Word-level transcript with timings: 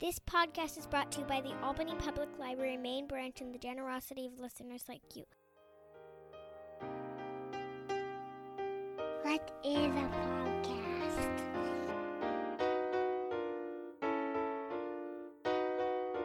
This 0.00 0.18
podcast 0.18 0.78
is 0.78 0.86
brought 0.86 1.12
to 1.12 1.20
you 1.20 1.26
by 1.26 1.42
the 1.42 1.52
Albany 1.62 1.94
Public 1.98 2.30
Library 2.38 2.78
main 2.78 3.06
branch 3.06 3.42
and 3.42 3.54
the 3.54 3.58
generosity 3.58 4.24
of 4.24 4.40
listeners 4.40 4.84
like 4.88 5.02
you. 5.14 5.24
What 9.20 9.50
is 9.62 9.76
a 9.76 10.08
podcast? 10.16 11.42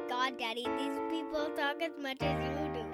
God, 0.07 0.39
Daddy, 0.39 0.65
these 0.77 0.97
people 1.11 1.49
talk 1.57 1.81
as 1.81 1.91
much 2.01 2.21
as 2.21 2.59
you 2.61 2.69
do. 2.75 2.85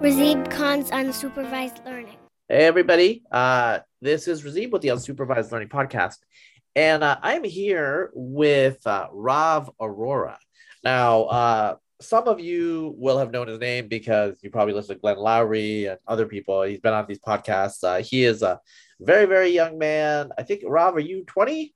Razib 0.00 0.50
Khan's 0.50 0.90
unsupervised 0.90 1.84
learning. 1.84 2.23
Hey 2.54 2.66
everybody, 2.66 3.24
uh, 3.32 3.80
this 4.00 4.28
is 4.28 4.44
Razib 4.44 4.70
with 4.70 4.80
the 4.80 4.86
Unsupervised 4.90 5.50
Learning 5.50 5.68
Podcast, 5.68 6.18
and 6.76 7.02
uh, 7.02 7.18
I'm 7.20 7.42
here 7.42 8.12
with 8.14 8.86
uh, 8.86 9.08
Rav 9.10 9.72
Arora. 9.80 10.36
Now, 10.84 11.24
uh, 11.24 11.76
some 12.00 12.28
of 12.28 12.38
you 12.38 12.94
will 12.96 13.18
have 13.18 13.32
known 13.32 13.48
his 13.48 13.58
name 13.58 13.88
because 13.88 14.38
you 14.40 14.50
probably 14.50 14.72
listen 14.72 14.94
to 14.94 15.00
Glenn 15.00 15.16
Loury 15.16 15.90
and 15.90 15.98
other 16.06 16.26
people. 16.26 16.62
He's 16.62 16.78
been 16.78 16.94
on 16.94 17.06
these 17.08 17.18
podcasts. 17.18 17.82
Uh, 17.82 18.04
he 18.04 18.22
is 18.22 18.42
a 18.42 18.60
very, 19.00 19.26
very 19.26 19.48
young 19.48 19.76
man. 19.76 20.30
I 20.38 20.44
think 20.44 20.62
Rav, 20.64 20.94
are 20.94 21.00
you 21.00 21.24
20? 21.24 21.74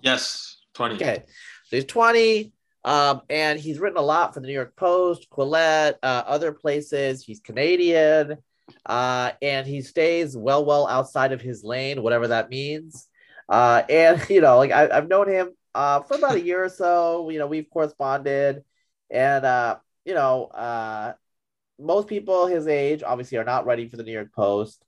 Yes, 0.00 0.56
20. 0.72 0.94
Okay, 0.94 1.22
so 1.66 1.76
he's 1.76 1.84
20. 1.84 2.50
Um, 2.84 3.22
and 3.30 3.60
he's 3.60 3.78
written 3.78 3.98
a 3.98 4.02
lot 4.02 4.34
for 4.34 4.40
the 4.40 4.46
New 4.46 4.52
York 4.52 4.74
Post, 4.76 5.28
Quillette, 5.30 5.94
uh, 6.02 6.24
other 6.26 6.52
places. 6.52 7.22
He's 7.22 7.40
Canadian, 7.40 8.38
uh, 8.86 9.32
and 9.40 9.66
he 9.66 9.82
stays 9.82 10.36
well, 10.36 10.64
well 10.64 10.88
outside 10.88 11.32
of 11.32 11.40
his 11.40 11.62
lane, 11.62 12.02
whatever 12.02 12.28
that 12.28 12.50
means. 12.50 13.08
Uh, 13.48 13.82
and 13.88 14.24
you 14.30 14.40
know, 14.40 14.58
like 14.58 14.72
I, 14.72 14.94
have 14.94 15.08
known 15.08 15.28
him 15.28 15.50
uh, 15.74 16.00
for 16.00 16.16
about 16.16 16.36
a 16.36 16.40
year 16.44 16.64
or 16.64 16.68
so. 16.68 17.28
You 17.30 17.38
know, 17.38 17.46
we've 17.46 17.70
corresponded, 17.70 18.64
and 19.10 19.44
uh, 19.44 19.76
you 20.04 20.14
know, 20.14 20.46
uh, 20.46 21.12
most 21.78 22.08
people 22.08 22.46
his 22.46 22.66
age 22.66 23.02
obviously 23.02 23.38
are 23.38 23.44
not 23.44 23.66
writing 23.66 23.88
for 23.88 23.96
the 23.96 24.02
New 24.04 24.12
York 24.12 24.32
Post. 24.34 24.84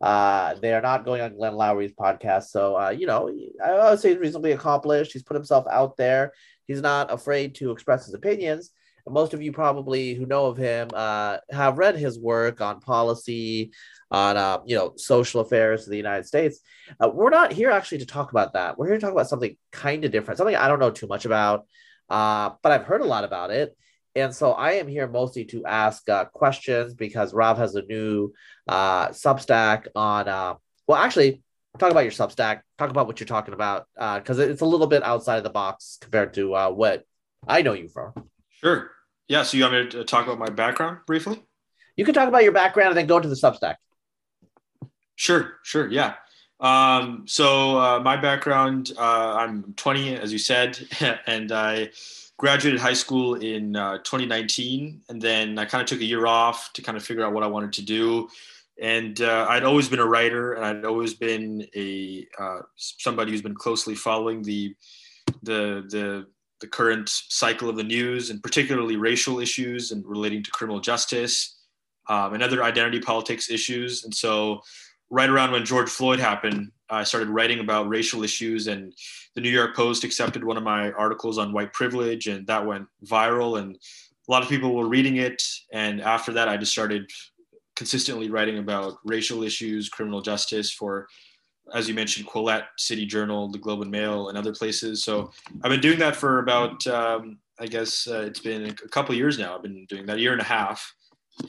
Uh, 0.00 0.54
they 0.54 0.72
are 0.74 0.80
not 0.80 1.04
going 1.04 1.20
on 1.20 1.34
Glenn 1.34 1.56
Loury's 1.56 1.92
podcast. 1.92 2.44
So, 2.44 2.78
uh, 2.78 2.90
you 2.90 3.06
know, 3.06 3.30
I 3.64 3.90
would 3.90 3.98
say 3.98 4.10
he's 4.10 4.18
reasonably 4.18 4.52
accomplished. 4.52 5.12
He's 5.12 5.24
put 5.24 5.34
himself 5.34 5.66
out 5.68 5.96
there. 5.96 6.32
He's 6.68 6.82
not 6.82 7.12
afraid 7.12 7.56
to 7.56 7.72
express 7.72 8.06
his 8.06 8.14
opinions. 8.14 8.70
And 9.06 9.14
most 9.14 9.34
of 9.34 9.42
you 9.42 9.52
probably 9.52 10.14
who 10.14 10.26
know 10.26 10.46
of 10.46 10.58
him 10.58 10.90
uh, 10.94 11.38
have 11.50 11.78
read 11.78 11.96
his 11.96 12.18
work 12.18 12.60
on 12.60 12.80
policy, 12.80 13.72
on 14.10 14.36
uh, 14.36 14.58
you 14.66 14.76
know 14.76 14.92
social 14.96 15.40
affairs 15.40 15.84
of 15.84 15.90
the 15.90 15.96
United 15.96 16.26
States. 16.26 16.60
Uh, 17.02 17.08
we're 17.08 17.30
not 17.30 17.52
here 17.52 17.70
actually 17.70 17.98
to 17.98 18.06
talk 18.06 18.30
about 18.30 18.52
that. 18.52 18.78
We're 18.78 18.86
here 18.86 18.96
to 18.96 19.00
talk 19.00 19.12
about 19.12 19.28
something 19.28 19.56
kind 19.72 20.04
of 20.04 20.12
different, 20.12 20.38
something 20.38 20.56
I 20.56 20.68
don't 20.68 20.78
know 20.78 20.90
too 20.90 21.06
much 21.06 21.24
about, 21.24 21.66
uh, 22.10 22.50
but 22.62 22.72
I've 22.72 22.84
heard 22.84 23.00
a 23.00 23.06
lot 23.06 23.24
about 23.24 23.50
it. 23.50 23.76
And 24.14 24.34
so 24.34 24.52
I 24.52 24.72
am 24.72 24.88
here 24.88 25.06
mostly 25.06 25.44
to 25.46 25.64
ask 25.64 26.08
uh, 26.08 26.24
questions 26.26 26.94
because 26.94 27.32
Rav 27.32 27.58
has 27.58 27.74
a 27.76 27.82
new 27.82 28.32
uh, 28.66 29.08
Substack 29.08 29.86
on. 29.94 30.28
Uh, 30.28 30.54
well, 30.86 30.98
actually, 30.98 31.42
talk 31.78 31.90
about 31.90 32.04
your 32.04 32.12
Substack. 32.12 32.60
Talk 32.76 32.90
about 32.90 33.06
what 33.06 33.20
you're 33.20 33.26
talking 33.26 33.54
about 33.54 33.86
because 33.94 34.38
uh, 34.38 34.48
it's 34.48 34.60
a 34.60 34.66
little 34.66 34.86
bit 34.86 35.02
outside 35.02 35.36
of 35.36 35.44
the 35.44 35.50
box 35.50 35.98
compared 36.00 36.34
to 36.34 36.54
uh, 36.54 36.70
what 36.70 37.04
I 37.46 37.62
know 37.62 37.72
you 37.72 37.88
from. 37.88 38.12
Sure. 38.50 38.90
Yeah. 39.28 39.42
So 39.42 39.56
you 39.56 39.64
want 39.64 39.74
me 39.74 39.90
to 39.90 40.04
talk 40.04 40.26
about 40.26 40.38
my 40.38 40.50
background 40.50 40.98
briefly? 41.06 41.42
You 41.96 42.04
can 42.04 42.14
talk 42.14 42.28
about 42.28 42.42
your 42.42 42.52
background 42.52 42.90
and 42.90 42.98
then 42.98 43.06
go 43.06 43.20
to 43.20 43.28
the 43.28 43.34
Substack. 43.34 43.76
Sure. 45.16 45.58
Sure. 45.62 45.88
Yeah. 45.90 46.14
Um, 46.60 47.24
so 47.26 47.78
uh, 47.78 48.00
my 48.00 48.16
background, 48.16 48.92
uh, 48.98 49.36
I'm 49.36 49.74
20, 49.74 50.16
as 50.16 50.32
you 50.32 50.38
said, 50.38 50.78
and 51.26 51.52
I 51.52 51.90
graduated 52.36 52.80
high 52.80 52.94
school 52.94 53.34
in 53.34 53.76
uh, 53.76 53.98
2019, 53.98 55.02
and 55.08 55.20
then 55.20 55.58
I 55.58 55.64
kind 55.64 55.82
of 55.82 55.88
took 55.88 56.00
a 56.00 56.04
year 56.04 56.26
off 56.26 56.72
to 56.74 56.82
kind 56.82 56.96
of 56.96 57.04
figure 57.04 57.24
out 57.24 57.32
what 57.32 57.42
I 57.42 57.48
wanted 57.48 57.72
to 57.74 57.82
do 57.82 58.28
and 58.80 59.20
uh, 59.20 59.46
I'd 59.48 59.64
always 59.64 59.88
been 59.88 59.98
a 59.98 60.06
writer, 60.06 60.54
and 60.54 60.64
I'd 60.64 60.84
always 60.84 61.14
been 61.14 61.66
a 61.74 62.26
uh, 62.38 62.60
somebody 62.76 63.32
who's 63.32 63.42
been 63.42 63.54
closely 63.54 63.94
following 63.94 64.42
the 64.42 64.74
the 65.42 65.84
the 65.88 66.26
the 66.60 66.66
current 66.66 67.08
cycle 67.08 67.68
of 67.68 67.76
the 67.76 67.84
news, 67.84 68.30
and 68.30 68.42
particularly 68.42 68.96
racial 68.96 69.40
issues 69.40 69.90
and 69.90 70.04
relating 70.06 70.42
to 70.42 70.50
criminal 70.50 70.80
justice 70.80 71.58
um, 72.08 72.34
and 72.34 72.42
other 72.42 72.62
identity 72.62 73.00
politics 73.00 73.50
issues. 73.50 74.04
And 74.04 74.14
so, 74.14 74.60
right 75.10 75.30
around 75.30 75.52
when 75.52 75.64
George 75.64 75.90
Floyd 75.90 76.20
happened, 76.20 76.70
I 76.90 77.04
started 77.04 77.28
writing 77.28 77.60
about 77.60 77.88
racial 77.88 78.22
issues, 78.22 78.68
and 78.68 78.94
the 79.34 79.40
New 79.40 79.50
York 79.50 79.74
Post 79.74 80.04
accepted 80.04 80.44
one 80.44 80.56
of 80.56 80.62
my 80.62 80.92
articles 80.92 81.36
on 81.38 81.52
white 81.52 81.72
privilege, 81.72 82.28
and 82.28 82.46
that 82.46 82.64
went 82.64 82.86
viral, 83.04 83.58
and 83.58 83.74
a 83.74 84.32
lot 84.32 84.42
of 84.42 84.48
people 84.48 84.74
were 84.74 84.88
reading 84.88 85.16
it. 85.16 85.42
And 85.72 86.00
after 86.00 86.32
that, 86.34 86.48
I 86.48 86.56
just 86.56 86.72
started 86.72 87.10
consistently 87.78 88.28
writing 88.28 88.58
about 88.58 88.98
racial 89.04 89.44
issues, 89.44 89.88
criminal 89.88 90.20
justice 90.20 90.68
for, 90.72 91.06
as 91.72 91.88
you 91.88 91.94
mentioned, 91.94 92.26
Quillette, 92.26 92.66
City 92.76 93.06
Journal, 93.06 93.48
the 93.48 93.62
Globe 93.64 93.82
and 93.82 93.90
Mail, 93.90 94.28
and 94.28 94.36
other 94.36 94.52
places. 94.52 95.04
So 95.04 95.30
I've 95.62 95.70
been 95.70 95.80
doing 95.80 96.00
that 96.00 96.16
for 96.16 96.40
about, 96.40 96.84
um, 96.88 97.38
I 97.60 97.66
guess 97.66 98.08
uh, 98.08 98.22
it's 98.22 98.40
been 98.40 98.64
a 98.66 98.74
couple 98.96 99.14
years 99.14 99.38
now. 99.38 99.54
I've 99.54 99.62
been 99.62 99.86
doing 99.86 100.06
that 100.06 100.16
a 100.16 100.20
year 100.20 100.32
and 100.32 100.40
a 100.40 100.44
half. 100.58 100.92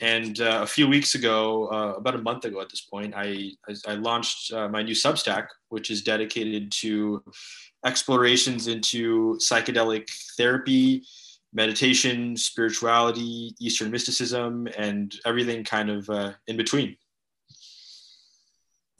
And 0.00 0.40
uh, 0.40 0.60
a 0.62 0.66
few 0.68 0.86
weeks 0.86 1.16
ago, 1.16 1.66
uh, 1.66 1.94
about 1.96 2.14
a 2.14 2.22
month 2.22 2.44
ago 2.44 2.60
at 2.60 2.70
this 2.70 2.82
point, 2.82 3.12
I, 3.16 3.50
I, 3.68 3.74
I 3.88 3.94
launched 3.94 4.52
uh, 4.52 4.68
my 4.68 4.82
new 4.84 4.94
Substack, 4.94 5.48
which 5.70 5.90
is 5.90 6.00
dedicated 6.02 6.70
to 6.82 7.24
explorations 7.84 8.68
into 8.68 9.36
psychedelic 9.38 10.08
therapy, 10.36 11.02
meditation, 11.52 12.36
spirituality, 12.36 13.54
Eastern 13.60 13.90
mysticism, 13.90 14.68
and 14.76 15.14
everything 15.24 15.64
kind 15.64 15.90
of 15.90 16.08
uh, 16.10 16.32
in 16.46 16.56
between. 16.56 16.96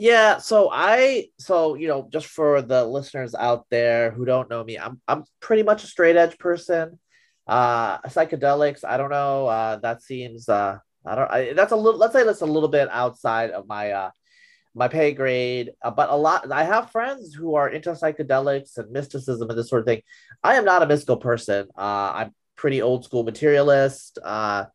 Yeah, 0.00 0.38
so 0.38 0.70
I 0.72 1.26
so 1.38 1.74
you 1.74 1.86
know 1.86 2.08
just 2.10 2.26
for 2.26 2.62
the 2.62 2.86
listeners 2.86 3.34
out 3.34 3.66
there 3.70 4.10
who 4.12 4.24
don't 4.24 4.48
know 4.48 4.64
me, 4.64 4.78
I'm 4.78 4.98
I'm 5.06 5.24
pretty 5.40 5.62
much 5.62 5.84
a 5.84 5.86
straight 5.86 6.16
edge 6.16 6.38
person. 6.38 6.98
Uh 7.46 7.98
psychedelics, 8.08 8.82
I 8.82 8.96
don't 8.96 9.10
know, 9.10 9.46
uh 9.46 9.76
that 9.80 10.02
seems 10.02 10.48
uh 10.48 10.78
I 11.04 11.14
don't 11.14 11.30
I, 11.30 11.52
that's 11.52 11.72
a 11.72 11.76
little 11.76 12.00
let's 12.00 12.14
say 12.14 12.24
that's 12.24 12.40
a 12.40 12.46
little 12.46 12.70
bit 12.70 12.88
outside 12.90 13.50
of 13.50 13.68
my 13.68 13.90
uh 13.90 14.10
my 14.74 14.88
pay 14.88 15.12
grade, 15.12 15.72
uh, 15.82 15.90
but 15.90 16.08
a 16.08 16.16
lot 16.16 16.50
I 16.50 16.64
have 16.64 16.90
friends 16.90 17.34
who 17.34 17.56
are 17.56 17.68
into 17.68 17.90
psychedelics 17.90 18.78
and 18.78 18.90
mysticism 18.90 19.50
and 19.50 19.58
this 19.58 19.68
sort 19.68 19.80
of 19.80 19.86
thing. 19.86 20.00
I 20.42 20.54
am 20.54 20.64
not 20.64 20.82
a 20.82 20.86
mystical 20.86 21.18
person. 21.18 21.68
Uh 21.76 22.12
I'm 22.14 22.34
pretty 22.60 22.82
old 22.82 23.04
school 23.04 23.22
materialist. 23.22 24.18
Uh, 24.22 24.66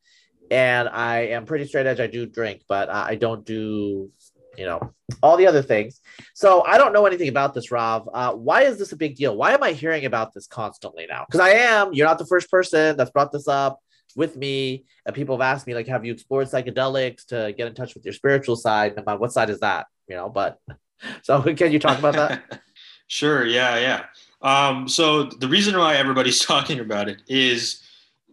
and 0.50 0.90
I 0.90 1.28
am 1.28 1.46
pretty 1.46 1.68
straight 1.68 1.86
edge. 1.86 2.00
I 2.00 2.08
do 2.08 2.26
drink, 2.26 2.64
but 2.68 2.90
I 2.90 3.14
don't 3.16 3.46
do, 3.46 4.10
you 4.58 4.66
know, 4.66 4.92
all 5.22 5.38
the 5.38 5.46
other 5.46 5.62
things. 5.62 6.02
So 6.34 6.64
I 6.66 6.80
don't 6.80 6.94
know 6.94 7.06
anything 7.06 7.30
about 7.30 7.54
this, 7.54 7.72
Rav. 7.72 8.10
Uh, 8.12 8.34
why 8.34 8.64
is 8.64 8.80
this 8.80 8.92
a 8.92 8.96
big 8.96 9.16
deal? 9.16 9.38
Why 9.38 9.54
am 9.54 9.62
I 9.62 9.72
hearing 9.72 10.06
about 10.06 10.34
this 10.34 10.48
constantly 10.48 11.06
now? 11.08 11.26
Because 11.28 11.42
I 11.42 11.50
am. 11.50 11.94
You're 11.94 12.08
not 12.08 12.18
the 12.18 12.26
first 12.26 12.50
person 12.50 12.98
that's 12.98 13.12
brought 13.12 13.32
this 13.32 13.48
up 13.48 13.80
with 14.16 14.36
me. 14.36 14.86
And 15.06 15.16
people 15.16 15.38
have 15.38 15.56
asked 15.56 15.68
me, 15.68 15.76
like, 15.76 15.88
have 15.88 16.06
you 16.06 16.14
explored 16.14 16.48
psychedelics 16.48 17.28
to 17.28 17.54
get 17.56 17.68
in 17.68 17.76
touch 17.76 17.94
with 17.94 18.04
your 18.04 18.14
spiritual 18.14 18.56
side? 18.56 18.96
And 18.98 19.08
I'm 19.08 19.20
what 19.20 19.32
side 19.32 19.52
is 19.52 19.60
that? 19.60 19.86
You 20.08 20.16
know, 20.16 20.30
but 20.30 20.58
so 21.22 21.42
can 21.42 21.72
you 21.72 21.80
talk 21.80 22.00
about 22.00 22.16
that? 22.16 22.62
sure. 23.08 23.46
Yeah. 23.46 23.78
Yeah. 23.78 24.06
Um, 24.46 24.88
so 24.88 25.24
the 25.24 25.48
reason 25.48 25.78
why 25.78 25.96
everybody's 25.96 26.40
talking 26.46 26.80
about 26.80 27.10
it 27.10 27.22
is, 27.28 27.82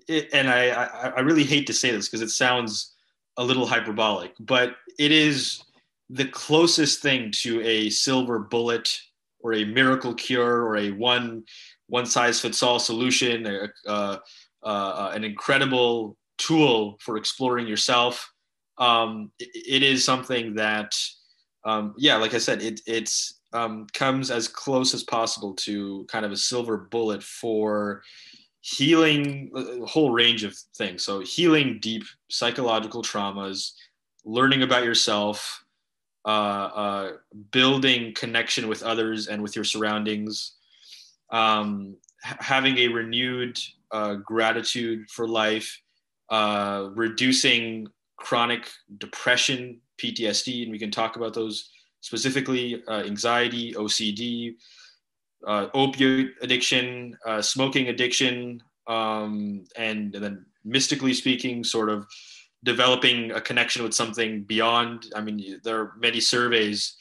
it, 0.06 0.28
and 0.32 0.48
I, 0.48 0.68
I, 0.68 1.08
I 1.08 1.20
really 1.20 1.42
hate 1.42 1.66
to 1.68 1.72
say 1.72 1.90
this 1.90 2.06
because 2.06 2.20
it 2.20 2.30
sounds 2.30 2.94
a 3.38 3.44
little 3.44 3.66
hyperbolic, 3.66 4.34
but 4.38 4.76
it 4.98 5.10
is 5.10 5.64
the 6.10 6.26
closest 6.26 7.00
thing 7.00 7.30
to 7.30 7.62
a 7.62 7.88
silver 7.88 8.38
bullet 8.38 9.00
or 9.40 9.54
a 9.54 9.64
miracle 9.64 10.12
cure 10.12 10.62
or 10.66 10.76
a 10.76 10.90
one 10.90 11.44
one 11.88 12.06
size 12.06 12.40
fits 12.40 12.62
all 12.62 12.78
solution, 12.78 13.46
an 13.46 15.24
incredible 15.24 16.16
tool 16.38 16.98
for 17.00 17.16
exploring 17.16 17.66
yourself. 17.66 18.30
Um, 18.78 19.30
it, 19.38 19.48
it 19.54 19.82
is 19.82 20.04
something 20.04 20.54
that, 20.54 20.94
um, 21.64 21.94
yeah, 21.98 22.16
like 22.16 22.34
I 22.34 22.38
said, 22.38 22.62
it, 22.62 22.80
it's 22.86 23.40
um, 23.52 23.86
comes 23.92 24.30
as 24.30 24.48
close 24.48 24.94
as 24.94 25.02
possible 25.02 25.54
to 25.54 26.04
kind 26.08 26.24
of 26.24 26.32
a 26.32 26.36
silver 26.36 26.76
bullet 26.76 27.22
for 27.22 28.02
healing 28.62 29.50
a 29.54 29.84
whole 29.86 30.10
range 30.10 30.44
of 30.44 30.56
things. 30.76 31.04
So, 31.04 31.20
healing 31.20 31.78
deep 31.80 32.04
psychological 32.30 33.02
traumas, 33.02 33.72
learning 34.24 34.62
about 34.62 34.84
yourself, 34.84 35.64
uh, 36.24 36.28
uh, 36.28 37.12
building 37.50 38.14
connection 38.14 38.68
with 38.68 38.82
others 38.82 39.26
and 39.26 39.42
with 39.42 39.56
your 39.56 39.64
surroundings, 39.64 40.54
um, 41.30 41.96
having 42.22 42.78
a 42.78 42.88
renewed 42.88 43.58
uh, 43.90 44.14
gratitude 44.14 45.10
for 45.10 45.26
life, 45.26 45.80
uh, 46.30 46.88
reducing 46.94 47.88
chronic 48.16 48.70
depression 48.98 49.80
PTSD, 49.98 50.62
and 50.62 50.72
we 50.72 50.78
can 50.78 50.90
talk 50.90 51.16
about 51.16 51.34
those 51.34 51.70
specifically 52.02 52.82
uh, 52.88 53.04
anxiety, 53.04 53.72
OCD, 53.72 54.56
uh, 55.46 55.68
opioid 55.74 56.30
addiction, 56.42 57.16
uh, 57.26 57.40
smoking 57.40 57.88
addiction, 57.88 58.62
um, 58.86 59.64
and, 59.76 60.14
and, 60.14 60.24
then 60.24 60.46
mystically 60.64 61.14
speaking, 61.14 61.64
sort 61.64 61.88
of 61.88 62.06
developing 62.64 63.30
a 63.32 63.40
connection 63.40 63.82
with 63.82 63.94
something 63.94 64.42
beyond. 64.42 65.06
I 65.16 65.20
mean, 65.20 65.60
there 65.64 65.80
are 65.80 65.92
many 65.98 66.20
surveys 66.20 66.94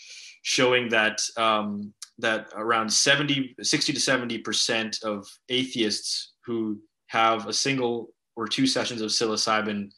showing 0.43 0.89
that 0.89 1.21
um, 1.37 1.93
that 2.17 2.47
around 2.55 2.91
70, 2.91 3.55
60 3.61 3.93
to 3.93 3.99
70 3.99 4.37
percent 4.39 4.99
of 5.03 5.27
atheists 5.49 6.33
who 6.45 6.79
have 7.07 7.47
a 7.47 7.53
single 7.53 8.09
or 8.35 8.47
two 8.47 8.65
sessions 8.65 9.01
of 9.01 9.09
psilocybin, 9.09 9.91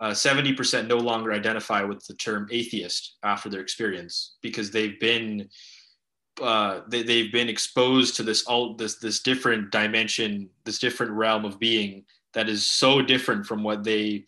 uh, 0.00 0.10
70% 0.10 0.88
no 0.88 0.98
longer 0.98 1.32
identify 1.32 1.82
with 1.82 2.04
the 2.06 2.14
term 2.14 2.48
atheist 2.50 3.16
after 3.22 3.48
their 3.48 3.60
experience 3.60 4.36
because 4.42 4.70
they've 4.70 4.98
been 5.00 5.48
uh, 6.42 6.80
they, 6.88 7.04
they've 7.04 7.32
been 7.32 7.48
exposed 7.48 8.16
to 8.16 8.24
this 8.24 8.44
all 8.44 8.74
this 8.74 8.96
this 8.96 9.20
different 9.22 9.70
dimension, 9.70 10.48
this 10.64 10.80
different 10.80 11.12
realm 11.12 11.44
of 11.44 11.60
being 11.60 12.04
that 12.32 12.48
is 12.48 12.66
so 12.66 13.00
different 13.00 13.46
from 13.46 13.62
what 13.62 13.84
they 13.84 14.24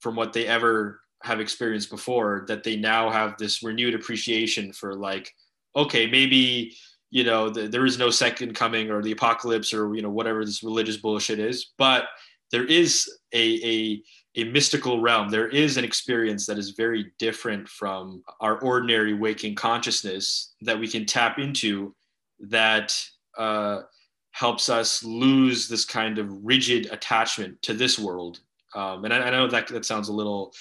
from 0.00 0.14
what 0.14 0.32
they 0.32 0.46
ever 0.46 1.00
have 1.22 1.40
experienced 1.40 1.90
before 1.90 2.44
that 2.48 2.64
they 2.64 2.76
now 2.76 3.10
have 3.10 3.36
this 3.38 3.62
renewed 3.62 3.94
appreciation 3.94 4.72
for 4.72 4.94
like 4.94 5.32
okay 5.76 6.06
maybe 6.06 6.74
you 7.10 7.24
know 7.24 7.48
the, 7.48 7.68
there 7.68 7.86
is 7.86 7.98
no 7.98 8.10
second 8.10 8.54
coming 8.54 8.90
or 8.90 9.02
the 9.02 9.12
apocalypse 9.12 9.72
or 9.72 9.94
you 9.94 10.02
know 10.02 10.10
whatever 10.10 10.44
this 10.44 10.62
religious 10.62 10.96
bullshit 10.96 11.38
is 11.38 11.72
but 11.78 12.04
there 12.50 12.64
is 12.64 13.10
a, 13.32 13.60
a 13.64 14.02
a 14.36 14.44
mystical 14.44 15.00
realm. 15.00 15.28
There 15.28 15.48
is 15.48 15.76
an 15.76 15.84
experience 15.84 16.46
that 16.46 16.58
is 16.58 16.70
very 16.70 17.12
different 17.18 17.68
from 17.68 18.22
our 18.40 18.58
ordinary 18.60 19.14
waking 19.14 19.54
consciousness 19.54 20.54
that 20.62 20.78
we 20.78 20.88
can 20.88 21.04
tap 21.04 21.38
into 21.38 21.94
that 22.40 22.98
uh, 23.36 23.82
helps 24.30 24.68
us 24.68 25.04
lose 25.04 25.68
this 25.68 25.84
kind 25.84 26.18
of 26.18 26.44
rigid 26.44 26.88
attachment 26.90 27.60
to 27.62 27.74
this 27.74 27.98
world. 27.98 28.40
Um, 28.74 29.04
and 29.04 29.12
I, 29.12 29.18
I, 29.18 29.30
know 29.30 29.46
that 29.48 29.68
that 29.68 29.84
sounds 29.84 30.08
a 30.08 30.12
little 30.12 30.54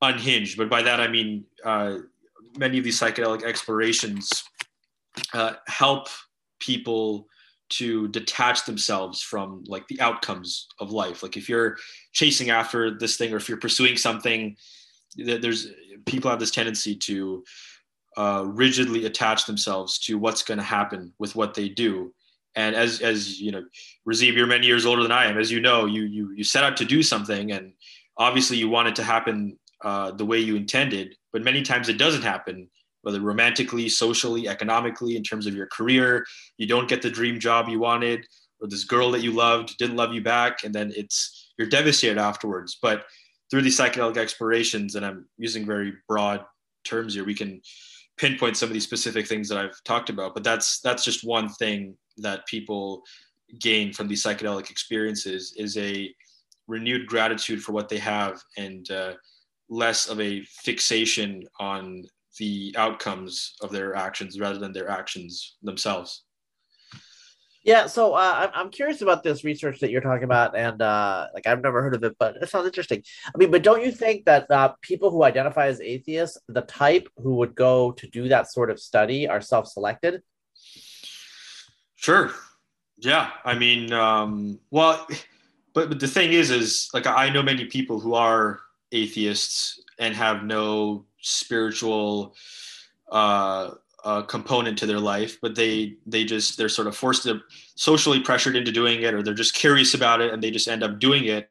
unhinged, 0.00 0.56
but 0.56 0.70
by 0.70 0.82
that 0.82 0.98
I 0.98 1.08
mean 1.08 1.44
uh, 1.64 1.98
many 2.56 2.78
of 2.78 2.84
these 2.84 2.98
psychedelic 2.98 3.42
explorations 3.42 4.44
uh, 5.34 5.54
help 5.66 6.08
people 6.58 7.26
to 7.70 8.08
detach 8.08 8.64
themselves 8.64 9.22
from 9.22 9.64
like 9.66 9.86
the 9.88 10.00
outcomes 10.00 10.68
of 10.80 10.90
life. 10.90 11.22
Like 11.22 11.36
if 11.36 11.48
you're 11.48 11.76
chasing 12.12 12.50
after 12.50 12.96
this 12.96 13.16
thing 13.16 13.32
or 13.32 13.36
if 13.36 13.48
you're 13.48 13.58
pursuing 13.58 13.96
something 13.96 14.56
there's 15.16 15.68
people 16.06 16.30
have 16.30 16.40
this 16.40 16.50
tendency 16.50 16.94
to 16.94 17.42
uh, 18.16 18.44
rigidly 18.46 19.06
attach 19.06 19.46
themselves 19.46 19.98
to 19.98 20.18
what's 20.18 20.42
going 20.42 20.58
to 20.58 20.64
happen 20.64 21.12
with 21.18 21.34
what 21.34 21.54
they 21.54 21.68
do. 21.68 22.12
And 22.54 22.74
as 22.74 23.00
as 23.00 23.40
you 23.40 23.52
know 23.52 23.64
Razib, 24.08 24.34
you're 24.34 24.46
many 24.46 24.66
years 24.66 24.86
older 24.86 25.02
than 25.02 25.12
I 25.12 25.26
am. 25.26 25.38
As 25.38 25.50
you 25.50 25.60
know 25.60 25.86
you 25.86 26.02
you 26.02 26.32
you 26.32 26.44
set 26.44 26.64
out 26.64 26.76
to 26.78 26.84
do 26.84 27.02
something 27.02 27.52
and 27.52 27.72
obviously 28.16 28.56
you 28.56 28.68
want 28.68 28.88
it 28.88 28.96
to 28.96 29.04
happen 29.04 29.58
uh, 29.84 30.10
the 30.10 30.24
way 30.24 30.38
you 30.38 30.56
intended 30.56 31.14
but 31.32 31.44
many 31.44 31.62
times 31.62 31.88
it 31.88 31.98
doesn't 31.98 32.22
happen 32.22 32.68
whether 33.08 33.22
romantically, 33.22 33.88
socially, 33.88 34.48
economically, 34.48 35.16
in 35.16 35.22
terms 35.22 35.46
of 35.46 35.54
your 35.54 35.66
career. 35.68 36.26
You 36.58 36.66
don't 36.66 36.90
get 36.90 37.00
the 37.00 37.08
dream 37.08 37.40
job 37.40 37.66
you 37.70 37.78
wanted, 37.78 38.26
or 38.60 38.68
this 38.68 38.84
girl 38.84 39.10
that 39.12 39.22
you 39.22 39.32
loved 39.32 39.78
didn't 39.78 39.96
love 39.96 40.12
you 40.12 40.22
back, 40.22 40.64
and 40.64 40.74
then 40.74 40.92
it's 40.94 41.54
you're 41.56 41.70
devastated 41.70 42.18
afterwards. 42.18 42.76
But 42.82 43.06
through 43.50 43.62
these 43.62 43.78
psychedelic 43.78 44.18
explorations, 44.18 44.94
and 44.94 45.06
I'm 45.06 45.24
using 45.38 45.64
very 45.64 45.94
broad 46.06 46.44
terms 46.84 47.14
here, 47.14 47.24
we 47.24 47.32
can 47.32 47.62
pinpoint 48.18 48.58
some 48.58 48.68
of 48.68 48.74
these 48.74 48.84
specific 48.84 49.26
things 49.26 49.48
that 49.48 49.56
I've 49.56 49.82
talked 49.84 50.10
about. 50.10 50.34
But 50.34 50.44
that's 50.44 50.80
that's 50.80 51.02
just 51.02 51.24
one 51.24 51.48
thing 51.48 51.96
that 52.18 52.44
people 52.46 53.04
gain 53.58 53.94
from 53.94 54.06
these 54.06 54.22
psychedelic 54.22 54.68
experiences 54.68 55.54
is 55.56 55.78
a 55.78 56.14
renewed 56.66 57.06
gratitude 57.06 57.62
for 57.62 57.72
what 57.72 57.88
they 57.88 57.96
have 57.96 58.42
and 58.58 58.90
uh, 58.90 59.14
less 59.70 60.08
of 60.08 60.20
a 60.20 60.44
fixation 60.44 61.42
on 61.58 62.04
the 62.38 62.74
outcomes 62.76 63.54
of 63.62 63.70
their 63.70 63.94
actions 63.94 64.38
rather 64.40 64.58
than 64.58 64.72
their 64.72 64.88
actions 64.88 65.56
themselves. 65.62 66.24
Yeah, 67.64 67.86
so 67.86 68.14
uh, 68.14 68.50
I'm 68.54 68.70
curious 68.70 69.02
about 69.02 69.22
this 69.22 69.44
research 69.44 69.80
that 69.80 69.90
you're 69.90 70.00
talking 70.00 70.24
about, 70.24 70.56
and 70.56 70.80
uh, 70.80 71.26
like 71.34 71.46
I've 71.46 71.60
never 71.60 71.82
heard 71.82 71.94
of 71.94 72.02
it, 72.02 72.16
but 72.18 72.36
it 72.36 72.48
sounds 72.48 72.66
interesting. 72.66 73.02
I 73.26 73.36
mean, 73.36 73.50
but 73.50 73.62
don't 73.62 73.84
you 73.84 73.92
think 73.92 74.24
that 74.24 74.50
uh, 74.50 74.72
people 74.80 75.10
who 75.10 75.22
identify 75.22 75.66
as 75.66 75.80
atheists, 75.80 76.38
the 76.48 76.62
type 76.62 77.08
who 77.18 77.34
would 77.34 77.54
go 77.54 77.92
to 77.92 78.06
do 78.08 78.28
that 78.28 78.50
sort 78.50 78.70
of 78.70 78.80
study, 78.80 79.28
are 79.28 79.42
self-selected? 79.42 80.22
Sure. 81.96 82.30
Yeah, 82.96 83.32
I 83.44 83.54
mean, 83.54 83.92
um, 83.92 84.60
well, 84.70 85.06
but 85.74 85.90
but 85.90 86.00
the 86.00 86.08
thing 86.08 86.32
is, 86.32 86.50
is 86.50 86.88
like 86.94 87.06
I 87.06 87.28
know 87.28 87.42
many 87.42 87.66
people 87.66 88.00
who 88.00 88.14
are 88.14 88.60
atheists 88.92 89.78
and 89.98 90.14
have 90.14 90.42
no 90.42 91.04
spiritual 91.20 92.34
uh, 93.10 93.70
uh, 94.04 94.22
component 94.22 94.78
to 94.78 94.86
their 94.86 95.00
life, 95.00 95.38
but 95.40 95.54
they 95.54 95.96
they 96.06 96.24
just 96.24 96.56
they're 96.56 96.68
sort 96.68 96.86
of 96.86 96.96
forced 96.96 97.24
to 97.24 97.40
socially 97.74 98.20
pressured 98.20 98.56
into 98.56 98.72
doing 98.72 99.02
it, 99.02 99.14
or 99.14 99.22
they're 99.22 99.34
just 99.34 99.54
curious 99.54 99.94
about 99.94 100.20
it 100.20 100.32
and 100.32 100.42
they 100.42 100.50
just 100.50 100.68
end 100.68 100.82
up 100.82 100.98
doing 100.98 101.24
it, 101.24 101.50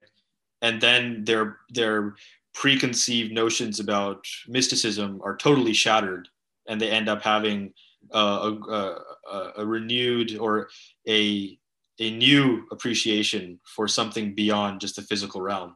and 0.62 0.82
then 0.82 1.24
their 1.26 1.58
their 1.70 2.16
preconceived 2.54 3.32
notions 3.32 3.80
about 3.80 4.26
mysticism 4.48 5.22
are 5.24 5.38
totally 5.38 5.74
shattered, 5.74 6.28
and 6.68 6.82
they 6.82 6.90
end 6.90 7.10
up 7.10 7.22
having 7.22 7.74
a, 8.12 8.20
a, 8.20 9.52
a 9.58 9.66
renewed 9.66 10.38
or 10.38 10.70
a 11.08 11.58
a 12.00 12.12
new 12.12 12.66
appreciation 12.72 13.60
for 13.66 13.88
something 13.88 14.34
beyond 14.36 14.80
just 14.80 14.96
the 14.96 15.02
physical 15.02 15.42
realm. 15.42 15.76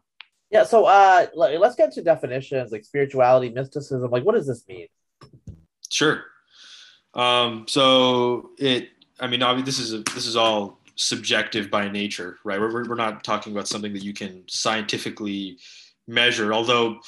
Yeah, 0.52 0.64
so 0.64 0.86
uh, 0.86 1.28
let's 1.34 1.76
get 1.76 1.94
to 1.94 2.04
definitions 2.04 2.74
like 2.74 2.84
spirituality, 2.84 3.50
mysticism. 3.50 4.12
Like, 4.12 4.26
what 4.26 4.36
does 4.36 4.48
this 4.48 4.68
mean? 4.68 4.88
Sure. 5.90 6.26
Um, 7.14 7.66
so 7.68 8.50
it, 8.58 8.90
I 9.20 9.28
mean, 9.28 9.44
obviously, 9.44 9.66
this 9.66 9.80
is 9.80 9.94
a, 9.94 10.00
this 10.14 10.28
is 10.28 10.36
all 10.36 10.80
subjective 10.96 11.72
by 11.72 11.90
nature, 11.90 12.38
right? 12.44 12.60
We're 12.60 12.88
we're 12.88 12.96
not 12.96 13.24
talking 13.24 13.54
about 13.54 13.70
something 13.70 13.94
that 13.94 14.04
you 14.04 14.14
can 14.14 14.44
scientifically 14.48 15.58
measure, 16.06 16.54
although 16.54 17.00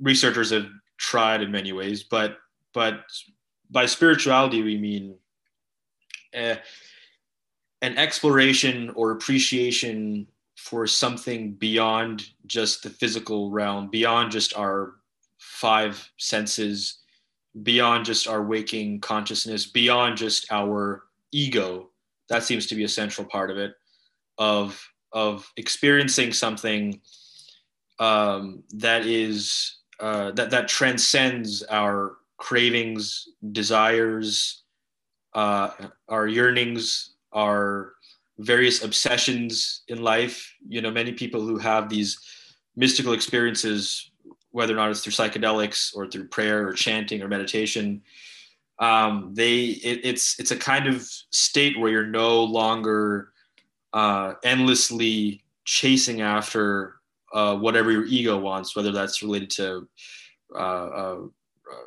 researchers 0.00 0.50
have 0.50 0.66
tried 0.96 1.42
in 1.42 1.50
many 1.50 1.72
ways. 1.72 2.04
But 2.04 2.38
but 2.72 3.04
by 3.70 3.86
spirituality, 3.86 4.62
we 4.62 4.78
mean 4.78 5.16
uh, 6.32 6.56
an 7.82 7.98
exploration 7.98 8.90
or 8.90 9.10
appreciation 9.10 10.28
for 10.64 10.86
something 10.86 11.52
beyond 11.52 12.30
just 12.46 12.82
the 12.82 12.88
physical 12.88 13.50
realm, 13.50 13.90
beyond 13.90 14.32
just 14.32 14.56
our 14.56 14.94
five 15.36 16.10
senses, 16.16 17.00
beyond 17.62 18.06
just 18.06 18.26
our 18.26 18.42
waking 18.42 18.98
consciousness, 19.00 19.66
beyond 19.66 20.16
just 20.16 20.50
our 20.50 21.02
ego. 21.32 21.90
That 22.30 22.44
seems 22.44 22.66
to 22.68 22.74
be 22.74 22.84
a 22.84 22.88
central 22.88 23.26
part 23.26 23.50
of 23.50 23.58
it, 23.58 23.74
of 24.38 24.82
of 25.12 25.52
experiencing 25.58 26.32
something 26.32 26.98
um, 27.98 28.62
that 28.70 29.04
is 29.04 29.80
uh, 30.00 30.30
that 30.30 30.48
that 30.48 30.66
transcends 30.66 31.62
our 31.64 32.16
cravings, 32.38 33.28
desires, 33.52 34.62
uh, 35.34 35.72
our 36.08 36.26
yearnings, 36.26 37.16
our 37.34 37.92
various 38.38 38.82
obsessions 38.82 39.82
in 39.88 40.02
life. 40.02 40.54
You 40.68 40.80
know, 40.80 40.90
many 40.90 41.12
people 41.12 41.40
who 41.40 41.58
have 41.58 41.88
these 41.88 42.18
mystical 42.76 43.12
experiences, 43.12 44.10
whether 44.50 44.72
or 44.72 44.76
not 44.76 44.90
it's 44.90 45.00
through 45.00 45.12
psychedelics 45.12 45.94
or 45.94 46.08
through 46.08 46.28
prayer 46.28 46.66
or 46.66 46.72
chanting 46.72 47.22
or 47.22 47.28
meditation, 47.28 48.02
um, 48.80 49.30
they 49.32 49.64
it, 49.64 50.00
it's 50.04 50.38
it's 50.40 50.50
a 50.50 50.56
kind 50.56 50.86
of 50.88 51.02
state 51.30 51.78
where 51.78 51.90
you're 51.90 52.06
no 52.06 52.42
longer 52.42 53.30
uh, 53.92 54.34
endlessly 54.42 55.44
chasing 55.64 56.22
after 56.22 56.96
uh, 57.32 57.56
whatever 57.56 57.92
your 57.92 58.04
ego 58.04 58.36
wants, 58.38 58.74
whether 58.74 58.90
that's 58.92 59.22
related 59.22 59.50
to 59.50 59.88
uh, 60.56 60.58
uh 60.58 61.18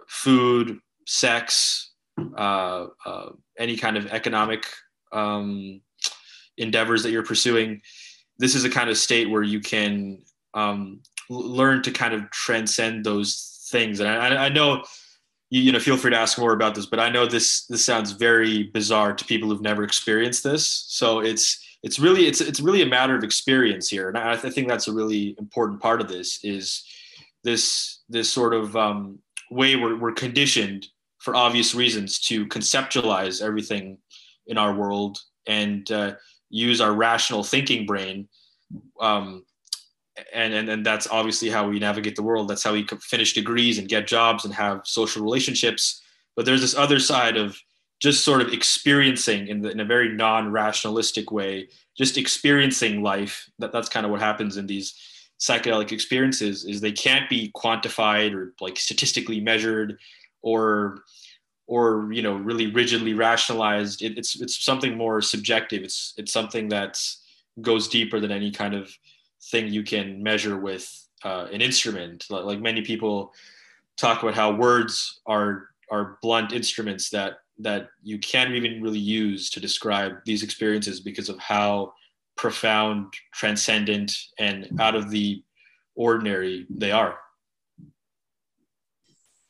food, 0.08 0.80
sex, 1.06 1.92
uh, 2.38 2.88
uh, 3.06 3.30
any 3.58 3.78
kind 3.78 3.98
of 3.98 4.08
economic 4.08 4.66
um, 5.12 5.82
endeavors 6.58 7.04
that 7.04 7.12
you're 7.12 7.24
pursuing, 7.24 7.82
this 8.38 8.56
is 8.56 8.64
a 8.64 8.70
kind 8.70 8.90
of 8.90 8.98
state 8.98 9.30
where 9.30 9.44
you 9.44 9.60
can 9.60 10.24
um, 10.54 11.02
learn 11.30 11.82
to 11.84 11.92
kind 11.92 12.14
of 12.14 12.30
transcend 12.32 13.04
those 13.04 13.68
things. 13.72 14.00
And 14.00 14.10
I, 14.10 14.46
I 14.46 14.50
know, 14.50 14.84
you, 15.50 15.62
you 15.62 15.72
know, 15.72 15.80
feel 15.80 15.98
free 15.98 16.12
to 16.12 16.18
ask 16.18 16.38
more 16.38 16.54
about 16.54 16.76
this, 16.76 16.86
but 16.86 17.00
I 17.00 17.10
know 17.10 17.26
this 17.26 17.66
this 17.68 17.84
sounds 17.84 18.12
very 18.12 18.64
bizarre 18.64 19.14
to 19.14 19.26
people 19.26 19.50
who've 19.50 19.62
never 19.62 19.84
experienced 19.84 20.44
this. 20.44 20.86
So 20.88 21.20
it's 21.20 21.64
it's 21.84 22.00
really 22.00 22.28
it's 22.28 22.42
it's 22.42 22.60
really 22.60 22.82
a 22.82 22.88
matter 22.88 23.16
of 23.16 23.24
experience 23.24 23.88
here, 23.88 24.10
and 24.10 24.18
I, 24.18 24.34
I 24.34 24.38
think 24.38 24.68
that's 24.68 24.88
a 24.88 24.94
really 24.94 25.36
important 25.40 25.82
part 25.82 26.02
of 26.02 26.08
this 26.08 26.40
is 26.44 26.84
this 27.44 28.02
this 28.10 28.30
sort 28.30 28.54
of 28.54 28.76
um, 28.76 29.20
way 29.52 29.76
we're, 29.76 29.98
we're 29.98 30.12
conditioned 30.12 30.88
for 31.20 31.36
obvious 31.36 31.76
reasons 31.76 32.20
to 32.20 32.46
conceptualize 32.48 33.42
everything 33.42 33.98
in 34.48 34.58
our 34.58 34.74
world 34.74 35.20
and 35.46 35.92
uh, 35.92 36.14
use 36.50 36.82
our 36.82 36.94
rational 36.94 37.44
thinking 37.44 37.86
brain 37.86 38.28
um, 39.00 39.44
and, 40.34 40.54
and 40.54 40.70
and 40.70 40.86
that's 40.86 41.08
obviously 41.08 41.50
how 41.50 41.68
we 41.68 41.80
navigate 41.80 42.16
the 42.16 42.24
world. 42.24 42.48
That's 42.48 42.64
how 42.64 42.74
we 42.74 42.88
finish 43.02 43.34
degrees 43.34 43.78
and 43.78 43.88
get 43.88 44.08
jobs 44.08 44.46
and 44.46 44.54
have 44.54 44.82
social 44.86 45.24
relationships. 45.24 46.02
But 46.36 46.46
there's 46.46 46.62
this 46.62 46.76
other 46.76 47.00
side 47.00 47.38
of 47.38 47.58
just 48.00 48.24
sort 48.24 48.42
of 48.42 48.54
experiencing 48.54 49.48
in, 49.48 49.62
the, 49.62 49.72
in 49.72 49.80
a 49.80 49.86
very 49.86 50.14
non-rationalistic 50.14 51.32
way 51.32 51.68
just 51.98 52.18
experiencing 52.18 53.02
life. 53.02 53.50
That, 53.58 53.72
that's 53.72 53.90
kind 53.90 54.06
of 54.06 54.12
what 54.12 54.22
happens 54.22 54.58
in 54.58 54.68
these 54.68 54.94
psychedelic 55.40 55.92
experiences 55.92 56.66
is 56.66 56.80
they 56.80 56.92
can't 56.92 57.30
be 57.30 57.52
quantified 57.56 58.36
or 58.36 58.54
like 58.62 58.78
statistically 58.78 59.40
measured 59.40 59.98
or 60.44 61.00
or 61.68 62.10
you 62.12 62.22
know 62.22 62.36
really 62.36 62.68
rigidly 62.68 63.14
rationalized 63.14 64.02
it, 64.02 64.18
it's 64.18 64.40
it's 64.42 64.64
something 64.64 64.98
more 64.98 65.22
subjective 65.22 65.84
it's 65.84 66.14
it's 66.18 66.32
something 66.32 66.70
that 66.70 67.00
goes 67.62 67.88
deeper 67.88 68.20
than 68.20 68.32
any 68.32 68.52
kind 68.52 68.74
of 68.74 68.92
thing 69.52 69.68
you 69.68 69.84
can 69.84 70.22
measure 70.24 70.58
with 70.58 71.08
uh, 71.24 71.48
an 71.52 71.62
instrument 71.62 72.26
like, 72.30 72.46
like 72.46 72.60
many 72.60 72.82
people 72.82 73.34
talk 73.98 74.24
about 74.24 74.36
how 74.36 74.54
words 74.54 75.22
are 75.26 75.70
are 75.92 76.18
blunt 76.22 76.52
instruments 76.54 77.10
that 77.10 77.40
that 77.60 77.90
you 78.04 78.20
can't 78.20 78.52
even 78.52 78.82
really 78.82 79.00
use 79.00 79.50
to 79.50 79.60
describe 79.60 80.14
these 80.26 80.44
experiences 80.44 81.00
because 81.00 81.28
of 81.28 81.40
how 81.40 81.94
profound, 82.36 83.12
transcendent, 83.34 84.16
and 84.38 84.70
out 84.80 84.96
of 84.96 85.10
the 85.10 85.44
ordinary 85.96 86.68
they 86.70 86.92
are. 86.92 87.18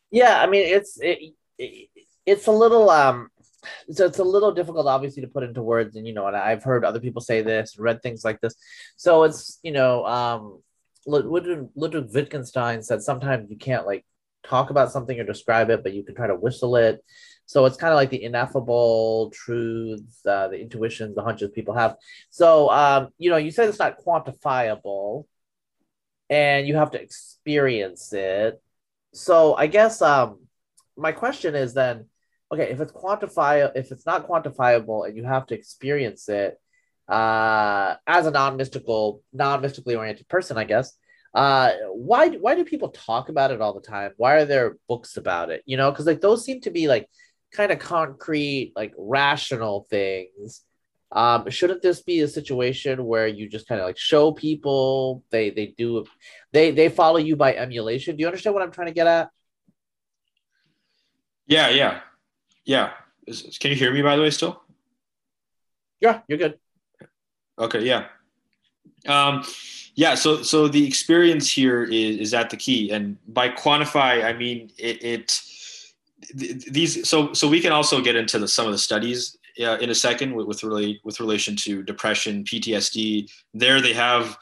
Yeah, 0.09 0.41
I 0.41 0.47
mean 0.47 0.65
it's 0.65 0.97
it, 1.01 1.33
it, 1.57 1.89
it's 2.27 2.45
a 2.45 2.51
little 2.51 2.91
um 2.91 3.29
so 3.89 4.05
it's 4.05 4.19
a 4.19 4.23
little 4.23 4.51
difficult 4.51 4.85
obviously 4.85 5.23
to 5.23 5.27
put 5.27 5.43
into 5.43 5.63
words 5.63 5.95
and 5.95 6.05
you 6.05 6.13
know 6.13 6.27
and 6.27 6.35
I've 6.35 6.63
heard 6.63 6.85
other 6.85 6.99
people 6.99 7.21
say 7.21 7.41
this 7.41 7.79
read 7.79 8.03
things 8.03 8.23
like 8.23 8.39
this 8.41 8.53
so 8.95 9.23
it's 9.23 9.59
you 9.63 9.71
know 9.71 10.05
um 10.05 10.61
Ludwig, 11.07 11.69
Ludwig 11.73 12.13
Wittgenstein 12.13 12.83
said 12.83 13.01
sometimes 13.01 13.49
you 13.49 13.57
can't 13.57 13.87
like 13.87 14.05
talk 14.43 14.69
about 14.69 14.91
something 14.91 15.19
or 15.19 15.23
describe 15.23 15.71
it 15.71 15.81
but 15.81 15.93
you 15.93 16.03
can 16.03 16.13
try 16.13 16.27
to 16.27 16.35
whistle 16.35 16.75
it 16.75 17.03
so 17.47 17.65
it's 17.65 17.77
kind 17.77 17.93
of 17.93 17.95
like 17.95 18.09
the 18.09 18.21
ineffable 18.21 19.31
truths, 19.33 20.25
uh, 20.25 20.49
the 20.49 20.59
intuitions, 20.59 21.15
the 21.15 21.23
hunches 21.23 21.49
people 21.51 21.73
have. 21.75 21.95
So, 22.29 22.69
um, 22.69 23.07
you 23.17 23.29
know, 23.29 23.37
you 23.37 23.51
said 23.51 23.69
it's 23.69 23.79
not 23.79 24.03
quantifiable 24.05 25.25
and 26.29 26.67
you 26.67 26.75
have 26.75 26.91
to 26.91 27.01
experience 27.01 28.11
it. 28.11 28.61
So 29.13 29.55
I 29.55 29.67
guess 29.67 30.01
um, 30.01 30.39
my 30.97 31.13
question 31.13 31.55
is 31.55 31.73
then, 31.73 32.07
okay, 32.51 32.69
if 32.71 32.79
it's 32.79 32.91
quantifiable, 32.91 33.71
if 33.75 33.91
it's 33.91 34.05
not 34.05 34.27
quantifiable 34.27 35.07
and 35.07 35.17
you 35.17 35.23
have 35.23 35.45
to 35.47 35.55
experience 35.55 36.29
it 36.29 36.59
uh, 37.07 37.95
as 38.05 38.25
a 38.25 38.31
non-mystical, 38.31 39.21
non-mystically 39.33 39.95
oriented 39.95 40.27
person, 40.27 40.57
I 40.57 40.63
guess, 40.63 40.93
uh, 41.33 41.71
why 41.93 42.29
why 42.29 42.55
do 42.55 42.63
people 42.65 42.89
talk 42.89 43.29
about 43.29 43.51
it 43.51 43.61
all 43.61 43.73
the 43.73 43.81
time? 43.81 44.11
Why 44.17 44.35
are 44.35 44.45
there 44.45 44.77
books 44.87 45.17
about 45.17 45.49
it? 45.49 45.61
You 45.65 45.77
know, 45.77 45.91
because 45.91 46.05
like 46.05 46.21
those 46.21 46.43
seem 46.43 46.61
to 46.61 46.71
be 46.71 46.87
like 46.87 47.07
kind 47.51 47.71
of 47.71 47.79
concrete, 47.79 48.73
like 48.75 48.93
rational 48.97 49.85
things. 49.89 50.63
Um, 51.11 51.49
shouldn't 51.49 51.81
this 51.81 52.01
be 52.01 52.19
a 52.21 52.27
situation 52.27 53.05
where 53.05 53.27
you 53.27 53.47
just 53.47 53.67
kind 53.67 53.79
of 53.79 53.87
like 53.87 53.97
show 53.97 54.31
people 54.31 55.23
they 55.29 55.51
they 55.51 55.67
do 55.77 56.05
they 56.53 56.71
they 56.71 56.89
follow 56.89 57.17
you 57.17 57.35
by 57.35 57.55
emulation? 57.55 58.15
Do 58.15 58.21
you 58.21 58.27
understand 58.27 58.53
what 58.53 58.63
I'm 58.63 58.71
trying 58.71 58.87
to 58.87 58.93
get 58.93 59.07
at? 59.07 59.29
Yeah, 61.45 61.69
yeah, 61.69 62.01
yeah. 62.67 62.91
Can 63.59 63.71
you 63.71 63.77
hear 63.77 63.91
me 63.91 64.01
by 64.01 64.15
the 64.15 64.21
way 64.21 64.29
still? 64.29 64.61
Yeah, 65.99 66.21
you're 66.27 66.37
good. 66.37 66.59
Okay, 67.57 67.83
yeah. 67.83 68.05
Um, 69.07 69.43
yeah, 69.95 70.13
so 70.13 70.43
so 70.43 70.67
the 70.67 70.85
experience 70.85 71.49
here 71.49 71.83
is 71.83 72.17
is 72.17 72.33
at 72.33 72.49
the 72.49 72.57
key, 72.57 72.91
and 72.91 73.17
by 73.27 73.49
quantify, 73.49 74.23
I 74.23 74.33
mean 74.33 74.69
it, 74.77 75.03
it 75.03 75.41
these 76.35 77.07
so 77.09 77.33
so 77.33 77.47
we 77.47 77.61
can 77.61 77.71
also 77.71 78.01
get 78.01 78.15
into 78.15 78.37
the, 78.37 78.47
some 78.47 78.65
of 78.65 78.73
the 78.73 78.77
studies 78.77 79.37
uh, 79.59 79.77
in 79.77 79.89
a 79.89 79.95
second 79.95 80.35
with 80.35 80.45
with, 80.45 80.63
really, 80.63 80.99
with 81.03 81.19
relation 81.19 81.55
to 81.55 81.81
depression 81.83 82.43
PTSD 82.43 83.31
there 83.53 83.81
they 83.81 83.93
have 83.93 84.37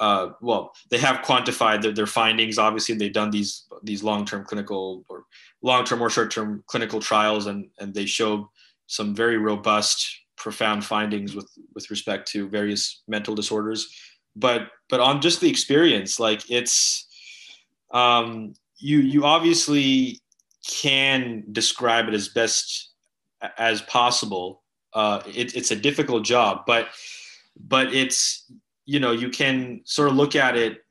uh, 0.00 0.30
well 0.40 0.72
they 0.90 0.98
have 0.98 1.24
quantified 1.24 1.82
their, 1.82 1.92
their 1.92 2.06
findings 2.06 2.58
obviously 2.58 2.94
they've 2.94 3.12
done 3.12 3.30
these 3.30 3.64
these 3.82 4.02
long-term 4.02 4.44
clinical 4.44 5.04
or 5.08 5.24
long-term 5.62 6.00
or 6.00 6.10
short-term 6.10 6.62
clinical 6.66 7.00
trials 7.00 7.46
and 7.46 7.68
and 7.78 7.94
they 7.94 8.06
show 8.06 8.50
some 8.86 9.14
very 9.14 9.38
robust 9.38 10.06
profound 10.36 10.84
findings 10.84 11.34
with 11.34 11.50
with 11.74 11.90
respect 11.90 12.28
to 12.28 12.48
various 12.48 13.02
mental 13.08 13.34
disorders 13.34 13.92
but 14.36 14.68
but 14.88 15.00
on 15.00 15.20
just 15.20 15.40
the 15.40 15.50
experience 15.50 16.20
like 16.20 16.48
it's 16.50 17.06
um 17.92 18.54
you 18.78 18.98
you 18.98 19.24
obviously 19.24 20.20
can 20.68 21.44
describe 21.50 22.08
it 22.08 22.14
as 22.14 22.28
best 22.28 22.90
as 23.56 23.82
possible. 23.82 24.62
Uh, 24.92 25.22
it, 25.26 25.56
it's 25.56 25.70
a 25.70 25.76
difficult 25.76 26.24
job, 26.24 26.62
but 26.66 26.88
but 27.58 27.92
it's 27.92 28.50
you 28.88 28.98
know 28.98 29.12
you 29.12 29.28
can 29.28 29.82
sort 29.84 30.08
of 30.08 30.16
look 30.16 30.34
at 30.34 30.56
it 30.56 30.82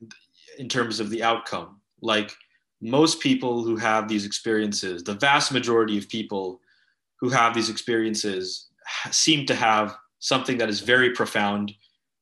in 0.56 0.68
terms 0.68 1.00
of 1.00 1.10
the 1.10 1.24
outcome. 1.24 1.80
Like 2.00 2.32
most 2.80 3.18
people 3.18 3.64
who 3.64 3.76
have 3.76 4.06
these 4.06 4.24
experiences, 4.24 5.02
the 5.02 5.14
vast 5.14 5.50
majority 5.50 5.98
of 5.98 6.08
people 6.08 6.60
who 7.16 7.28
have 7.28 7.54
these 7.54 7.68
experiences 7.68 8.68
seem 9.10 9.46
to 9.46 9.54
have 9.56 9.96
something 10.20 10.58
that 10.58 10.68
is 10.68 10.78
very 10.78 11.10
profound, 11.10 11.74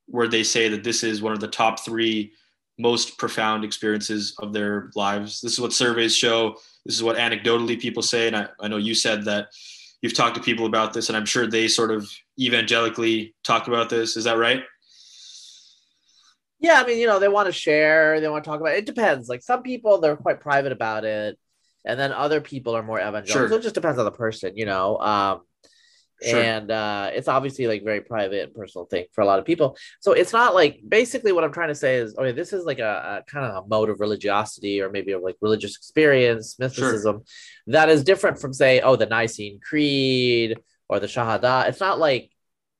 where 0.06 0.28
they 0.28 0.42
say 0.42 0.66
that 0.70 0.82
this 0.82 1.02
is 1.02 1.20
one 1.20 1.34
of 1.34 1.40
the 1.40 1.48
top 1.62 1.84
three 1.84 2.32
most 2.78 3.18
profound 3.18 3.62
experiences 3.62 4.34
of 4.38 4.54
their 4.54 4.90
lives. 4.94 5.42
This 5.42 5.52
is 5.52 5.60
what 5.60 5.74
surveys 5.74 6.16
show. 6.16 6.56
This 6.86 6.94
is 6.94 7.02
what 7.02 7.16
anecdotally 7.16 7.78
people 7.78 8.02
say. 8.02 8.28
And 8.28 8.36
I, 8.36 8.48
I 8.60 8.68
know 8.68 8.78
you 8.78 8.94
said 8.94 9.26
that 9.26 9.48
you've 10.00 10.14
talked 10.14 10.36
to 10.36 10.42
people 10.42 10.64
about 10.64 10.94
this, 10.94 11.10
and 11.10 11.16
I'm 11.18 11.26
sure 11.26 11.46
they 11.46 11.68
sort 11.68 11.90
of 11.90 12.10
evangelically 12.40 13.34
talk 13.44 13.68
about 13.68 13.90
this. 13.90 14.16
Is 14.16 14.24
that 14.24 14.38
right? 14.38 14.62
Yeah, 16.58 16.80
I 16.80 16.86
mean, 16.86 16.98
you 16.98 17.06
know, 17.06 17.18
they 17.18 17.28
want 17.28 17.46
to 17.46 17.52
share, 17.52 18.20
they 18.20 18.28
want 18.28 18.44
to 18.44 18.50
talk 18.50 18.60
about 18.60 18.74
it. 18.74 18.78
it 18.78 18.86
depends. 18.86 19.28
Like 19.28 19.42
some 19.42 19.62
people, 19.62 20.00
they're 20.00 20.16
quite 20.16 20.40
private 20.40 20.72
about 20.72 21.04
it, 21.04 21.38
and 21.84 22.00
then 22.00 22.12
other 22.12 22.40
people 22.40 22.74
are 22.74 22.82
more 22.82 22.98
evangelical. 22.98 23.32
Sure. 23.32 23.48
So 23.48 23.56
it 23.56 23.62
just 23.62 23.74
depends 23.74 23.98
on 23.98 24.04
the 24.04 24.10
person, 24.10 24.56
you 24.56 24.66
know. 24.66 24.98
Um, 24.98 25.40
Sure. 26.22 26.40
and 26.40 26.70
uh, 26.70 27.10
it's 27.12 27.28
obviously 27.28 27.66
like 27.66 27.84
very 27.84 28.00
private 28.00 28.44
and 28.44 28.54
personal 28.54 28.86
thing 28.86 29.04
for 29.12 29.20
a 29.20 29.26
lot 29.26 29.38
of 29.38 29.44
people 29.44 29.76
so 30.00 30.12
it's 30.12 30.32
not 30.32 30.54
like 30.54 30.80
basically 30.88 31.30
what 31.30 31.44
i'm 31.44 31.52
trying 31.52 31.68
to 31.68 31.74
say 31.74 31.96
is 31.96 32.16
okay 32.16 32.32
this 32.32 32.54
is 32.54 32.64
like 32.64 32.78
a, 32.78 33.20
a 33.20 33.30
kind 33.30 33.44
of 33.44 33.64
a 33.64 33.68
mode 33.68 33.90
of 33.90 34.00
religiosity 34.00 34.80
or 34.80 34.90
maybe 34.90 35.12
a 35.12 35.18
like 35.18 35.36
religious 35.42 35.76
experience 35.76 36.58
mysticism 36.58 37.16
sure. 37.16 37.24
that 37.66 37.90
is 37.90 38.02
different 38.02 38.40
from 38.40 38.54
say 38.54 38.80
oh 38.80 38.96
the 38.96 39.04
nicene 39.04 39.60
creed 39.60 40.56
or 40.88 41.00
the 41.00 41.06
shahada 41.06 41.68
it's 41.68 41.80
not 41.80 41.98
like 41.98 42.30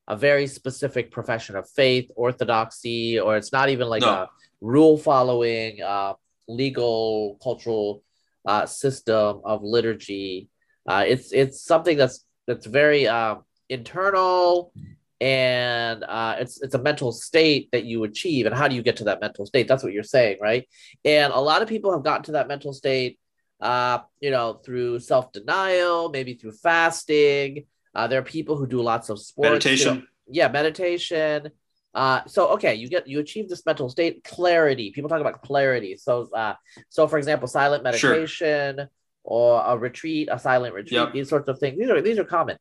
a 0.08 0.16
very 0.16 0.46
specific 0.46 1.10
profession 1.10 1.56
of 1.56 1.68
faith 1.70 2.10
orthodoxy 2.16 3.18
or 3.18 3.36
it's 3.36 3.52
not 3.52 3.68
even 3.68 3.88
like 3.88 4.02
no. 4.02 4.08
a 4.08 4.28
rule 4.60 4.96
following 4.96 5.82
uh, 5.82 6.14
legal 6.48 7.38
cultural 7.42 8.02
uh, 8.46 8.66
system 8.66 9.40
of 9.44 9.62
liturgy. 9.62 10.48
Uh, 10.88 11.04
it's 11.06 11.32
it's 11.32 11.60
something 11.60 11.96
that's 11.96 12.24
that's 12.46 12.66
very 12.66 13.08
uh, 13.08 13.36
internal 13.68 14.72
and 15.20 16.04
uh, 16.04 16.36
it's 16.38 16.62
it's 16.62 16.74
a 16.74 16.82
mental 16.82 17.10
state 17.10 17.68
that 17.72 17.84
you 17.84 18.04
achieve. 18.04 18.46
And 18.46 18.54
how 18.54 18.68
do 18.68 18.76
you 18.76 18.82
get 18.82 18.96
to 18.98 19.04
that 19.04 19.20
mental 19.20 19.46
state? 19.46 19.66
That's 19.66 19.82
what 19.82 19.92
you're 19.92 20.04
saying 20.04 20.38
right? 20.40 20.68
And 21.04 21.32
a 21.32 21.40
lot 21.40 21.62
of 21.62 21.68
people 21.68 21.92
have 21.92 22.04
gotten 22.04 22.22
to 22.24 22.32
that 22.32 22.48
mental 22.48 22.72
state 22.72 23.18
uh, 23.60 23.98
you 24.20 24.30
know 24.30 24.54
through 24.64 25.00
self-denial 25.00 26.10
maybe 26.10 26.34
through 26.34 26.52
fasting 26.52 27.64
uh, 27.96 28.06
there 28.06 28.20
are 28.20 28.24
people 28.24 28.56
who 28.56 28.66
do 28.66 28.80
lots 28.80 29.08
of 29.08 29.18
sports 29.18 29.50
meditation 29.50 30.06
yeah 30.28 30.48
meditation 30.48 31.50
uh, 31.94 32.20
so 32.26 32.48
okay 32.48 32.74
you 32.74 32.88
get 32.88 33.08
you 33.08 33.18
achieve 33.20 33.48
this 33.48 33.64
mental 33.64 33.88
state 33.88 34.22
clarity 34.22 34.92
people 34.92 35.08
talk 35.08 35.20
about 35.20 35.42
clarity 35.42 35.96
so 35.96 36.28
uh, 36.34 36.54
so 36.88 37.08
for 37.08 37.18
example 37.18 37.48
silent 37.48 37.82
meditation 37.82 38.76
sure 38.76 38.90
or 39.26 39.62
a 39.66 39.76
retreat, 39.76 40.28
a 40.30 40.38
silent 40.38 40.72
retreat, 40.72 40.92
yep. 40.92 41.12
these 41.12 41.28
sorts 41.28 41.48
of 41.48 41.58
things. 41.58 41.78
These 41.78 41.90
are 41.90 42.00
these 42.00 42.18
are 42.18 42.24
common. 42.24 42.56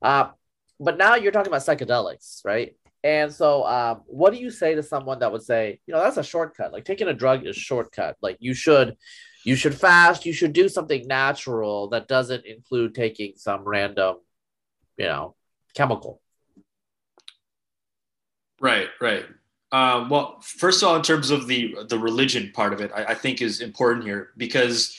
Uh, 0.00 0.28
but 0.78 0.98
now 0.98 1.16
you're 1.16 1.32
talking 1.32 1.50
about 1.50 1.62
psychedelics, 1.62 2.44
right? 2.44 2.76
And 3.02 3.32
so, 3.32 3.66
um, 3.66 4.02
what 4.06 4.32
do 4.32 4.38
you 4.38 4.50
say 4.50 4.76
to 4.76 4.82
someone 4.82 5.18
that 5.20 5.32
would 5.32 5.42
say, 5.42 5.80
you 5.86 5.94
know, 5.94 6.00
that's 6.00 6.18
a 6.18 6.22
shortcut? 6.22 6.72
Like 6.72 6.84
taking 6.84 7.08
a 7.08 7.14
drug 7.14 7.46
is 7.46 7.56
shortcut. 7.56 8.16
Like 8.20 8.36
you 8.38 8.54
should, 8.54 8.96
you 9.44 9.56
should 9.56 9.74
fast. 9.74 10.24
You 10.24 10.32
should 10.32 10.52
do 10.52 10.68
something 10.68 11.08
natural 11.08 11.88
that 11.88 12.06
doesn't 12.06 12.46
include 12.46 12.94
taking 12.94 13.32
some 13.36 13.64
random, 13.64 14.16
you 14.96 15.06
know, 15.06 15.34
chemical. 15.74 16.20
Right, 18.60 18.88
right. 19.00 19.24
Um, 19.72 20.10
well, 20.10 20.38
first 20.40 20.82
of 20.82 20.88
all, 20.88 20.96
in 20.96 21.02
terms 21.02 21.30
of 21.30 21.46
the 21.46 21.76
the 21.88 21.98
religion 21.98 22.52
part 22.54 22.72
of 22.72 22.80
it, 22.80 22.92
I, 22.94 23.04
I 23.04 23.14
think 23.14 23.40
is 23.40 23.60
important 23.60 24.04
here 24.04 24.30
because 24.36 24.96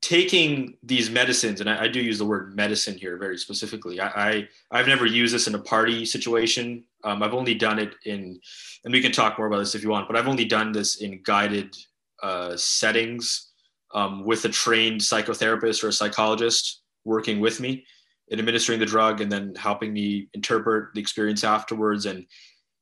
taking 0.00 0.76
these 0.82 1.10
medicines, 1.10 1.60
and 1.60 1.68
I, 1.68 1.84
I, 1.84 1.88
do 1.88 2.00
use 2.00 2.18
the 2.18 2.24
word 2.24 2.54
medicine 2.54 2.96
here 2.96 3.16
very 3.16 3.38
specifically. 3.38 4.00
I, 4.00 4.46
I 4.70 4.78
have 4.78 4.86
never 4.86 5.06
used 5.06 5.34
this 5.34 5.48
in 5.48 5.54
a 5.54 5.58
party 5.58 6.04
situation. 6.04 6.84
Um, 7.02 7.22
I've 7.22 7.34
only 7.34 7.54
done 7.54 7.78
it 7.78 7.94
in, 8.04 8.38
and 8.84 8.92
we 8.92 9.00
can 9.00 9.12
talk 9.12 9.38
more 9.38 9.46
about 9.48 9.58
this 9.58 9.74
if 9.74 9.82
you 9.82 9.90
want. 9.90 10.06
But 10.06 10.16
I've 10.16 10.28
only 10.28 10.44
done 10.44 10.72
this 10.72 10.96
in 10.96 11.20
guided 11.24 11.76
uh, 12.22 12.56
settings 12.56 13.52
um, 13.94 14.24
with 14.24 14.44
a 14.44 14.48
trained 14.48 15.00
psychotherapist 15.00 15.82
or 15.82 15.88
a 15.88 15.92
psychologist 15.92 16.82
working 17.04 17.40
with 17.40 17.60
me 17.60 17.84
in 18.28 18.38
administering 18.38 18.80
the 18.80 18.86
drug 18.86 19.20
and 19.20 19.30
then 19.30 19.54
helping 19.54 19.92
me 19.92 20.28
interpret 20.34 20.92
the 20.94 21.00
experience 21.00 21.44
afterwards 21.44 22.06
and 22.06 22.26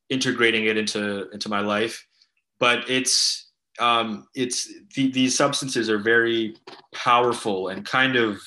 integrating 0.09 0.67
it 0.67 0.77
into 0.77 1.29
into 1.31 1.49
my 1.49 1.61
life. 1.61 2.07
But 2.59 2.89
it's 2.89 3.51
um, 3.79 4.29
it's 4.35 4.73
the, 4.95 5.11
these 5.11 5.37
substances 5.37 5.91
are 5.91 5.99
very 5.99 6.57
powerful 6.95 7.69
and 7.69 7.85
kind 7.85 8.17
of 8.17 8.41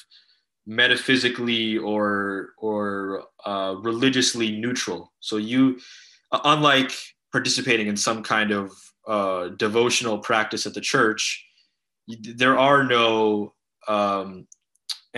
metaphysically 0.66 1.77
or 1.77 2.54
or 2.58 3.25
uh, 3.46 3.75
religiously 3.80 4.58
neutral. 4.58 5.13
So 5.20 5.38
you, 5.38 5.80
unlike 6.32 6.92
participating 7.32 7.88
in 7.88 7.98
some 7.98 8.24
kind 8.24 8.51
of 8.51 8.72
uh, 9.08 9.50
devotional 9.50 10.18
practice 10.18 10.66
at 10.66 10.74
the 10.74 10.82
church, 10.82 11.46
there 12.08 12.58
are 12.58 12.84
no 12.84 13.54
um, 13.88 14.48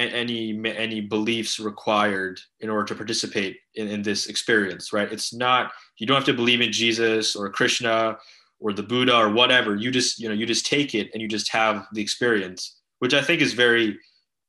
any 0.08 0.60
any 0.65 1.01
beliefs 1.01 1.60
required 1.60 2.39
in 2.60 2.70
order 2.70 2.86
to 2.86 2.96
participate 2.96 3.58
in, 3.75 3.88
in 3.88 4.01
this 4.01 4.27
experience. 4.27 4.94
Right? 4.94 5.12
It's 5.12 5.34
not 5.34 5.72
you 5.98 6.08
don't 6.08 6.15
have 6.15 6.25
to 6.25 6.34
believe 6.34 6.62
in 6.62 6.72
Jesus 6.72 7.36
or 7.36 7.50
Krishna 7.50 8.18
or 8.60 8.74
the 8.74 8.84
Buddha 8.84 9.15
or 9.15 9.29
whatever. 9.29 9.75
You 9.75 9.91
just, 9.91 10.20
you 10.20 10.27
know, 10.27 10.36
you 10.36 10.46
just 10.46 10.65
take 10.65 10.94
it 10.94 11.10
and 11.13 11.22
you 11.22 11.27
just 11.27 11.50
have 11.50 11.88
the 11.94 12.01
experience, 12.01 12.77
which 13.00 13.13
I 13.13 13.22
think 13.22 13.41
is 13.41 13.53
very 13.53 13.98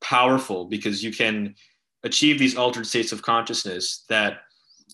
powerful 0.01 0.65
because 0.65 1.05
you 1.05 1.13
can 1.13 1.55
achieve 2.03 2.39
these 2.39 2.57
altered 2.57 2.87
states 2.87 3.13
of 3.13 3.23
consciousness 3.23 4.05
that 4.09 4.39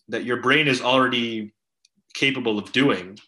that 0.09 0.25
your 0.25 0.43
brain 0.43 0.69
is 0.69 0.83
already 0.83 1.53
capable 2.15 2.59
of 2.59 2.71
doing 2.73 3.19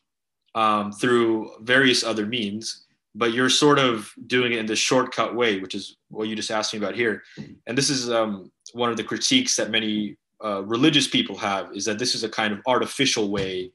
um, 0.55 0.93
through 0.93 1.51
various 1.61 2.05
other 2.05 2.27
means 2.27 2.87
but 3.15 3.33
you're 3.33 3.51
sort 3.51 3.79
of 3.79 4.13
doing 4.27 4.53
it 4.53 4.59
in 4.59 4.67
the 4.67 4.77
shortcut 4.77 5.35
way 5.35 5.61
which 5.61 5.75
is 5.75 5.97
what 6.09 6.29
you 6.29 6.37
just 6.37 6.51
asked 6.51 6.73
me 6.73 6.79
about 6.79 6.95
here 6.95 7.23
and 7.67 7.77
this 7.77 7.91
is 7.91 8.11
um, 8.11 8.51
one 8.73 8.91
of 8.91 8.97
the 8.97 9.05
critiques 9.05 9.57
that 9.57 9.71
many 9.71 10.17
uh, 10.45 10.63
religious 10.65 11.09
people 11.09 11.37
have 11.37 11.75
is 11.75 11.85
that 11.85 11.99
this 11.99 12.15
is 12.15 12.25
a 12.25 12.29
kind 12.29 12.53
of 12.53 12.61
artificial 12.67 13.31
way 13.31 13.73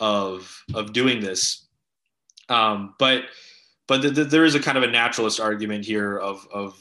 of 0.00 0.64
of 0.74 0.92
doing 0.92 1.20
this. 1.20 1.66
Um, 2.48 2.94
but 2.98 3.24
but 3.86 4.02
the, 4.02 4.10
the, 4.10 4.24
there 4.24 4.44
is 4.44 4.54
a 4.54 4.60
kind 4.60 4.78
of 4.78 4.84
a 4.84 4.90
naturalist 4.90 5.40
argument 5.40 5.84
here 5.84 6.18
of, 6.18 6.46
of 6.52 6.80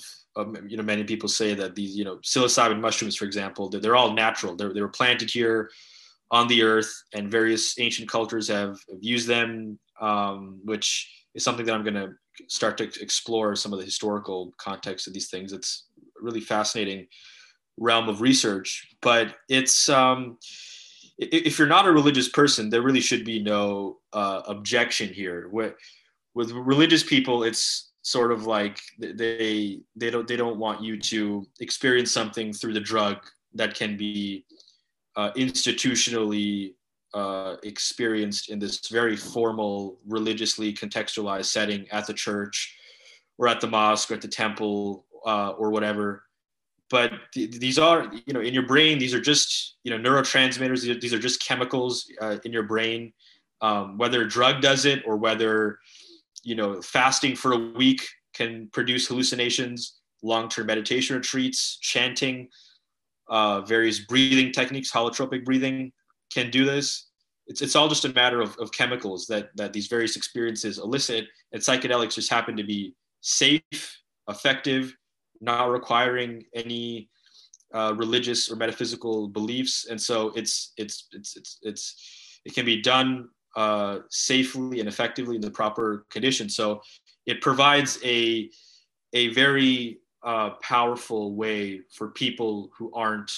you 0.68 0.78
know 0.78 0.84
many 0.84 1.04
people 1.04 1.28
say 1.28 1.54
that 1.54 1.76
these 1.76 1.96
you 1.96 2.06
know 2.06 2.18
psilocybin 2.18 2.80
mushrooms, 2.80 3.16
for 3.16 3.26
example, 3.26 3.70
that 3.70 3.82
they're 3.82 3.96
all 3.96 4.14
natural. 4.14 4.56
They're 4.56 4.74
they 4.74 4.82
were 4.82 4.88
planted 4.88 5.30
here 5.30 5.70
on 6.32 6.48
the 6.48 6.64
earth, 6.64 6.92
and 7.14 7.30
various 7.30 7.78
ancient 7.80 8.08
cultures 8.08 8.48
have, 8.48 8.80
have 8.90 9.02
used 9.02 9.28
them, 9.28 9.80
um, 10.00 10.62
which 10.64 11.12
is 11.40 11.46
something 11.46 11.66
that 11.66 11.74
I'm 11.74 11.84
going 11.84 11.94
to 11.96 12.12
start 12.48 12.78
to 12.78 12.84
explore 13.02 13.56
some 13.56 13.72
of 13.72 13.80
the 13.80 13.86
historical 13.86 14.54
context 14.58 15.08
of 15.08 15.14
these 15.14 15.30
things. 15.30 15.54
It's 15.54 15.88
really 16.22 16.42
fascinating 16.42 17.08
realm 17.78 18.10
of 18.10 18.20
research, 18.20 18.88
but 19.02 19.36
it's 19.48 19.88
um, 19.88 20.38
if 21.18 21.58
you're 21.58 21.68
not 21.68 21.88
a 21.88 21.92
religious 21.92 22.28
person, 22.30 22.70
there 22.70 22.82
really 22.82 23.00
should 23.00 23.24
be 23.24 23.42
no 23.42 23.98
uh, 24.12 24.42
objection 24.48 25.14
here. 25.14 25.48
With 25.50 25.74
with 26.36 26.52
religious 26.52 27.04
people, 27.04 27.44
it's 27.44 27.92
sort 28.02 28.32
of 28.32 28.46
like 28.46 28.78
they 29.00 29.80
they 29.96 30.10
don't 30.10 30.28
they 30.28 30.36
don't 30.36 30.60
want 30.60 30.84
you 30.84 31.00
to 31.00 31.46
experience 31.62 32.12
something 32.12 32.52
through 32.52 32.74
the 32.74 32.80
drug 32.80 33.18
that 33.54 33.76
can 33.76 33.96
be 33.96 34.46
uh, 35.16 35.32
institutionally 35.34 36.74
uh, 37.14 37.56
experienced 37.64 38.50
in 38.50 38.60
this 38.60 38.88
very 38.88 39.16
formal, 39.16 40.00
religiously 40.08 40.74
contextualized 40.74 41.46
setting 41.46 41.88
at 41.92 42.06
the 42.06 42.14
church 42.14 42.76
or 43.38 43.48
at 43.48 43.62
the 43.62 43.68
mosque 43.68 44.12
or 44.12 44.16
at 44.16 44.22
the 44.22 44.28
temple 44.28 45.06
uh, 45.26 45.50
or 45.52 45.72
whatever. 45.72 46.24
But 46.90 47.14
th- 47.34 47.52
these 47.60 47.80
are 47.80 48.12
you 48.26 48.34
know 48.34 48.42
in 48.42 48.54
your 48.54 48.66
brain 48.66 48.98
these 49.00 49.14
are 49.14 49.22
just 49.22 49.78
you 49.84 49.96
know 49.96 50.10
neurotransmitters. 50.10 51.02
These 51.02 51.14
are, 51.14 51.20
just 51.20 51.44
chemicals 51.44 52.06
uh, 52.22 52.38
in 52.46 52.54
your 52.54 52.64
brain. 52.64 53.14
Um, 53.62 53.98
whether 53.98 54.22
a 54.22 54.28
drug 54.28 54.62
does 54.62 54.86
it 54.86 55.04
or 55.06 55.18
whether 55.18 55.80
you 56.44 56.56
know 56.56 56.82
fasting 56.82 57.36
for 57.36 57.54
a 57.54 57.58
week 57.58 58.08
can 58.34 58.70
produce 58.72 59.08
hallucinations 59.08 60.00
long-term 60.22 60.68
meditation 60.68 61.16
retreats 61.16 61.78
chanting 61.82 62.48
uh, 63.30 63.62
various 63.62 64.00
breathing 64.00 64.52
techniques 64.52 64.92
holotropic 64.92 65.44
breathing 65.46 65.92
can 66.32 66.50
do 66.52 66.66
this. 66.66 67.08
It's, 67.48 67.62
it's 67.62 67.76
all 67.76 67.88
just 67.88 68.06
a 68.06 68.14
matter 68.14 68.42
of, 68.42 68.56
of 68.60 68.72
chemicals 68.72 69.26
that, 69.28 69.50
that 69.56 69.74
these 69.74 69.88
various 69.88 70.16
experiences 70.16 70.78
elicit. 70.78 71.26
And 71.52 71.62
psychedelics 71.62 72.16
just 72.16 72.30
happen 72.30 72.56
to 72.58 72.64
be 72.64 72.94
safe 73.22 73.98
effective 74.28 74.96
not 75.42 75.66
requiring 75.66 76.46
any 76.54 77.10
uh, 77.74 77.94
religious 77.96 78.52
or 78.52 78.56
metaphysical 78.56 79.28
beliefs, 79.28 79.88
and 79.90 80.02
so 80.02 80.32
it's 80.36 80.74
it's 80.78 81.08
it's 81.12 81.36
it's, 81.38 81.60
it's 81.62 82.42
it 82.46 82.54
can 82.54 82.66
be 82.66 82.82
done 82.82 83.30
uh, 83.56 84.00
safely 84.10 84.80
and 84.80 84.90
effectively 84.90 85.36
in 85.36 85.42
the 85.42 85.52
proper 85.52 86.06
conditions. 86.10 86.56
So 86.56 86.82
it 87.26 87.42
provides 87.42 88.00
a 88.04 88.50
a 89.14 89.30
very 89.30 90.00
uh, 90.24 90.52
powerful 90.62 91.36
way 91.36 91.82
for 91.96 92.10
people 92.10 92.70
who 92.78 92.92
aren't 92.94 93.32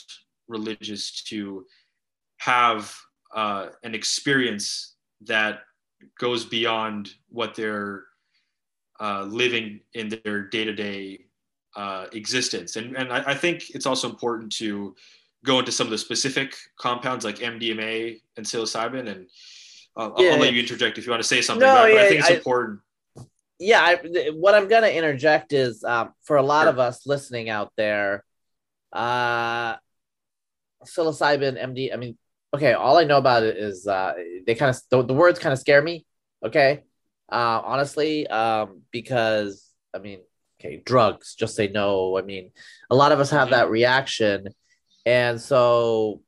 religious 0.47 1.23
to 1.23 1.65
have 2.41 2.91
uh, 3.35 3.67
an 3.83 3.93
experience 3.93 4.95
that 5.27 5.59
goes 6.19 6.43
beyond 6.43 7.07
what 7.29 7.53
they're 7.53 8.05
uh, 8.99 9.25
living 9.29 9.79
in 9.93 10.09
their 10.09 10.47
day-to-day 10.47 11.23
uh, 11.75 12.07
existence. 12.13 12.77
And, 12.77 12.97
and 12.97 13.13
I, 13.13 13.23
I, 13.27 13.35
think 13.35 13.69
it's 13.75 13.85
also 13.85 14.09
important 14.09 14.51
to 14.53 14.95
go 15.45 15.59
into 15.59 15.71
some 15.71 15.85
of 15.85 15.91
the 15.91 15.99
specific 15.99 16.55
compounds 16.79 17.23
like 17.23 17.37
MDMA 17.37 18.19
and 18.35 18.45
psilocybin. 18.45 19.07
And 19.07 19.27
uh, 19.95 20.09
yeah, 20.17 20.31
I'll, 20.31 20.39
let 20.39 20.51
you 20.51 20.61
interject 20.61 20.97
if 20.97 21.05
you 21.05 21.11
want 21.11 21.21
to 21.21 21.27
say 21.27 21.43
something. 21.43 21.65
No, 21.65 21.75
but, 21.75 21.89
yeah, 21.89 21.95
but 21.95 22.05
I 22.05 22.09
think 22.09 22.19
it's 22.21 22.29
I, 22.31 22.33
important. 22.33 22.79
Yeah, 23.59 23.81
I, 23.81 24.29
what 24.31 24.55
I'm 24.55 24.67
going 24.67 24.81
to 24.81 24.93
interject 24.93 25.53
is 25.53 25.83
um, 25.83 26.11
for 26.23 26.37
a 26.37 26.43
lot 26.43 26.63
sure. 26.63 26.69
of 26.71 26.79
us 26.79 27.05
listening 27.05 27.51
out 27.51 27.71
there, 27.77 28.25
uh, 28.91 29.75
psilocybin, 30.83 31.63
MD. 31.63 31.93
I 31.93 31.97
mean, 31.97 32.17
okay, 32.53 32.73
all 32.73 32.97
I 32.97 33.03
know 33.03 33.17
about 33.17 33.43
it 33.43 33.57
is 33.57 33.87
uh, 33.87 34.13
they 34.45 34.55
kind 34.55 34.69
of 34.69 34.81
the, 34.89 35.03
the 35.03 35.13
words 35.13 35.39
kind 35.39 35.53
of 35.53 35.59
scare 35.59 35.81
me. 35.81 36.05
Okay, 36.43 36.83
uh, 37.31 37.61
honestly, 37.63 38.27
um, 38.27 38.81
because 38.91 39.67
I 39.93 39.99
mean, 39.99 40.19
okay, 40.59 40.81
drugs, 40.85 41.35
just 41.35 41.55
say 41.55 41.67
no. 41.67 42.17
I 42.17 42.21
mean, 42.21 42.51
a 42.89 42.95
lot 42.95 43.11
of 43.11 43.19
us 43.19 43.29
have 43.31 43.49
that 43.51 43.69
reaction. 43.69 44.47
And 45.05 45.41
so 45.41 46.21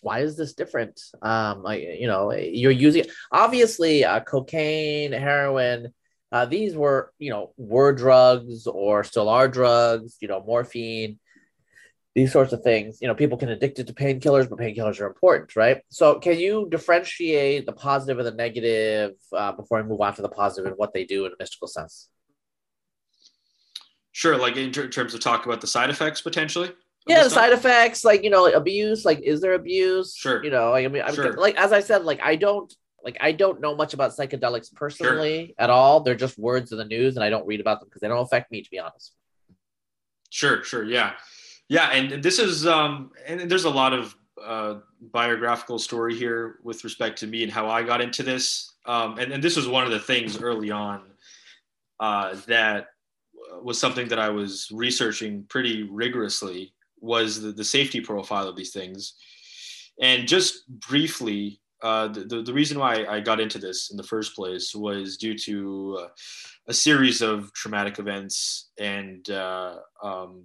why 0.00 0.20
is 0.20 0.36
this 0.36 0.54
different? 0.54 1.00
Um, 1.22 1.62
like, 1.62 1.82
you 1.82 2.06
know, 2.06 2.32
you're 2.32 2.70
using 2.70 3.04
obviously 3.30 4.04
uh, 4.04 4.20
cocaine, 4.20 5.12
heroin, 5.12 5.92
uh, 6.32 6.44
these 6.44 6.74
were, 6.74 7.12
you 7.18 7.30
know, 7.30 7.52
were 7.56 7.92
drugs 7.92 8.66
or 8.66 9.04
still 9.04 9.28
are 9.28 9.48
drugs, 9.48 10.16
you 10.20 10.28
know, 10.28 10.42
morphine, 10.44 11.18
these 12.16 12.32
sorts 12.32 12.54
of 12.54 12.62
things. 12.62 12.98
You 13.02 13.08
know, 13.08 13.14
people 13.14 13.36
can 13.36 13.50
addicted 13.50 13.86
to 13.88 13.92
painkillers, 13.92 14.48
but 14.48 14.58
painkillers 14.58 14.98
are 15.00 15.06
important, 15.06 15.54
right? 15.54 15.82
So, 15.90 16.18
can 16.18 16.38
you 16.38 16.66
differentiate 16.70 17.66
the 17.66 17.72
positive 17.72 18.18
and 18.18 18.26
the 18.26 18.32
negative 18.32 19.12
uh, 19.36 19.52
before 19.52 19.78
I 19.78 19.82
move 19.82 20.00
on 20.00 20.14
to 20.14 20.22
the 20.22 20.30
positive 20.30 20.66
and 20.66 20.78
what 20.78 20.94
they 20.94 21.04
do 21.04 21.26
in 21.26 21.32
a 21.32 21.34
mystical 21.38 21.68
sense? 21.68 22.08
Sure, 24.12 24.38
like 24.38 24.56
in 24.56 24.72
ter- 24.72 24.88
terms 24.88 25.12
of 25.12 25.20
talk 25.20 25.44
about 25.44 25.60
the 25.60 25.66
side 25.66 25.90
effects 25.90 26.22
potentially. 26.22 26.72
Yeah, 27.06 27.22
the 27.22 27.28
side 27.28 27.52
effects, 27.52 28.02
like 28.02 28.24
you 28.24 28.30
know, 28.30 28.44
like 28.44 28.54
abuse. 28.54 29.04
Like, 29.04 29.20
is 29.20 29.42
there 29.42 29.52
abuse? 29.52 30.16
Sure. 30.16 30.42
You 30.42 30.50
know, 30.50 30.70
like, 30.70 30.86
I 30.86 30.88
mean, 30.88 31.02
I'm, 31.02 31.14
sure. 31.14 31.34
like 31.34 31.56
as 31.56 31.70
I 31.70 31.80
said, 31.80 32.04
like 32.04 32.20
I 32.22 32.36
don't 32.36 32.74
like 33.04 33.18
I 33.20 33.32
don't 33.32 33.60
know 33.60 33.76
much 33.76 33.92
about 33.92 34.12
psychedelics 34.12 34.74
personally 34.74 35.48
sure. 35.48 35.54
at 35.58 35.68
all. 35.68 36.00
They're 36.00 36.14
just 36.14 36.38
words 36.38 36.72
in 36.72 36.78
the 36.78 36.86
news, 36.86 37.16
and 37.16 37.22
I 37.22 37.28
don't 37.28 37.46
read 37.46 37.60
about 37.60 37.80
them 37.80 37.90
because 37.90 38.00
they 38.00 38.08
don't 38.08 38.24
affect 38.24 38.50
me, 38.50 38.62
to 38.62 38.70
be 38.70 38.78
honest. 38.78 39.12
Sure, 40.30 40.64
sure, 40.64 40.82
yeah, 40.82 41.12
yeah, 41.68 41.90
and 41.90 42.22
this 42.22 42.38
is 42.38 42.66
um, 42.66 43.10
and 43.26 43.50
there's 43.50 43.64
a 43.64 43.70
lot 43.70 43.92
of 43.92 44.16
uh, 44.42 44.74
biographical 45.12 45.78
story 45.78 46.14
here 46.14 46.56
with 46.62 46.84
respect 46.84 47.18
to 47.18 47.26
me 47.26 47.42
and 47.42 47.52
how 47.52 47.68
I 47.68 47.82
got 47.82 48.00
into 48.00 48.22
this, 48.22 48.74
um, 48.86 49.18
and 49.18 49.32
and 49.32 49.42
this 49.42 49.56
was 49.56 49.68
one 49.68 49.84
of 49.84 49.90
the 49.90 50.00
things 50.00 50.40
early 50.40 50.70
on 50.70 51.02
uh, 52.00 52.36
that 52.46 52.88
was 53.62 53.80
something 53.80 54.08
that 54.08 54.18
I 54.18 54.28
was 54.28 54.68
researching 54.70 55.44
pretty 55.48 55.84
rigorously 55.84 56.72
was 57.00 57.40
the, 57.40 57.52
the 57.52 57.64
safety 57.64 58.00
profile 58.00 58.48
of 58.48 58.56
these 58.56 58.72
things. 58.72 59.14
And 60.00 60.28
just 60.28 60.68
briefly, 60.68 61.60
uh, 61.82 62.08
the, 62.08 62.42
the 62.42 62.52
reason 62.52 62.78
why 62.78 63.04
I 63.06 63.20
got 63.20 63.40
into 63.40 63.58
this 63.58 63.90
in 63.90 63.96
the 63.96 64.02
first 64.02 64.34
place 64.34 64.74
was 64.74 65.16
due 65.16 65.36
to 65.38 65.98
uh, 66.02 66.08
a 66.68 66.74
series 66.74 67.22
of 67.22 67.52
traumatic 67.52 67.98
events 67.98 68.70
and 68.78 69.28
uh, 69.30 69.76
um, 70.02 70.44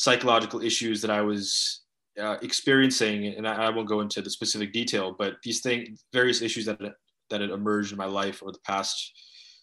psychological 0.00 0.62
issues 0.62 1.02
that 1.02 1.10
I 1.10 1.20
was 1.20 1.82
uh, 2.18 2.38
experiencing. 2.40 3.26
And 3.26 3.46
I, 3.46 3.66
I, 3.66 3.68
won't 3.68 3.86
go 3.86 4.00
into 4.00 4.22
the 4.22 4.30
specific 4.30 4.72
detail, 4.72 5.14
but 5.18 5.34
these 5.44 5.60
things, 5.60 6.04
various 6.10 6.40
issues 6.40 6.64
that 6.64 6.80
that 7.28 7.40
had 7.42 7.50
emerged 7.50 7.92
in 7.92 7.98
my 7.98 8.06
life 8.06 8.42
over 8.42 8.52
the 8.52 8.66
past 8.66 9.12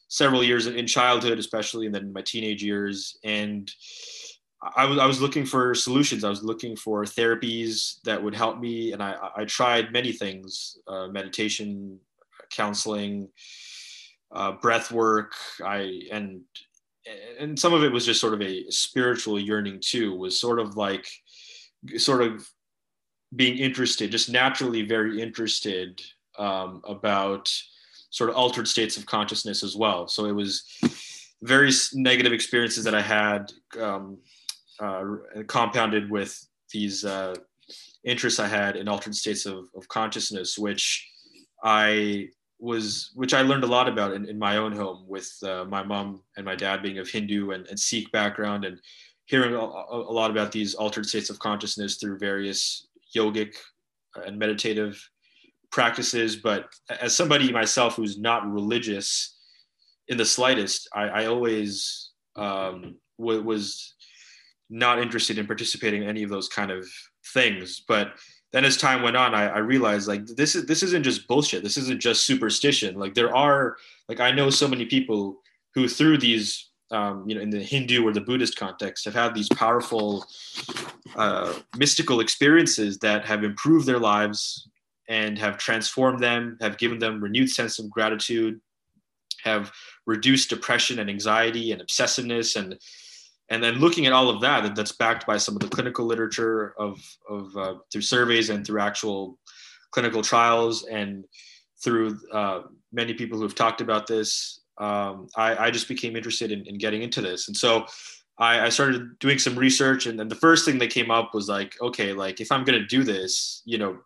several 0.10 0.43
years 0.43 0.67
in 0.67 0.86
childhood, 0.86 1.39
especially, 1.39 1.88
and 1.88 1.95
then 1.95 2.04
in 2.04 2.13
my 2.13 2.21
teenage 2.21 2.63
years. 2.63 3.17
And 3.23 3.69
I 4.76 4.86
was 4.86 5.00
I 5.00 5.08
was 5.08 5.19
looking 5.19 5.43
for 5.43 5.73
solutions. 5.73 6.23
I 6.23 6.30
was 6.30 6.43
looking 6.43 6.76
for 6.76 7.04
therapies 7.04 8.00
that 8.04 8.21
would 8.21 8.36
help 8.36 8.60
me, 8.60 8.93
and 8.93 9.02
I 9.02 9.15
I 9.36 9.45
tried 9.45 9.91
many 9.91 10.12
things: 10.12 10.78
uh, 10.88 11.08
meditation, 11.08 12.00
counseling, 12.52 13.28
uh, 14.32 14.52
breath 14.52 14.91
work. 14.91 15.34
I 15.65 16.04
and 16.12 16.41
and 17.39 17.60
some 17.60 17.74
of 17.74 17.84
it 17.84 17.91
was 17.91 18.06
just 18.06 18.22
sort 18.22 18.34
of 18.34 18.41
a 18.41 18.70
spiritual 18.70 19.39
yearning 19.39 19.82
too. 19.82 20.15
Was 20.15 20.39
sort 20.39 20.60
of 20.60 20.76
like 20.76 21.08
sort 21.98 22.24
of 22.24 22.48
being 23.36 23.58
interested, 23.58 24.12
just 24.12 24.30
naturally 24.30 24.84
very 24.84 25.22
interested 25.22 26.02
um, 26.38 26.82
about 26.86 27.52
sort 28.10 28.30
of 28.30 28.36
altered 28.36 28.67
states 28.67 28.98
of 28.98 29.06
consciousness 29.06 29.63
as 29.63 29.76
well. 29.76 30.08
So 30.08 30.26
it 30.26 30.32
was 30.32 30.63
very 31.41 31.72
negative 31.93 32.34
experiences 32.34 32.84
that 32.86 32.96
I 32.96 33.02
had 33.02 33.52
um, 33.80 34.17
uh, 34.80 35.04
compounded 35.48 36.10
with 36.10 36.48
these 36.72 37.06
uh, 37.06 37.36
interests 38.04 38.39
I 38.39 38.48
had 38.48 38.76
in 38.76 38.88
altered 38.88 39.15
states 39.15 39.46
of, 39.46 39.67
of 39.76 39.88
consciousness, 39.88 40.58
which 40.58 41.08
I 41.63 42.30
was, 42.60 43.12
which 43.15 43.34
I 43.34 43.41
learned 43.41 43.63
a 43.63 43.67
lot 43.67 43.88
about 43.88 44.13
in, 44.13 44.26
in 44.26 44.39
my 44.39 44.58
own 44.58 44.72
home 44.72 45.06
with 45.08 45.32
uh, 45.43 45.65
my 45.65 45.84
mom 45.84 46.24
and 46.36 46.46
my 46.46 46.56
dad 46.56 46.82
being 46.82 46.98
of 46.98 47.10
Hindu 47.10 47.52
and, 47.52 47.67
and 47.67 47.80
Sikh 47.80 48.12
background 48.12 48.65
and 48.65 48.80
hearing 49.26 49.54
a, 49.54 49.60
a 49.60 50.13
lot 50.13 50.32
about 50.32 50.52
these 50.52 50.74
altered 50.74 51.06
states 51.06 51.30
of 51.30 51.39
consciousness 51.39 51.98
through 51.98 52.17
various 52.17 52.88
yogic 53.15 53.56
and 54.26 54.39
meditative 54.39 55.02
practices. 55.72 56.38
But 56.38 56.70
as 57.02 57.15
somebody 57.15 57.52
myself 57.52 57.96
who's 57.96 58.17
not 58.17 58.50
religious 58.52 59.38
in 60.08 60.17
the 60.17 60.26
slightest, 60.26 60.88
I, 60.93 61.04
I 61.04 61.26
always 61.26 62.12
um, 62.36 62.96
w- 63.20 63.43
was 63.43 63.96
not 64.70 65.00
interested 65.00 65.38
in 65.38 65.46
participating 65.46 66.04
in 66.04 66.10
any 66.10 66.24
of 66.24 66.30
those 66.30 66.48
kind 66.48 66.72
of 66.72 66.88
things. 67.34 67.84
But 67.88 68.13
then 68.53 68.63
as 68.63 68.77
time 68.77 69.01
went 69.01 69.17
on, 69.17 69.36
I, 69.36 69.47
I 69.47 69.57
realized 69.60 70.07
like 70.07 70.25
this 70.25 70.55
is 70.55 70.65
this 70.65 70.83
isn't 70.83 71.03
just 71.03 71.27
bullshit. 71.27 71.63
This 71.63 71.77
isn't 71.77 72.01
just 72.01 72.25
superstition. 72.25 72.95
Like 72.95 73.13
there 73.13 73.36
are 73.36 73.77
like 74.07 74.19
I 74.19 74.31
know 74.31 74.49
so 74.49 74.67
many 74.67 74.86
people 74.86 75.41
who 75.73 75.88
through 75.88 76.19
these 76.19 76.69
um, 76.91 77.27
you 77.27 77.36
know 77.36 77.41
in 77.41 77.49
the 77.49 77.62
Hindu 77.62 78.07
or 78.07 78.13
the 78.13 78.21
Buddhist 78.21 78.57
context 78.57 79.05
have 79.05 79.13
had 79.13 79.36
these 79.36 79.49
powerful 79.49 80.25
uh, 81.15 81.53
mystical 81.77 82.21
experiences 82.21 82.97
that 82.99 83.25
have 83.25 83.43
improved 83.43 83.86
their 83.86 83.99
lives 83.99 84.69
and 85.10 85.38
have 85.38 85.57
transformed 85.57 86.19
them, 86.19 86.57
have 86.62 86.77
given 86.77 86.99
them 86.99 87.21
renewed 87.21 87.49
sense 87.49 87.79
of 87.79 87.89
gratitude, 87.89 88.60
have 89.43 89.71
reduced 90.05 90.49
depression 90.49 90.99
and 90.99 91.10
anxiety 91.10 91.71
and 91.71 91.81
obsessiveness 91.81 92.55
and 92.55 92.77
and 93.49 93.63
then 93.63 93.75
looking 93.75 94.05
at 94.05 94.13
all 94.13 94.29
of 94.29 94.41
that 94.41 94.75
that's 94.75 94.91
backed 94.91 95.25
by 95.25 95.38
some 95.38 95.55
of 95.55 95.62
the 95.62 95.67
clinical 95.67 96.05
literature 96.05 96.73
of, 96.77 96.99
of 97.29 97.55
uh, 97.57 97.75
through 97.91 98.01
surveys 98.01 98.49
and 98.49 98.65
through 98.65 98.81
actual 98.81 99.38
clinical 99.91 100.21
trials 100.21 100.86
and 100.86 101.25
through 101.83 102.19
uh, 102.33 102.62
many 102.91 103.13
people 103.13 103.38
who 103.38 103.43
have 103.43 103.55
talked 103.55 103.81
about 103.81 104.07
this 104.07 104.62
um, 104.79 105.27
I, 105.36 105.65
I, 105.65 105.71
just 105.71 105.88
became 105.88 106.15
interested 106.15 106.51
in, 106.51 106.63
in, 106.67 106.77
getting 106.77 107.01
into 107.01 107.19
this 107.19 107.47
and 107.47 107.57
so 107.57 107.86
I, 108.38 108.67
I, 108.67 108.69
started 108.69 109.17
doing 109.17 109.39
some 109.39 109.55
research 109.55 110.05
and 110.05 110.19
then 110.19 110.27
the 110.27 110.36
first 110.36 110.65
thing 110.65 110.77
that 110.79 110.91
came 110.91 111.10
up 111.10 111.33
was 111.33 111.49
like 111.49 111.75
okay 111.81 112.13
like 112.13 112.39
if 112.41 112.51
i'm 112.51 112.63
going 112.63 112.79
to 112.79 112.86
do 112.86 113.03
this 113.03 113.63
you 113.65 113.79
know 113.79 113.97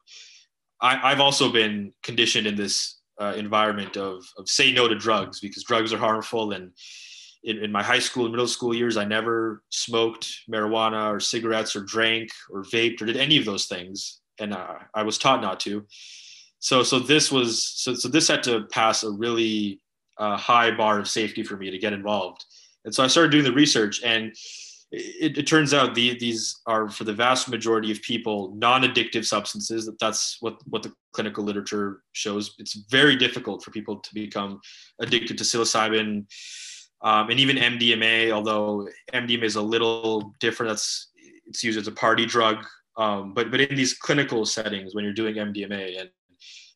I, 0.82 1.10
have 1.10 1.22
also 1.22 1.52
been 1.52 1.94
conditioned 2.02 2.48
in 2.48 2.56
this 2.56 3.00
uh, 3.20 3.34
environment 3.38 3.98
of, 3.98 4.26
of 4.38 4.50
say 4.50 4.72
no 4.72 4.88
to 4.88 4.96
drugs 4.96 5.40
because 5.40 5.64
drugs 5.64 5.94
are 5.94 5.98
harmful. 5.98 6.54
And 6.54 6.72
in, 7.44 7.58
in, 7.58 7.72
my 7.72 7.82
high 7.82 8.00
school 8.00 8.26
and 8.26 8.32
middle 8.32 8.48
school 8.48 8.74
years, 8.74 8.98
I 8.98 9.06
never 9.06 9.64
smoked 9.70 10.42
marijuana 10.50 11.12
or 11.12 11.20
cigarettes 11.20 11.76
or 11.76 11.82
drank 11.82 12.30
or 12.52 12.64
vaped 12.64 13.02
or 13.02 13.06
did 13.06 13.18
any 13.18 13.38
of 13.38 13.46
those 13.46 13.66
things. 13.66 14.20
And 14.40 14.54
uh, 14.54 14.76
I 14.94 15.04
was 15.04 15.18
taught 15.18 15.42
not 15.42 15.60
to. 15.62 15.86
So, 16.60 16.84
so 16.84 17.00
this 17.00 17.32
was, 17.32 17.68
so, 17.68 17.96
so 17.96 18.08
this 18.08 18.28
had 18.28 18.44
to 18.44 18.66
pass 18.72 19.04
a 19.04 19.12
really 19.12 19.82
uh, 20.18 20.38
high 20.38 20.72
bar 20.72 21.00
of 21.00 21.08
safety 21.08 21.44
for 21.44 21.58
me 21.58 21.72
to 21.72 21.78
get 21.80 21.94
involved. 21.94 22.46
And 22.86 22.94
so 22.94 23.04
I 23.04 23.08
started 23.08 23.32
doing 23.32 23.44
the 23.44 23.54
research 23.54 24.02
and 24.04 24.34
it, 24.92 25.38
it, 25.38 25.48
turns 25.48 25.74
out 25.74 25.96
the, 25.96 26.18
these 26.20 26.60
are 26.66 26.90
for 26.90 27.06
the 27.06 27.14
vast 27.14 27.50
majority 27.50 27.92
of 27.92 28.02
people 28.02 28.54
non-addictive 28.56 29.26
substances 29.26 29.86
That 29.86 29.98
that's 30.00 30.38
what 30.42 30.58
what 30.68 30.84
the 30.84 30.92
clinical 31.14 31.46
literature 31.46 32.02
shows 32.12 32.56
it's 32.60 32.74
very 32.90 33.16
difficult 33.16 33.64
for 33.64 33.72
people 33.72 33.98
to 34.00 34.14
become 34.14 34.60
addicted 35.00 35.38
to 35.38 35.46
psilocybin 35.46 36.26
um, 37.04 37.30
and 37.30 37.40
even 37.40 37.56
mdma 37.58 38.32
although 38.32 38.88
mdma 39.14 39.44
is 39.44 39.56
a 39.56 39.62
little 39.62 40.34
different 40.40 40.70
that's 40.72 41.12
it's 41.46 41.64
used 41.64 41.78
as 41.78 41.88
a 41.88 41.92
party 41.92 42.26
drug. 42.26 42.66
Um, 42.98 43.34
but 43.34 43.52
but 43.52 43.62
in 43.62 43.76
these 43.76 43.94
clinical 43.94 44.46
settings 44.46 44.94
when 44.94 45.04
you're 45.04 45.14
doing 45.14 45.36
mdma 45.36 46.00
and 46.02 46.10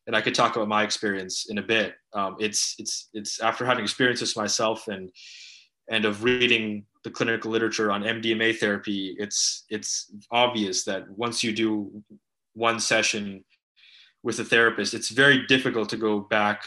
and 0.08 0.16
i 0.16 0.22
could 0.22 0.36
talk 0.36 0.56
about 0.56 0.68
my 0.68 0.84
experience 0.84 1.48
in 1.50 1.58
a 1.58 1.62
bit 1.62 1.96
um, 2.14 2.38
it's 2.40 2.76
it's 2.80 3.10
it's 3.14 3.42
after 3.42 3.66
having 3.66 3.84
experienced 3.84 4.22
this 4.22 4.38
myself 4.38 4.88
and 4.88 5.12
and 5.90 6.06
of 6.06 6.24
reading 6.24 6.86
the 7.04 7.12
clinical 7.12 7.52
literature 7.52 7.92
on 7.92 8.02
MDMA 8.02 8.58
therapy, 8.58 9.16
it's 9.20 9.66
it's 9.70 10.12
obvious 10.32 10.84
that 10.86 11.10
once 11.10 11.44
you 11.44 11.54
do 11.54 12.04
one 12.54 12.80
session 12.80 13.44
with 14.24 14.40
a 14.40 14.44
therapist, 14.44 14.94
it's 14.94 15.10
very 15.10 15.46
difficult 15.46 15.90
to 15.90 15.98
go 15.98 16.20
back 16.20 16.64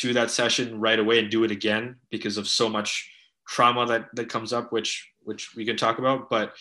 to 0.00 0.12
that 0.14 0.30
session 0.30 0.80
right 0.80 0.98
away 0.98 1.18
and 1.18 1.30
do 1.30 1.44
it 1.44 1.50
again 1.50 1.96
because 2.10 2.36
of 2.36 2.48
so 2.48 2.68
much 2.68 3.10
trauma 3.48 3.86
that 3.86 4.06
that 4.14 4.28
comes 4.28 4.52
up, 4.52 4.72
which 4.72 5.10
which 5.22 5.54
we 5.54 5.64
can 5.64 5.76
talk 5.76 5.98
about. 5.98 6.30
But 6.30 6.54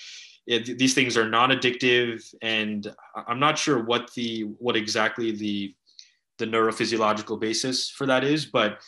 it, 0.48 0.78
these 0.78 0.93
things 0.93 1.17
are 1.17 1.28
non-addictive, 1.28 2.24
and 2.41 2.93
I'm 3.28 3.39
not 3.39 3.58
sure 3.58 3.84
what 3.84 4.13
the 4.13 4.41
what 4.60 4.76
exactly 4.76 5.32
the 5.32 5.76
the 6.38 6.45
neurophysiological 6.45 7.39
basis 7.39 7.89
for 7.89 8.06
that 8.06 8.24
is, 8.24 8.45
but 8.45 8.80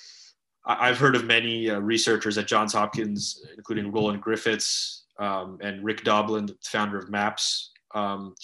I've 0.66 0.98
heard 0.98 1.16
of 1.16 1.24
many 1.24 1.70
uh, 1.70 1.80
researchers 1.80 2.38
at 2.38 2.46
Johns 2.46 2.74
Hopkins, 2.74 3.42
including 3.56 3.90
Roland 3.90 4.22
Griffiths 4.22 5.06
um, 5.18 5.58
and 5.62 5.82
Rick 5.82 6.04
Doblin, 6.04 6.48
the 6.48 6.58
founder 6.62 7.00
of 7.00 7.10
MAPS, 7.10 7.72
um, 7.96 8.36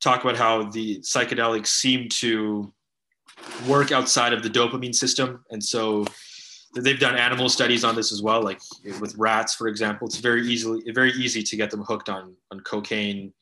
talk 0.00 0.22
about 0.22 0.36
how 0.36 0.64
the 0.64 0.98
psychedelics 0.98 1.68
seem 1.68 2.10
to 2.10 2.72
work 3.66 3.92
outside 3.92 4.32
of 4.32 4.42
the 4.42 4.50
dopamine 4.50 4.94
system. 4.94 5.44
And 5.50 5.62
so 5.62 6.04
they've 6.76 6.98
done 6.98 7.16
animal 7.16 7.48
studies 7.48 7.84
on 7.84 7.94
this 7.94 8.12
as 8.12 8.22
well, 8.22 8.42
like 8.42 8.60
with 9.00 9.14
rats, 9.16 9.54
for 9.54 9.68
example. 9.68 10.06
It's 10.06 10.18
very 10.18 10.46
easily 10.46 10.82
very 10.92 11.12
easy 11.12 11.42
to 11.42 11.56
get 11.56 11.70
them 11.70 11.82
hooked 11.82 12.08
on 12.08 12.34
on 12.50 12.60
cocaine 12.60 13.32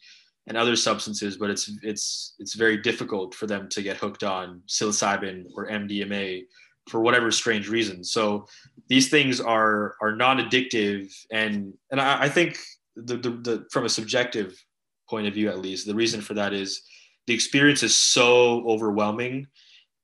and 0.48 0.57
other 0.57 0.76
substances, 0.76 1.37
but 1.37 1.50
it's 1.50 1.70
it's 1.83 2.35
it's 2.38 2.55
very 2.55 2.76
difficult 2.76 3.35
for 3.35 3.46
them 3.46 3.68
to 3.70 3.83
get 3.83 3.96
hooked 3.96 4.24
on 4.24 4.62
psilocybin 4.68 5.46
or 5.57 5.68
MDMA 5.68 6.44
for 6.88 7.00
whatever 7.00 7.31
strange 7.31 7.68
reason. 7.68 8.02
So 8.02 8.46
these 8.88 9.09
things 9.09 9.40
are 9.40 9.94
are 10.00 10.16
non-addictive, 10.16 11.12
and 11.31 11.72
and 11.90 12.00
I, 12.00 12.24
I 12.24 12.28
think 12.28 12.59
the, 12.96 13.16
the, 13.16 13.31
the 13.31 13.66
from 13.70 13.85
a 13.85 13.88
subjective 13.88 14.62
point 15.09 15.26
of 15.26 15.35
view, 15.35 15.48
at 15.48 15.59
least, 15.59 15.87
the 15.87 15.94
reason 15.94 16.20
for 16.20 16.35
that 16.35 16.52
is 16.52 16.83
the 17.26 17.35
experience 17.35 17.83
is 17.83 17.94
so 17.94 18.66
overwhelming, 18.66 19.46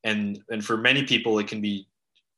and 0.04 0.40
and 0.50 0.64
for 0.64 0.76
many 0.76 1.04
people 1.04 1.38
it 1.38 1.48
can 1.48 1.60
be 1.60 1.86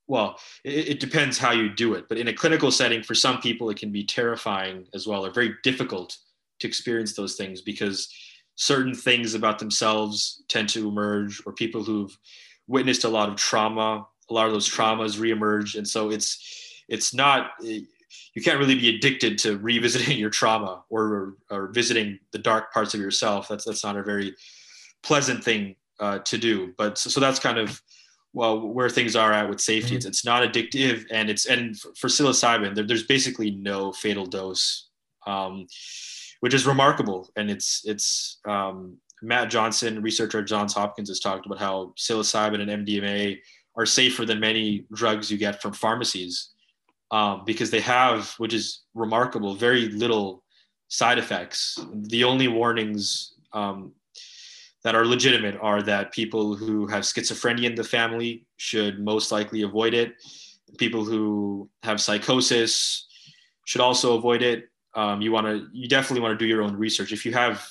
well 0.07 0.39
it, 0.65 0.89
it, 0.89 1.01
depends 1.01 1.39
how 1.39 1.53
you 1.53 1.69
do 1.69 1.95
it. 1.95 2.09
But 2.09 2.19
in 2.19 2.29
a 2.29 2.33
clinical 2.33 2.71
setting 2.71 3.03
for 3.03 3.15
some 3.15 3.41
people 3.41 3.71
it 3.71 3.79
can 3.79 3.93
be 3.93 4.05
terrifying 4.05 4.87
as 4.95 5.07
well 5.07 5.25
or 5.25 5.31
very 5.31 5.55
difficult 5.63 6.17
to 6.61 6.67
experience 6.67 7.15
those 7.15 7.37
things 7.37 7.61
because 7.61 8.13
certain 8.57 8.95
things 8.95 9.35
about 9.35 9.59
themselves 9.59 10.43
tend 10.49 10.69
to 10.71 10.89
emerge 10.89 11.43
or 11.47 11.53
people 11.53 11.83
who've 11.83 12.17
witnessed 12.67 13.05
a 13.05 13.09
lot 13.09 13.29
of 13.29 13.37
trauma 13.37 14.07
a 14.31 14.35
lot 14.35 14.47
of 14.47 14.53
those 14.53 14.69
traumas 14.69 15.19
reemerge. 15.19 15.77
And 15.77 15.87
so 15.87 16.11
it's 16.11 16.83
it's 16.89 17.13
not 17.13 17.51
you 17.61 18.43
can't 18.43 18.59
really 18.59 18.77
be 18.77 18.97
addicted 18.97 19.39
to 19.39 19.59
revisiting 19.59 20.19
your 20.19 20.31
trauma 20.31 20.85
or 20.89 21.35
or 21.51 21.69
visiting 21.69 22.19
the 22.33 22.39
dark 22.39 22.73
parts 22.73 22.95
of 22.95 23.01
yourself. 23.01 23.49
That's 23.49 23.65
that's 23.65 23.85
not 23.85 23.97
a 23.97 24.03
very 24.03 24.35
pleasant 25.03 25.43
thing 25.43 25.77
uh, 26.01 26.19
to 26.21 26.39
do 26.39 26.73
but 26.77 26.99
so, 26.99 27.11
so, 27.11 27.21
that's 27.21 27.39
kind 27.39 27.59
of 27.59 27.81
well 28.33 28.61
where 28.61 28.89
things 28.89 29.17
are 29.17 29.33
at 29.33 29.49
with 29.49 29.61
safety 29.61 29.91
mm-hmm. 29.91 29.97
it's, 29.97 30.07
it's 30.07 30.25
not 30.25 30.43
addictive 30.43 31.05
and 31.11 31.29
it's 31.29 31.47
and 31.47 31.79
for 31.79 32.09
psilocybin 32.09 32.75
there, 32.75 32.87
there's 32.87 33.05
basically 33.05 33.51
no 33.51 33.93
fatal 33.93 34.27
dose 34.27 34.89
um, 35.27 35.67
which 36.41 36.55
is 36.55 36.67
remarkable 36.67 37.29
and 37.37 37.51
it's 37.51 37.83
it's 37.85 38.39
um, 38.47 38.97
Matt 39.23 39.51
Johnson, 39.51 40.03
researcher 40.03 40.39
at 40.39 40.47
Johns 40.47 40.73
Hopkins, 40.73 41.09
has 41.09 41.21
talked 41.21 41.47
about 41.47 41.59
how 41.59 41.93
psilocybin 41.99 42.61
and 42.61 42.87
MDMA 42.87 43.39
are 43.77 43.87
safer 43.87 44.25
than 44.25 44.41
many 44.41 44.87
drugs 44.93 45.31
you 45.31 45.39
get 45.39 45.61
from 45.61 45.73
pharmacies 45.73 46.51
um, 47.11 47.43
because 47.45 47.71
they 47.71 47.81
have, 47.81 48.35
which 48.39 48.55
is 48.55 48.83
remarkable, 48.95 49.55
very 49.55 49.89
little 49.89 50.43
side 50.89 51.19
effects. 51.19 51.79
The 51.93 52.25
only 52.25 52.49
warnings 52.49 53.35
um, 53.53 53.93
that 54.83 54.95
are 54.95 55.05
legitimate 55.05 55.59
are 55.61 55.83
that 55.83 56.13
people 56.13 56.57
who 56.57 56.87
have 56.87 57.03
schizophrenia 57.03 57.65
in 57.65 57.75
the 57.75 57.85
family 57.85 58.47
should 58.57 59.01
most 59.01 59.31
likely 59.31 59.63
avoid 59.63 59.95
it. 59.95 60.15
People 60.79 61.05
who 61.05 61.69
have 61.83 62.01
psychosis 62.01 63.07
should 63.67 63.81
also 63.81 64.17
avoid 64.17 64.43
it. 64.43 64.69
Um, 64.95 65.21
you 65.21 65.33
want 65.33 65.47
to, 65.47 65.69
you 65.73 65.89
definitely 65.89 66.23
want 66.23 66.39
to 66.39 66.43
do 66.43 66.49
your 66.49 66.63
own 66.63 66.75
research. 66.75 67.13
If 67.13 67.27
you 67.27 67.33
have 67.33 67.67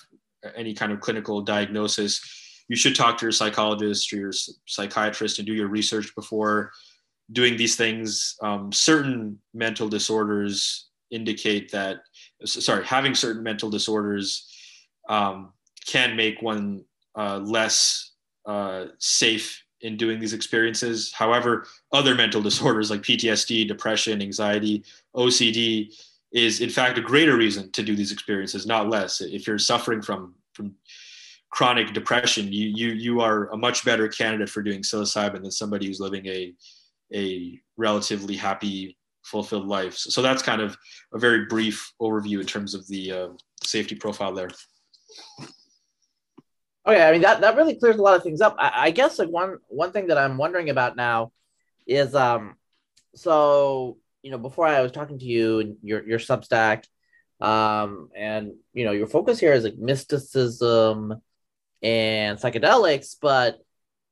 any 0.55 0.73
kind 0.73 0.91
of 0.91 0.99
clinical 0.99 1.41
diagnosis, 1.41 2.21
you 2.67 2.75
should 2.75 2.95
talk 2.95 3.17
to 3.17 3.25
your 3.25 3.31
psychologist 3.31 4.13
or 4.13 4.17
your 4.17 4.31
psychiatrist 4.67 5.39
and 5.39 5.47
do 5.47 5.53
your 5.53 5.67
research 5.67 6.13
before 6.15 6.71
doing 7.31 7.57
these 7.57 7.75
things. 7.75 8.35
Um, 8.41 8.71
certain 8.71 9.39
mental 9.53 9.89
disorders 9.89 10.89
indicate 11.11 11.71
that, 11.71 11.97
sorry, 12.45 12.85
having 12.85 13.15
certain 13.15 13.43
mental 13.43 13.69
disorders 13.69 14.47
um, 15.09 15.53
can 15.85 16.15
make 16.15 16.41
one 16.41 16.85
uh, 17.15 17.37
less 17.37 18.11
uh, 18.45 18.85
safe 18.97 19.63
in 19.81 19.97
doing 19.97 20.19
these 20.19 20.33
experiences. 20.33 21.13
However, 21.13 21.65
other 21.91 22.15
mental 22.15 22.41
disorders 22.49 22.89
like 22.89 23.01
PTSD, 23.01 23.67
depression, 23.67 24.21
anxiety, 24.21 24.83
OCD 25.15 25.93
is 26.31 26.61
in 26.61 26.69
fact 26.69 26.97
a 26.97 27.01
greater 27.01 27.35
reason 27.35 27.71
to 27.71 27.83
do 27.83 27.95
these 27.95 28.11
experiences, 28.11 28.65
not 28.65 28.89
less. 28.89 29.21
If 29.21 29.47
you're 29.47 29.57
suffering 29.57 30.01
from 30.01 30.35
from 30.53 30.75
chronic 31.51 31.93
depression, 31.93 32.51
you 32.51 32.67
you 32.67 32.89
you 32.89 33.21
are 33.21 33.49
a 33.49 33.57
much 33.57 33.83
better 33.83 34.07
candidate 34.07 34.49
for 34.49 34.61
doing 34.61 34.81
psilocybin 34.81 35.41
than 35.41 35.51
somebody 35.51 35.87
who's 35.87 35.99
living 35.99 36.25
a 36.27 36.53
a 37.13 37.59
relatively 37.77 38.35
happy, 38.35 38.95
fulfilled 39.23 39.67
life. 39.67 39.95
So, 39.95 40.09
so 40.11 40.21
that's 40.21 40.43
kind 40.43 40.61
of 40.61 40.77
a 41.13 41.17
very 41.17 41.45
brief 41.45 41.91
overview 41.99 42.39
in 42.39 42.45
terms 42.45 42.75
of 42.75 42.87
the 42.87 43.11
uh, 43.11 43.27
safety 43.63 43.95
profile 43.95 44.33
there. 44.33 44.49
Okay, 46.89 47.03
I 47.03 47.11
mean 47.11 47.21
that 47.21 47.41
that 47.41 47.55
really 47.55 47.75
clears 47.75 47.97
a 47.97 48.01
lot 48.01 48.15
of 48.15 48.23
things 48.23 48.41
up. 48.41 48.55
I, 48.57 48.71
I 48.87 48.91
guess 48.91 49.19
like 49.19 49.29
one 49.29 49.57
one 49.67 49.91
thing 49.91 50.07
that 50.07 50.17
I'm 50.17 50.37
wondering 50.37 50.71
about 50.71 50.95
now 50.95 51.31
is 51.85 52.15
um 52.15 52.55
so 53.13 53.97
you 54.23 54.31
know 54.31 54.39
before 54.39 54.65
I 54.65 54.81
was 54.81 54.91
talking 54.91 55.19
to 55.19 55.25
you 55.25 55.59
and 55.59 55.77
your 55.83 56.07
your 56.07 56.17
Substack 56.17 56.85
um 57.41 58.09
and 58.15 58.53
you 58.73 58.85
know 58.85 58.91
your 58.91 59.05
focus 59.05 59.39
here 59.39 59.53
is 59.53 59.63
like 59.63 59.77
mysticism 59.77 61.13
and 61.81 62.37
psychedelics 62.37 63.15
but 63.21 63.59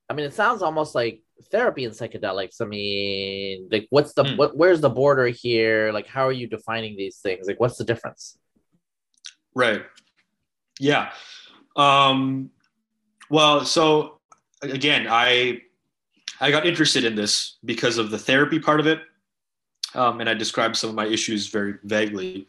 I 0.08 0.14
mean 0.14 0.28
it 0.28 0.34
sounds 0.36 0.62
almost 0.62 0.94
like 0.94 1.24
therapy 1.52 1.84
and 1.84 1.96
psychedelics. 1.96 2.62
I 2.62 2.66
mean 2.66 3.70
like 3.72 3.88
what's 3.90 4.14
the 4.14 4.24
mm. 4.24 4.38
what 4.38 4.56
where's 4.56 4.82
the 4.82 4.90
border 4.90 5.26
here? 5.28 5.92
Like 5.92 6.06
how 6.06 6.28
are 6.28 6.32
you 6.32 6.46
defining 6.46 6.96
these 6.96 7.18
things? 7.18 7.48
Like 7.48 7.60
what's 7.60 7.78
the 7.78 7.86
difference? 7.86 8.38
Right. 9.56 9.82
Yeah. 10.80 11.10
Um 11.76 12.52
well, 13.30 13.66
so 13.66 14.20
again, 14.62 15.08
I 15.10 15.62
I 16.40 16.52
got 16.52 16.66
interested 16.66 17.04
in 17.04 17.16
this 17.16 17.58
because 17.66 17.98
of 17.98 18.12
the 18.12 18.18
therapy 18.18 18.60
part 18.60 18.80
of 18.80 18.88
it, 18.88 19.02
um, 19.96 20.20
and 20.22 20.30
I 20.30 20.34
described 20.34 20.76
some 20.78 20.90
of 20.90 20.96
my 20.96 21.06
issues 21.06 21.48
very 21.48 21.76
vaguely, 21.84 22.48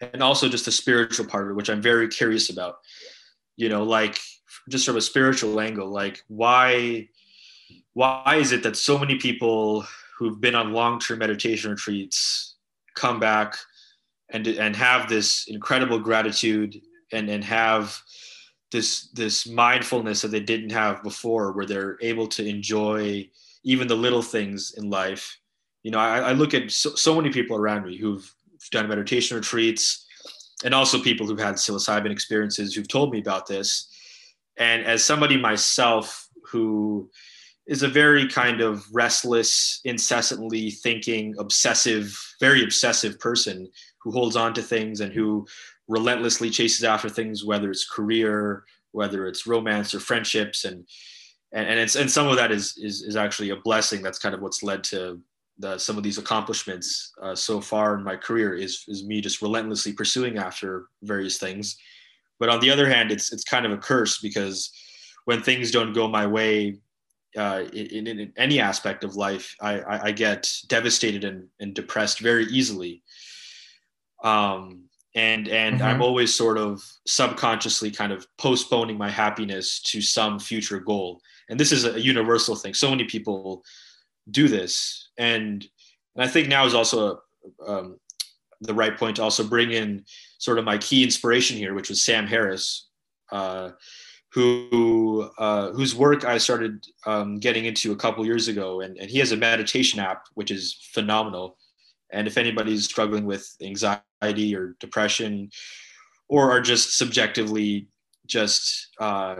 and 0.00 0.22
also 0.22 0.48
just 0.48 0.64
the 0.64 0.72
spiritual 0.72 1.26
part 1.26 1.44
of 1.44 1.50
it, 1.50 1.54
which 1.54 1.70
I'm 1.70 1.82
very 1.82 2.08
curious 2.08 2.50
about. 2.50 2.78
You 3.56 3.68
know, 3.68 3.82
like 3.82 4.20
just 4.68 4.86
from 4.86 4.96
a 4.96 5.00
spiritual 5.00 5.58
angle, 5.60 5.88
like 5.88 6.22
why 6.28 7.08
why 7.94 8.36
is 8.36 8.52
it 8.52 8.62
that 8.62 8.76
so 8.76 8.98
many 8.98 9.16
people 9.16 9.86
who've 10.18 10.40
been 10.40 10.54
on 10.54 10.72
long-term 10.72 11.18
meditation 11.18 11.70
retreats 11.70 12.56
come 12.94 13.18
back 13.18 13.54
and 14.30 14.46
and 14.46 14.76
have 14.76 15.08
this 15.08 15.46
incredible 15.48 15.98
gratitude 15.98 16.80
and 17.12 17.30
and 17.30 17.44
have 17.44 17.98
this 18.72 19.08
this 19.10 19.46
mindfulness 19.46 20.22
that 20.22 20.28
they 20.28 20.40
didn't 20.40 20.70
have 20.70 21.02
before 21.02 21.52
where 21.52 21.66
they're 21.66 21.98
able 22.00 22.26
to 22.26 22.44
enjoy 22.44 23.28
even 23.64 23.88
the 23.88 23.94
little 23.94 24.22
things 24.22 24.74
in 24.76 24.90
life. 24.90 25.38
You 25.82 25.92
know 25.92 25.98
i, 25.98 26.18
I 26.18 26.32
look 26.32 26.54
at 26.54 26.70
so, 26.70 26.90
so, 26.90 27.14
many 27.14 27.30
people 27.30 27.56
around 27.56 27.84
me 27.84 27.96
who've 27.96 28.28
done 28.70 28.88
meditation 28.88 29.36
retreats 29.36 30.06
and 30.64 30.74
also 30.74 31.00
people 31.00 31.26
who've 31.26 31.38
had 31.38 31.56
psilocybin 31.56 32.10
experiences 32.10 32.74
who've 32.74 32.88
told 32.88 33.12
me 33.12 33.20
about 33.20 33.46
this. 33.46 33.88
And 34.56 34.84
as 34.84 35.04
somebody 35.04 35.36
myself 35.36 36.28
who 36.50 37.10
is 37.66 37.82
a 37.82 37.88
very 37.88 38.28
kind 38.28 38.60
of 38.60 38.86
restless 38.92 39.80
incessantly 39.84 40.70
thinking 40.70 41.34
obsessive 41.38 42.16
very 42.40 42.62
obsessive 42.62 43.18
person 43.18 43.68
who 43.98 44.12
holds 44.12 44.36
on 44.36 44.54
to 44.54 44.62
things 44.62 45.00
and 45.00 45.12
who 45.12 45.46
relentlessly 45.88 46.50
chases 46.50 46.84
after 46.84 47.08
things, 47.08 47.44
whether 47.44 47.70
it's 47.70 47.88
career, 47.88 48.64
whether 48.92 49.26
it's 49.26 49.46
romance 49.46 49.94
or 49.94 50.00
friendships, 50.00 50.64
and 50.64 50.86
and, 51.52 51.68
and 51.68 51.96
and 51.96 52.10
some 52.10 52.28
of 52.28 52.36
that 52.36 52.52
is 52.52 52.76
is 52.78 53.02
is 53.02 53.16
actually 53.16 53.50
a 53.50 53.56
blessing. 53.56 54.02
That's 54.02 54.18
kind 54.18 54.34
of 54.34 54.40
what's 54.40 54.62
led 54.62 54.84
to 54.84 55.20
the, 55.58 55.78
some 55.78 55.96
of 55.96 56.02
these 56.02 56.18
accomplishments 56.18 57.12
uh, 57.22 57.34
so 57.34 57.60
far 57.60 57.94
in 57.94 58.04
my 58.04 58.16
career 58.16 58.54
is 58.54 58.84
is 58.88 59.06
me 59.06 59.20
just 59.20 59.42
relentlessly 59.42 59.92
pursuing 59.92 60.38
after 60.38 60.86
various 61.02 61.38
things. 61.38 61.76
But 62.38 62.50
on 62.50 62.60
the 62.60 62.70
other 62.70 62.88
hand, 62.88 63.10
it's 63.10 63.32
it's 63.32 63.44
kind 63.44 63.64
of 63.64 63.72
a 63.72 63.78
curse 63.78 64.18
because 64.18 64.70
when 65.24 65.42
things 65.42 65.70
don't 65.70 65.92
go 65.92 66.08
my 66.08 66.26
way 66.26 66.78
uh, 67.36 67.64
in, 67.72 68.06
in, 68.06 68.20
in, 68.20 68.32
any 68.36 68.60
aspect 68.60 69.04
of 69.04 69.16
life, 69.16 69.54
I, 69.60 69.80
I, 69.80 70.04
I 70.04 70.12
get 70.12 70.50
devastated 70.68 71.24
and, 71.24 71.48
and, 71.60 71.74
depressed 71.74 72.20
very 72.20 72.46
easily. 72.46 73.02
Um, 74.24 74.85
and 75.16 75.48
and 75.48 75.76
mm-hmm. 75.76 75.86
i'm 75.86 76.02
always 76.02 76.32
sort 76.32 76.58
of 76.58 76.80
subconsciously 77.06 77.90
kind 77.90 78.12
of 78.12 78.26
postponing 78.38 78.96
my 78.96 79.10
happiness 79.10 79.80
to 79.80 80.00
some 80.00 80.38
future 80.38 80.78
goal 80.78 81.20
and 81.50 81.58
this 81.58 81.72
is 81.72 81.84
a 81.84 82.00
universal 82.00 82.54
thing 82.54 82.72
so 82.72 82.90
many 82.90 83.04
people 83.04 83.64
do 84.30 84.46
this 84.46 85.08
and 85.18 85.66
and 86.14 86.24
i 86.24 86.28
think 86.28 86.46
now 86.46 86.64
is 86.64 86.74
also 86.74 87.20
um, 87.66 87.98
the 88.60 88.74
right 88.74 88.96
point 88.96 89.16
to 89.16 89.22
also 89.22 89.44
bring 89.44 89.72
in 89.72 90.04
sort 90.38 90.58
of 90.58 90.64
my 90.64 90.78
key 90.78 91.02
inspiration 91.02 91.56
here 91.56 91.74
which 91.74 91.88
was 91.88 92.04
sam 92.04 92.26
harris 92.26 92.88
uh, 93.32 93.70
who 94.36 95.30
uh, 95.38 95.72
whose 95.72 95.94
work 95.94 96.26
I 96.26 96.36
started 96.36 96.84
um, 97.06 97.38
getting 97.38 97.64
into 97.64 97.92
a 97.92 97.96
couple 97.96 98.26
years 98.26 98.48
ago, 98.48 98.82
and, 98.82 98.98
and 98.98 99.10
he 99.10 99.18
has 99.18 99.32
a 99.32 99.36
meditation 99.36 99.98
app 99.98 100.26
which 100.34 100.50
is 100.50 100.76
phenomenal. 100.92 101.56
And 102.12 102.26
if 102.26 102.38
anybody's 102.38 102.84
struggling 102.84 103.24
with 103.24 103.48
anxiety 103.62 104.54
or 104.54 104.76
depression, 104.80 105.50
or 106.28 106.50
are 106.50 106.60
just 106.60 106.96
subjectively 106.96 107.88
just 108.26 108.88
uh, 108.98 109.36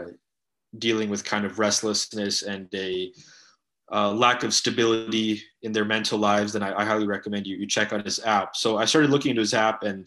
dealing 0.77 1.09
with 1.09 1.23
kind 1.23 1.45
of 1.45 1.59
restlessness 1.59 2.43
and 2.43 2.67
a 2.73 3.11
uh, 3.91 4.11
lack 4.11 4.43
of 4.43 4.53
stability 4.53 5.41
in 5.61 5.71
their 5.71 5.85
mental 5.85 6.19
lives, 6.19 6.53
then 6.53 6.63
I, 6.63 6.81
I, 6.81 6.85
highly 6.85 7.07
recommend 7.07 7.47
you 7.47 7.55
you 7.55 7.65
check 7.65 7.93
out 7.93 8.03
his 8.03 8.19
app. 8.25 8.55
So 8.55 8.77
I 8.77 8.85
started 8.85 9.11
looking 9.11 9.29
into 9.29 9.41
his 9.41 9.53
app, 9.53 9.83
and 9.83 10.05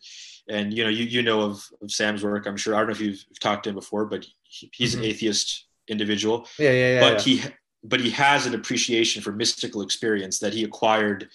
and 0.49 0.75
you 0.75 0.85
know 0.85 0.91
you 0.91 1.05
you 1.05 1.23
know 1.23 1.41
of, 1.41 1.65
of 1.81 1.91
Sam's 1.91 2.23
work. 2.23 2.47
I'm 2.47 2.59
sure 2.59 2.75
I 2.75 2.79
don't 2.79 2.89
know 2.89 2.93
if 2.93 3.01
you've 3.01 3.25
talked 3.41 3.65
to 3.65 3.71
him 3.71 3.77
before, 3.77 4.05
but 4.05 4.27
he, 4.43 4.71
he's 4.75 4.93
mm-hmm. 4.93 5.05
an 5.05 5.09
atheist 5.09 5.67
individual. 5.89 6.47
Yeah, 6.59 6.73
yeah, 6.73 6.95
yeah. 6.95 7.01
But 7.01 7.27
yeah. 7.27 7.35
he 7.35 7.51
but 7.83 8.01
he 8.01 8.11
has 8.11 8.47
an 8.47 8.55
appreciation 8.55 9.23
for 9.23 9.33
mystical 9.33 9.81
experience 9.81 10.39
that 10.41 10.53
he 10.53 10.65
acquired 10.65 11.29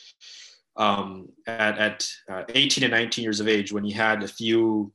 um, 0.77 1.29
at, 1.47 1.77
at 1.77 2.07
uh, 2.29 2.43
18 2.49 2.83
and 2.83 2.91
19 2.91 3.23
years 3.23 3.39
of 3.39 3.47
age 3.47 3.71
when 3.71 3.83
he 3.83 3.91
had 3.91 4.23
a 4.23 4.27
few 4.27 4.91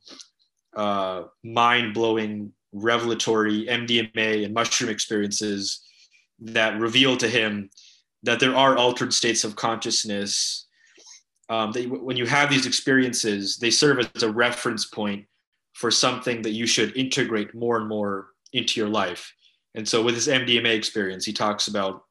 uh, 0.75 1.23
mind-blowing 1.43 2.51
revelatory 2.73 3.65
mdma 3.65 4.45
and 4.45 4.53
mushroom 4.53 4.89
experiences 4.89 5.83
that 6.39 6.79
reveal 6.79 7.17
to 7.17 7.27
him 7.27 7.69
that 8.23 8.39
there 8.39 8.55
are 8.55 8.77
altered 8.77 9.13
states 9.13 9.43
of 9.43 9.55
consciousness. 9.55 10.67
Um, 11.49 11.71
that 11.73 11.89
when 11.89 12.15
you 12.15 12.25
have 12.25 12.49
these 12.49 12.65
experiences 12.65 13.57
they 13.57 13.71
serve 13.71 13.99
as 13.99 14.23
a 14.23 14.31
reference 14.31 14.85
point 14.85 15.25
for 15.73 15.91
something 15.91 16.41
that 16.43 16.51
you 16.51 16.65
should 16.65 16.95
integrate 16.95 17.53
more 17.53 17.77
and 17.77 17.89
more 17.89 18.27
into 18.53 18.79
your 18.79 18.89
life. 18.89 19.33
And 19.75 19.87
so 19.87 20.01
with 20.01 20.15
his 20.15 20.27
mdma 20.27 20.73
experience 20.73 21.25
he 21.25 21.33
talks 21.33 21.67
about 21.67 22.03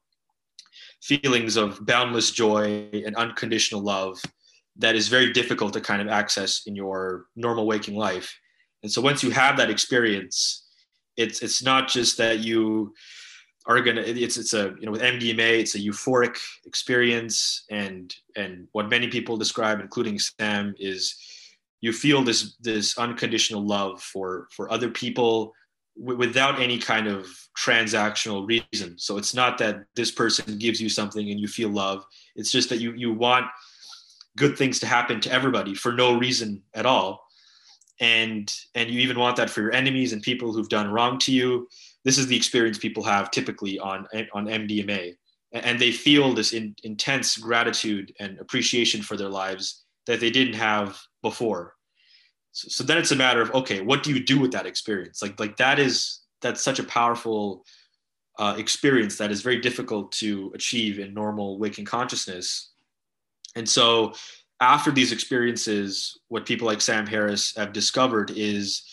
feelings 1.01 1.57
of 1.57 1.83
boundless 1.85 2.31
joy 2.31 2.89
and 2.93 3.15
unconditional 3.15 3.81
love 3.81 4.21
that 4.77 4.95
is 4.95 5.07
very 5.07 5.33
difficult 5.33 5.73
to 5.73 5.81
kind 5.81 6.01
of 6.01 6.07
access 6.07 6.63
in 6.65 6.75
your 6.75 7.25
normal 7.35 7.65
waking 7.65 7.95
life. 7.95 8.37
And 8.83 8.91
so 8.91 9.01
once 9.01 9.23
you 9.23 9.31
have 9.31 9.57
that 9.57 9.69
experience, 9.69 10.67
it's 11.17 11.41
it's 11.41 11.61
not 11.61 11.87
just 11.87 12.17
that 12.17 12.39
you 12.39 12.93
are 13.67 13.81
gonna 13.81 14.01
it's 14.01 14.37
it's 14.37 14.53
a 14.53 14.73
you 14.79 14.85
know 14.85 14.91
with 14.91 15.01
MDMA 15.01 15.59
it's 15.59 15.75
a 15.75 15.79
euphoric 15.79 16.37
experience 16.65 17.65
and 17.69 18.13
and 18.35 18.67
what 18.71 18.89
many 18.89 19.07
people 19.07 19.37
describe, 19.37 19.79
including 19.81 20.17
Sam, 20.17 20.73
is 20.79 21.15
you 21.81 21.91
feel 21.91 22.23
this 22.23 22.55
this 22.61 22.97
unconditional 22.97 23.65
love 23.65 24.01
for 24.01 24.47
for 24.51 24.71
other 24.71 24.89
people, 24.89 25.53
w- 25.97 26.17
without 26.17 26.59
any 26.59 26.77
kind 26.77 27.07
of 27.07 27.27
transactional 27.57 28.47
reason. 28.47 28.97
So 28.97 29.17
it's 29.17 29.33
not 29.33 29.57
that 29.59 29.83
this 29.95 30.11
person 30.11 30.57
gives 30.57 30.81
you 30.81 30.89
something 30.89 31.29
and 31.29 31.39
you 31.39 31.47
feel 31.47 31.69
love. 31.69 32.05
It's 32.35 32.51
just 32.51 32.69
that 32.69 32.79
you 32.79 32.93
you 32.93 33.13
want 33.13 33.45
good 34.37 34.57
things 34.57 34.79
to 34.79 34.87
happen 34.87 35.19
to 35.21 35.31
everybody 35.31 35.75
for 35.75 35.91
no 35.91 36.17
reason 36.17 36.61
at 36.73 36.85
all. 36.85 37.25
And 37.99 38.53
and 38.75 38.89
you 38.89 38.99
even 39.01 39.19
want 39.19 39.35
that 39.37 39.49
for 39.49 39.61
your 39.61 39.73
enemies 39.73 40.13
and 40.13 40.21
people 40.21 40.53
who've 40.53 40.69
done 40.69 40.89
wrong 40.89 41.19
to 41.19 41.31
you. 41.31 41.67
This 42.03 42.17
is 42.17 42.27
the 42.27 42.37
experience 42.37 42.77
people 42.77 43.03
have 43.03 43.31
typically 43.31 43.77
on 43.79 44.07
on 44.33 44.45
MDMA. 44.45 45.15
And 45.53 45.77
they 45.77 45.91
feel 45.91 46.33
this 46.33 46.53
in, 46.53 46.73
intense 46.83 47.35
gratitude 47.37 48.13
and 48.21 48.39
appreciation 48.39 49.01
for 49.01 49.17
their 49.17 49.27
lives 49.27 49.83
that 50.07 50.21
they 50.21 50.29
didn't 50.29 50.53
have 50.53 50.97
before. 51.21 51.75
So, 52.51 52.67
so 52.69 52.83
then 52.83 52.97
it's 52.97 53.11
a 53.11 53.15
matter 53.15 53.41
of 53.41 53.53
okay, 53.53 53.81
what 53.81 54.03
do 54.03 54.13
you 54.13 54.23
do 54.23 54.39
with 54.39 54.51
that 54.51 54.65
experience? 54.65 55.21
Like 55.21 55.39
like 55.39 55.57
that 55.57 55.79
is 55.79 56.21
that's 56.41 56.61
such 56.61 56.79
a 56.79 56.83
powerful 56.83 57.65
uh, 58.39 58.55
experience 58.57 59.17
that 59.17 59.31
is 59.31 59.41
very 59.41 59.59
difficult 59.59 60.11
to 60.13 60.51
achieve 60.55 60.99
in 60.99 61.13
normal 61.13 61.59
waking 61.59 61.85
consciousness. 61.85 62.71
And 63.55 63.67
so, 63.67 64.13
after 64.59 64.91
these 64.91 65.11
experiences, 65.11 66.19
what 66.27 66.45
people 66.45 66.67
like 66.67 66.81
Sam 66.81 67.07
Harris 67.07 67.55
have 67.55 67.73
discovered 67.73 68.31
is 68.35 68.83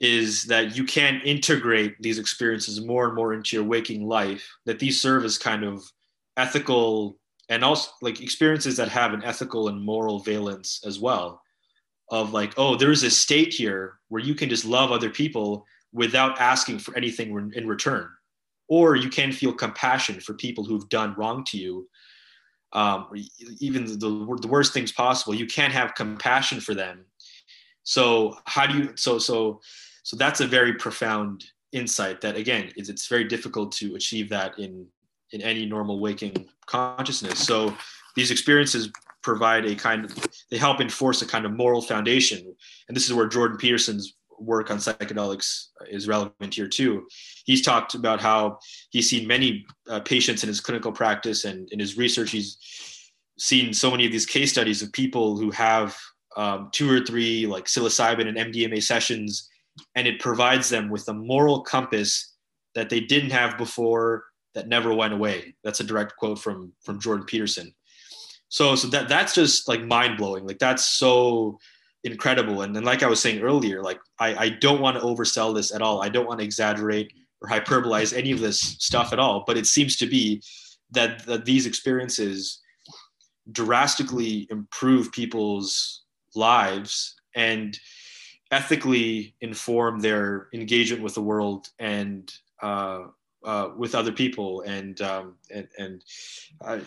is 0.00 0.44
that 0.44 0.76
you 0.76 0.84
can 0.84 1.20
integrate 1.24 1.94
these 2.00 2.18
experiences 2.18 2.80
more 2.80 3.06
and 3.06 3.14
more 3.14 3.32
into 3.32 3.56
your 3.56 3.64
waking 3.64 4.06
life. 4.06 4.46
That 4.66 4.78
these 4.78 5.00
serve 5.00 5.24
as 5.24 5.38
kind 5.38 5.64
of 5.64 5.82
ethical 6.36 7.18
and 7.48 7.64
also 7.64 7.90
like 8.02 8.20
experiences 8.20 8.76
that 8.76 8.88
have 8.88 9.12
an 9.12 9.24
ethical 9.24 9.68
and 9.68 9.80
moral 9.80 10.20
valence 10.20 10.80
as 10.84 10.98
well. 10.98 11.42
Of 12.10 12.32
like, 12.32 12.52
oh, 12.58 12.76
there 12.76 12.90
is 12.90 13.02
a 13.02 13.10
state 13.10 13.52
here 13.52 13.98
where 14.08 14.22
you 14.22 14.34
can 14.34 14.50
just 14.50 14.66
love 14.66 14.92
other 14.92 15.08
people 15.08 15.64
without 15.92 16.38
asking 16.38 16.80
for 16.80 16.94
anything 16.96 17.52
in 17.54 17.66
return. 17.66 18.08
Or 18.68 18.94
you 18.94 19.08
can 19.08 19.32
feel 19.32 19.54
compassion 19.54 20.20
for 20.20 20.34
people 20.34 20.64
who've 20.64 20.88
done 20.90 21.14
wrong 21.16 21.44
to 21.44 21.56
you. 21.56 21.88
Um, 22.72 23.08
even 23.60 23.86
the, 23.86 24.36
the 24.40 24.48
worst 24.48 24.74
things 24.74 24.92
possible, 24.92 25.34
you 25.34 25.46
can't 25.46 25.72
have 25.72 25.94
compassion 25.94 26.60
for 26.60 26.74
them. 26.74 27.06
So 27.84 28.36
how 28.44 28.66
do 28.66 28.78
you, 28.78 28.92
so, 28.96 29.18
so, 29.18 29.60
so 30.02 30.16
that's 30.16 30.40
a 30.40 30.46
very 30.46 30.74
profound 30.74 31.44
insight 31.72 32.20
that 32.20 32.36
again, 32.36 32.72
is 32.76 32.88
it's 32.90 33.08
very 33.08 33.24
difficult 33.24 33.72
to 33.72 33.94
achieve 33.94 34.28
that 34.28 34.58
in, 34.58 34.86
in 35.32 35.40
any 35.40 35.66
normal 35.66 36.00
waking 36.00 36.48
consciousness. 36.66 37.38
So 37.38 37.74
these 38.14 38.30
experiences 38.30 38.90
provide 39.24 39.64
a 39.64 39.74
kind 39.74 40.04
of, 40.04 40.14
they 40.50 40.58
help 40.58 40.80
enforce 40.80 41.22
a 41.22 41.26
kind 41.26 41.44
of 41.44 41.52
moral 41.52 41.82
foundation. 41.82 42.54
And 42.86 42.96
this 42.96 43.06
is 43.06 43.14
where 43.14 43.26
Jordan 43.26 43.56
Peterson's 43.56 44.14
work 44.38 44.70
on 44.70 44.76
psychedelics 44.78 45.68
is 45.88 46.06
relevant 46.06 46.54
here 46.54 46.68
too. 46.68 47.06
He's 47.44 47.62
talked 47.62 47.94
about 47.94 48.20
how 48.20 48.58
he's 48.90 49.08
seen 49.08 49.26
many 49.26 49.64
uh, 49.88 50.00
patients 50.00 50.42
in 50.42 50.48
his 50.48 50.60
clinical 50.60 50.92
practice 50.92 51.44
and 51.44 51.68
in 51.72 51.78
his 51.78 51.96
research. 51.96 52.30
He's 52.30 52.58
seen 53.38 53.72
so 53.72 53.90
many 53.90 54.06
of 54.06 54.12
these 54.12 54.26
case 54.26 54.52
studies 54.52 54.82
of 54.82 54.92
people 54.92 55.36
who 55.36 55.50
have 55.50 55.96
um, 56.36 56.68
two 56.72 56.90
or 56.90 57.00
three 57.00 57.46
like 57.46 57.64
psilocybin 57.64 58.28
and 58.28 58.52
MDMA 58.52 58.82
sessions, 58.82 59.48
and 59.94 60.06
it 60.06 60.20
provides 60.20 60.68
them 60.68 60.90
with 60.90 61.08
a 61.08 61.14
moral 61.14 61.62
compass 61.62 62.34
that 62.74 62.90
they 62.90 63.00
didn't 63.00 63.30
have 63.30 63.56
before 63.56 64.24
that 64.54 64.68
never 64.68 64.92
went 64.92 65.14
away. 65.14 65.54
That's 65.62 65.80
a 65.80 65.84
direct 65.84 66.16
quote 66.16 66.38
from 66.38 66.72
from 66.82 67.00
Jordan 67.00 67.26
Peterson. 67.26 67.72
So 68.54 68.76
so 68.76 68.86
that 68.86 69.08
that's 69.08 69.34
just 69.34 69.66
like 69.66 69.82
mind 69.82 70.16
blowing. 70.16 70.46
Like 70.46 70.60
that's 70.60 70.86
so 70.86 71.58
incredible. 72.04 72.62
And 72.62 72.76
then, 72.76 72.84
like 72.84 73.02
I 73.02 73.08
was 73.08 73.20
saying 73.20 73.42
earlier, 73.42 73.82
like 73.82 73.98
I, 74.20 74.36
I 74.36 74.48
don't 74.50 74.80
want 74.80 74.96
to 74.96 75.02
oversell 75.02 75.52
this 75.52 75.74
at 75.74 75.82
all. 75.82 76.00
I 76.04 76.08
don't 76.08 76.28
want 76.28 76.38
to 76.38 76.44
exaggerate 76.44 77.12
or 77.42 77.48
hyperbolize 77.48 78.16
any 78.16 78.30
of 78.30 78.38
this 78.38 78.60
stuff 78.60 79.12
at 79.12 79.18
all. 79.18 79.42
But 79.44 79.56
it 79.56 79.66
seems 79.66 79.96
to 79.96 80.06
be 80.06 80.40
that, 80.92 81.26
that 81.26 81.46
these 81.46 81.66
experiences 81.66 82.60
drastically 83.50 84.46
improve 84.52 85.10
people's 85.10 86.04
lives 86.36 87.16
and 87.34 87.76
ethically 88.52 89.34
inform 89.40 89.98
their 89.98 90.46
engagement 90.54 91.02
with 91.02 91.14
the 91.14 91.22
world 91.22 91.70
and 91.80 92.32
uh, 92.62 93.00
uh, 93.44 93.70
with 93.76 93.94
other 93.94 94.12
people 94.12 94.62
and 94.62 95.00
um, 95.02 95.34
and, 95.50 95.68
and 95.78 96.04
I, 96.64 96.80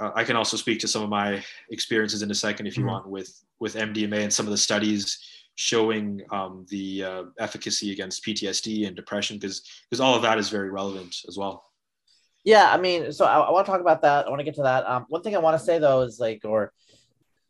I, 0.00 0.24
can 0.24 0.36
also 0.36 0.56
speak 0.56 0.80
to 0.80 0.88
some 0.88 1.02
of 1.02 1.08
my 1.08 1.42
experiences 1.70 2.22
in 2.22 2.30
a 2.30 2.34
second 2.34 2.66
if 2.66 2.76
you 2.76 2.82
mm-hmm. 2.82 2.92
want 2.92 3.08
with 3.08 3.42
with 3.60 3.76
MDMA 3.76 4.24
and 4.24 4.32
some 4.32 4.46
of 4.46 4.50
the 4.50 4.58
studies 4.58 5.18
showing 5.54 6.22
um, 6.30 6.66
the 6.68 7.04
uh, 7.04 7.22
efficacy 7.38 7.92
against 7.92 8.24
PTSD 8.24 8.86
and 8.86 8.96
depression 8.96 9.36
because 9.36 9.62
because 9.88 10.00
all 10.00 10.14
of 10.14 10.22
that 10.22 10.38
is 10.38 10.48
very 10.48 10.70
relevant 10.70 11.16
as 11.28 11.36
well. 11.36 11.64
Yeah, 12.44 12.72
I 12.72 12.78
mean, 12.78 13.12
so 13.12 13.26
I, 13.26 13.38
I 13.38 13.50
want 13.50 13.66
to 13.66 13.70
talk 13.70 13.80
about 13.80 14.02
that. 14.02 14.26
I 14.26 14.30
want 14.30 14.40
to 14.40 14.44
get 14.44 14.54
to 14.54 14.62
that. 14.62 14.86
Um, 14.86 15.06
one 15.08 15.22
thing 15.22 15.36
I 15.36 15.40
want 15.40 15.58
to 15.58 15.64
say 15.64 15.78
though 15.78 16.00
is 16.00 16.18
like, 16.18 16.40
or 16.44 16.72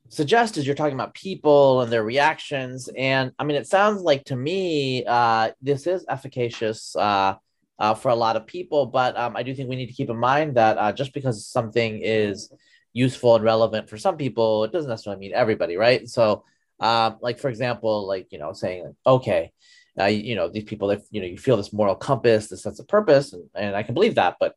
suggest 0.09 0.57
is 0.57 0.67
you're 0.67 0.75
talking 0.75 0.95
about 0.95 1.15
people 1.15 1.81
and 1.81 1.93
their 1.93 2.03
reactions, 2.03 2.91
and 2.97 3.33
I 3.39 3.45
mean, 3.45 3.57
it 3.57 3.69
sounds 3.69 4.03
like 4.03 4.25
to 4.25 4.37
me 4.37 5.05
uh, 5.07 5.53
this 5.63 5.87
is 5.87 6.05
efficacious. 6.09 6.97
Uh, 6.97 7.37
uh, 7.81 7.95
for 7.95 8.11
a 8.11 8.15
lot 8.15 8.37
of 8.37 8.47
people. 8.47 8.87
But 8.87 9.17
um, 9.17 9.37
I 9.37 9.43
do 9.43 9.55
think 9.55 9.69
we 9.69 9.77
need 9.77 9.87
to 9.87 9.93
keep 9.93 10.11
in 10.11 10.19
mind 10.19 10.57
that 10.57 10.79
uh, 10.79 10.93
just 10.93 11.15
because 11.15 11.47
something 11.47 12.01
is 12.03 12.53
useful 12.93 13.37
and 13.37 13.45
relevant 13.45 13.89
for 13.89 13.97
some 13.97 14.17
people, 14.17 14.65
it 14.65 14.73
doesn't 14.73 14.91
necessarily 14.91 15.19
mean 15.19 15.33
everybody, 15.35 15.77
right? 15.77 16.09
So, 16.09 16.45
um, 16.79 17.17
like 17.21 17.39
for 17.41 17.49
example, 17.49 18.07
like 18.07 18.29
you 18.31 18.39
know, 18.39 18.53
saying 18.53 18.85
like, 18.85 18.95
okay, 19.07 19.53
uh, 19.99 20.05
you 20.05 20.37
know, 20.37 20.49
these 20.49 20.65
people, 20.65 20.91
if 20.91 21.03
you 21.11 21.21
know, 21.21 21.27
you 21.27 21.39
feel 21.39 21.57
this 21.57 21.73
moral 21.73 21.95
compass, 21.95 22.49
this 22.49 22.63
sense 22.63 22.79
of 22.79 22.87
purpose, 22.87 23.33
and, 23.33 23.49
and 23.55 23.75
I 23.75 23.83
can 23.83 23.95
believe 23.95 24.15
that, 24.17 24.37
but 24.39 24.55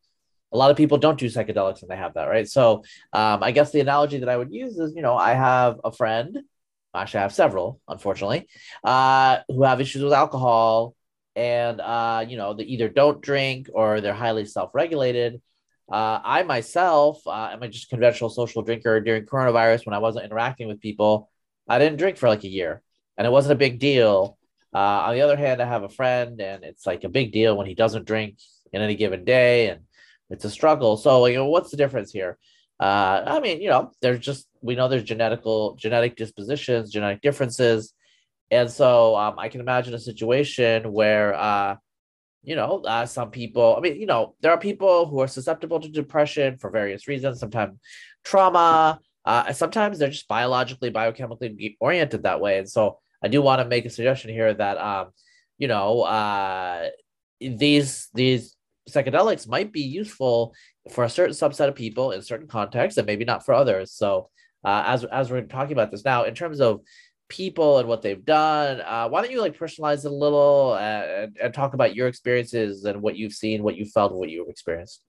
a 0.52 0.58
lot 0.58 0.70
of 0.70 0.78
people 0.78 1.00
don't 1.00 1.20
do 1.20 1.26
psychedelics 1.26 1.82
and 1.82 1.90
they 1.90 1.96
have 1.96 2.14
that, 2.14 2.26
right? 2.26 2.48
So, 2.48 2.84
um, 3.12 3.42
I 3.42 3.52
guess 3.52 3.72
the 3.72 3.80
analogy 3.80 4.20
that 4.20 4.30
I 4.30 4.38
would 4.38 4.54
use 4.54 4.78
is, 4.78 4.96
you 4.96 5.02
know, 5.02 5.16
I 5.16 5.34
have 5.34 5.80
a 5.84 5.92
friend, 5.92 6.40
actually, 6.94 7.20
I 7.20 7.24
have 7.24 7.34
several, 7.34 7.80
unfortunately, 7.88 8.48
uh, 8.84 9.40
who 9.48 9.64
have 9.64 9.82
issues 9.82 10.04
with 10.04 10.14
alcohol 10.14 10.96
and 11.36 11.82
uh, 11.82 12.26
you 12.28 12.38
know 12.38 12.54
they 12.54 12.64
either 12.64 12.90
don't 12.90 13.22
drink 13.22 13.70
or 13.74 14.02
they're 14.02 14.14
highly 14.14 14.46
self-regulated. 14.46 15.42
Uh, 15.92 16.20
I 16.24 16.44
myself 16.44 17.26
uh, 17.28 17.50
am 17.52 17.64
a 17.64 17.68
just 17.68 17.90
conventional 17.90 18.30
social 18.30 18.62
drinker. 18.62 19.00
During 19.02 19.26
coronavirus, 19.26 19.86
when 19.86 19.94
I 19.94 20.00
wasn't 20.00 20.26
interacting 20.26 20.68
with 20.68 20.80
people, 20.80 21.30
I 21.68 21.80
didn't 21.80 21.98
drink 21.98 22.18
for 22.18 22.30
like 22.30 22.44
a 22.44 22.50
year, 22.50 22.82
and 23.18 23.28
it 23.28 23.32
wasn't 23.32 23.54
a 23.54 23.58
big 23.58 23.80
deal. 23.80 24.38
Uh, 24.74 25.06
on 25.08 25.14
the 25.14 25.22
other 25.22 25.38
hand, 25.38 25.62
I 25.62 25.66
have 25.66 25.84
a 25.84 25.90
friend, 25.90 26.42
and 26.42 26.64
it's 26.64 26.86
like 26.86 27.04
a 27.04 27.10
big 27.10 27.32
deal 27.32 27.56
when 27.56 27.68
he 27.68 27.76
doesn't 27.76 28.06
drink 28.06 28.40
in 28.72 28.82
any 28.82 28.96
given 28.96 29.24
day, 29.24 29.70
and 29.70 29.82
it's 30.30 30.46
a 30.46 30.50
struggle. 30.50 30.98
So, 30.98 31.26
you 31.28 31.36
know, 31.36 31.46
what's 31.46 31.70
the 31.70 31.78
difference 31.78 32.12
here? 32.12 32.40
Uh, 32.80 33.24
I 33.26 33.40
mean, 33.40 33.62
you 33.62 33.70
know, 33.70 33.92
there's 34.02 34.20
just 34.20 34.48
we 34.62 34.76
know 34.76 34.88
there's 34.88 35.04
genetical 35.04 35.78
genetic 35.78 36.16
dispositions, 36.16 36.92
genetic 36.92 37.22
differences. 37.22 37.94
And 38.54 38.70
so 38.70 39.16
um, 39.16 39.40
I 39.40 39.50
can 39.50 39.62
imagine 39.62 39.94
a 39.96 40.00
situation 40.00 40.94
where, 40.94 41.34
uh, 41.34 41.76
you 42.44 42.56
know, 42.56 42.84
uh, 42.86 43.06
some 43.06 43.32
people, 43.32 43.76
I 43.76 43.80
mean, 43.80 44.00
you 44.00 44.06
know, 44.06 44.36
there 44.42 44.52
are 44.52 44.60
people 44.60 45.08
who 45.08 45.20
are 45.22 45.28
susceptible 45.28 45.80
to 45.80 45.90
depression 45.90 46.58
for 46.58 46.70
various 46.70 47.08
reasons, 47.08 47.40
sometimes 47.40 47.80
trauma, 48.24 49.00
uh, 49.26 49.54
sometimes 49.54 49.98
they're 49.98 50.10
just 50.10 50.28
biologically, 50.28 50.92
biochemically 50.92 51.78
oriented 51.80 52.24
that 52.24 52.42
way. 52.42 52.60
And 52.60 52.70
so 52.70 53.00
I 53.24 53.28
do 53.28 53.42
want 53.42 53.62
to 53.62 53.68
make 53.68 53.86
a 53.86 53.90
suggestion 53.90 54.30
here 54.32 54.54
that, 54.54 54.78
um, 54.78 55.08
you 55.58 55.68
know, 55.68 56.02
uh, 56.02 56.90
these, 57.40 58.10
these 58.14 58.56
psychedelics 58.90 59.48
might 59.48 59.72
be 59.72 59.82
useful 59.82 60.54
for 60.92 61.06
a 61.06 61.10
certain 61.10 61.34
subset 61.34 61.70
of 61.70 61.76
people 61.76 62.12
in 62.12 62.22
certain 62.22 62.48
contexts 62.48 62.98
and 62.98 63.08
maybe 63.08 63.26
not 63.26 63.46
for 63.46 63.54
others. 63.54 63.94
So 63.94 64.30
uh, 64.64 64.84
as, 64.86 65.06
as 65.06 65.32
we're 65.32 65.42
talking 65.42 65.74
about 65.74 65.92
this 65.92 66.06
now, 66.06 66.24
in 66.24 66.36
terms 66.36 66.60
of 66.62 66.82
people 67.34 67.80
and 67.80 67.88
what 67.88 68.02
they've 68.04 68.24
done. 68.24 68.80
Uh, 68.82 69.10
why 69.10 69.22
don't 69.22 69.32
you 69.32 69.42
like 69.42 69.58
personalize 69.58 70.06
it 70.06 70.12
a 70.12 70.14
little 70.14 70.76
and, 70.76 71.36
and 71.42 71.54
talk 71.54 71.74
about 71.74 71.96
your 71.96 72.08
experiences 72.08 72.86
and 72.86 73.02
what 73.02 73.18
you've 73.18 73.34
seen, 73.34 73.64
what 73.64 73.76
you 73.76 73.86
felt, 73.86 74.14
what 74.14 74.30
you've 74.30 74.48
experienced? 74.50 75.02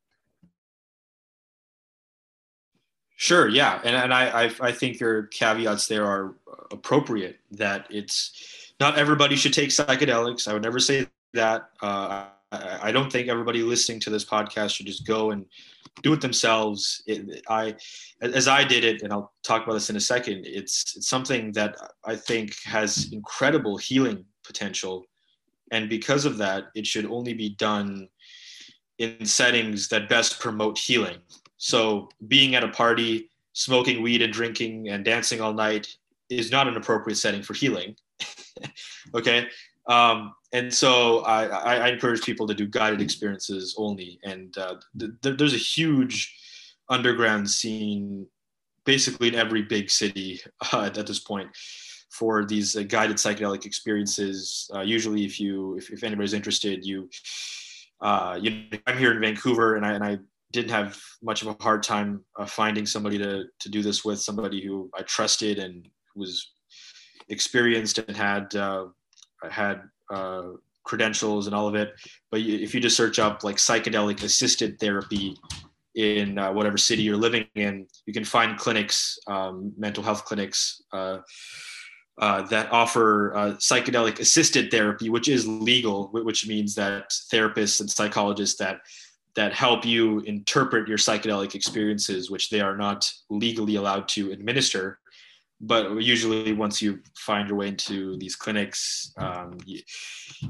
Sure. 3.16 3.48
Yeah, 3.48 3.81
and 3.85 3.94
and 3.94 4.12
I, 4.12 4.44
I 4.44 4.50
I 4.60 4.72
think 4.72 4.98
your 4.98 5.25
caveats 5.25 5.87
there 5.87 6.04
are 6.04 6.35
appropriate. 6.72 7.38
That 7.52 7.87
it's 7.88 8.72
not 8.81 8.98
everybody 8.98 9.37
should 9.37 9.52
take 9.52 9.68
psychedelics. 9.68 10.48
I 10.48 10.52
would 10.54 10.62
never 10.62 10.81
say 10.81 11.06
that. 11.35 11.68
Uh, 11.81 12.27
I, 12.50 12.79
I 12.88 12.92
don't 12.92 13.12
think 13.12 13.29
everybody 13.29 13.62
listening 13.62 14.00
to 14.00 14.10
this 14.10 14.25
podcast 14.25 14.75
should 14.75 14.87
just 14.87 15.06
go 15.06 15.31
and 15.31 15.46
do 16.03 16.13
it 16.13 16.21
themselves. 16.21 17.03
It, 17.07 17.42
I, 17.49 17.75
as 18.21 18.49
I 18.49 18.65
did 18.65 18.85
it, 18.85 19.03
and 19.03 19.13
I'll 19.13 19.33
talk 19.42 19.65
about 19.65 19.75
this 19.75 19.90
in 19.90 19.97
a 19.97 20.01
second. 20.01 20.45
It's 20.47 20.97
it's 20.97 21.09
something 21.09 21.53
that 21.53 21.77
I 22.05 22.17
think 22.17 22.55
has 22.65 23.13
incredible 23.13 23.77
healing 23.77 24.25
potential, 24.45 25.05
and 25.71 25.88
because 25.88 26.25
of 26.25 26.37
that, 26.38 26.65
it 26.75 26.87
should 26.87 27.07
only 27.07 27.35
be 27.35 27.51
done 27.51 28.09
in 28.99 29.25
settings 29.25 29.88
that 29.88 30.09
best 30.09 30.40
promote 30.40 30.79
healing. 30.79 31.19
So, 31.57 32.09
being 32.29 32.55
at 32.55 32.65
a 32.65 32.69
party, 32.69 33.31
smoking 33.53 34.03
weed 34.03 34.23
and 34.23 34.33
drinking 34.33 34.88
and 34.88 35.05
dancing 35.05 35.40
all 35.40 35.55
night 35.55 35.97
is 36.29 36.51
not 36.51 36.69
an 36.69 36.77
appropriate 36.77 37.17
setting 37.17 37.42
for 37.42 37.55
healing. 37.55 37.97
okay, 39.15 39.47
Um, 39.87 40.35
and 40.52 40.72
so 40.72 41.20
I, 41.20 41.46
I, 41.46 41.88
encourage 41.88 42.22
people 42.22 42.46
to 42.46 42.54
do 42.54 42.66
guided 42.66 43.02
experiences 43.02 43.74
only. 43.76 44.18
And 44.24 44.56
uh, 44.56 44.76
th- 44.98 45.37
there's 45.37 45.52
a 45.52 45.58
huge 45.58 46.35
underground 46.88 47.50
scene, 47.50 48.26
basically 48.87 49.28
in 49.28 49.35
every 49.35 49.62
big 49.62 49.90
city 49.90 50.40
uh, 50.72 50.90
at 50.94 51.06
this 51.06 51.18
point, 51.18 51.50
for 52.10 52.44
these 52.44 52.76
uh, 52.76 52.82
guided 52.85 53.16
psychedelic 53.16 53.66
experiences. 53.66 54.70
Uh, 54.74 54.80
usually, 54.80 55.24
if 55.24 55.38
you 55.38 55.76
if, 55.76 55.90
if 55.90 56.02
anybody's 56.02 56.35
interested, 56.35 56.85
you 56.85 57.10
uh, 58.00 58.38
you 58.40 58.50
know, 58.50 58.78
I'm 58.87 58.98
here 58.98 59.12
in 59.12 59.20
Vancouver, 59.20 59.76
and 59.76 59.85
I 59.85 59.92
and 59.92 60.04
I 60.04 60.18
didn't 60.52 60.70
have 60.70 60.98
much 61.22 61.42
of 61.42 61.48
a 61.48 61.62
hard 61.62 61.82
time 61.82 62.24
uh, 62.38 62.46
finding 62.46 62.87
somebody 62.87 63.18
to 63.18 63.44
to 63.60 63.68
do 63.68 63.82
this 63.82 64.04
with, 64.04 64.20
somebody 64.20 64.64
who 64.64 64.88
I 64.94 65.02
trusted 65.02 65.58
and 65.58 65.88
was 66.14 66.52
experienced 67.28 67.98
and 67.98 68.16
had 68.16 68.54
uh, 68.54 68.87
had 69.51 69.83
uh, 70.11 70.42
credentials 70.85 71.47
and 71.47 71.55
all 71.55 71.67
of 71.67 71.75
it. 71.75 71.92
But 72.31 72.40
if 72.40 72.75
you 72.75 72.81
just 72.81 72.97
search 72.97 73.19
up 73.19 73.42
like 73.42 73.57
psychedelic 73.57 74.23
assisted 74.23 74.79
therapy 74.79 75.37
in 75.95 76.38
uh, 76.38 76.53
whatever 76.53 76.77
city 76.77 77.03
you're 77.03 77.17
living 77.17 77.47
in, 77.55 77.87
you 78.07 78.13
can 78.13 78.25
find 78.25 78.59
clinics, 78.59 79.19
um, 79.27 79.73
mental 79.77 80.03
health 80.03 80.25
clinics. 80.25 80.83
Uh, 80.92 81.19
uh, 82.19 82.42
that 82.42 82.71
offer 82.71 83.35
uh, 83.35 83.51
psychedelic 83.55 84.21
assisted 84.21 84.71
therapy, 84.71 85.11
which 85.11 85.29
is 85.29 85.49
legal, 85.49 86.09
which 86.13 86.47
means 86.47 86.73
that 86.77 87.11
therapists 87.33 87.81
and 87.81 87.90
psychologists 87.90 88.57
that 88.57 88.83
that 89.35 89.53
help 89.53 89.85
you 89.85 90.21
interpret 90.21 90.87
your 90.87 90.97
psychedelic 90.97 91.57
experiences, 91.57 92.31
which 92.31 92.51
they 92.51 92.61
are 92.61 92.77
not 92.77 93.11
legally 93.31 93.75
allowed 93.75 94.07
to 94.07 94.31
administer, 94.31 95.01
but 95.67 96.02
usually 96.02 96.52
once 96.52 96.83
you 96.83 97.00
find 97.17 97.48
your 97.48 97.58
way 97.58 97.69
into 97.69 98.17
these 98.19 98.37
clinics 98.37 99.12
um, 99.17 99.56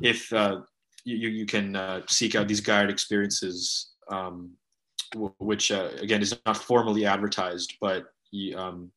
if 0.03 0.33
uh, 0.33 0.61
you, 1.05 1.29
you 1.29 1.47
can 1.47 1.77
uh, 1.77 2.01
seek 2.09 2.35
out 2.35 2.49
these 2.49 2.61
guided 2.61 2.91
experiences 2.91 3.93
um, 4.11 4.51
which 5.39 5.71
uh, 5.71 5.91
again 6.01 6.23
is 6.23 6.37
not 6.47 6.57
formally 6.57 7.07
advertised 7.07 7.75
but 7.81 8.07
um, 8.57 8.91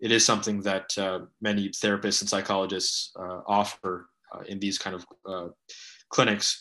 it 0.00 0.10
is 0.10 0.24
something 0.24 0.60
that 0.62 0.96
uh, 0.98 1.20
many 1.40 1.68
therapists 1.68 2.22
and 2.22 2.28
psychologists 2.28 3.12
uh, 3.18 3.40
offer 3.46 4.08
uh, 4.34 4.40
in 4.48 4.58
these 4.58 4.78
kind 4.78 4.96
of 4.96 5.52
clinics. 6.08 6.60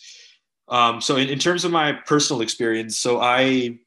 Um, 0.68 1.02
so 1.02 1.16
in, 1.16 1.30
in 1.30 1.39
terms 1.39 1.66
of 1.66 1.72
my 1.72 1.94
personal 2.06 2.42
experience 2.42 2.98
so 2.98 3.20
i 3.20 3.78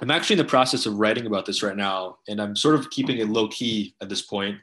I'm 0.00 0.10
actually 0.10 0.34
in 0.34 0.38
the 0.38 0.50
process 0.50 0.86
of 0.86 0.98
writing 0.98 1.26
about 1.26 1.46
this 1.46 1.62
right 1.62 1.76
now, 1.76 2.18
and 2.28 2.40
I'm 2.40 2.54
sort 2.56 2.74
of 2.74 2.90
keeping 2.90 3.18
it 3.18 3.28
low 3.28 3.48
key 3.48 3.94
at 4.00 4.08
this 4.08 4.22
point, 4.22 4.58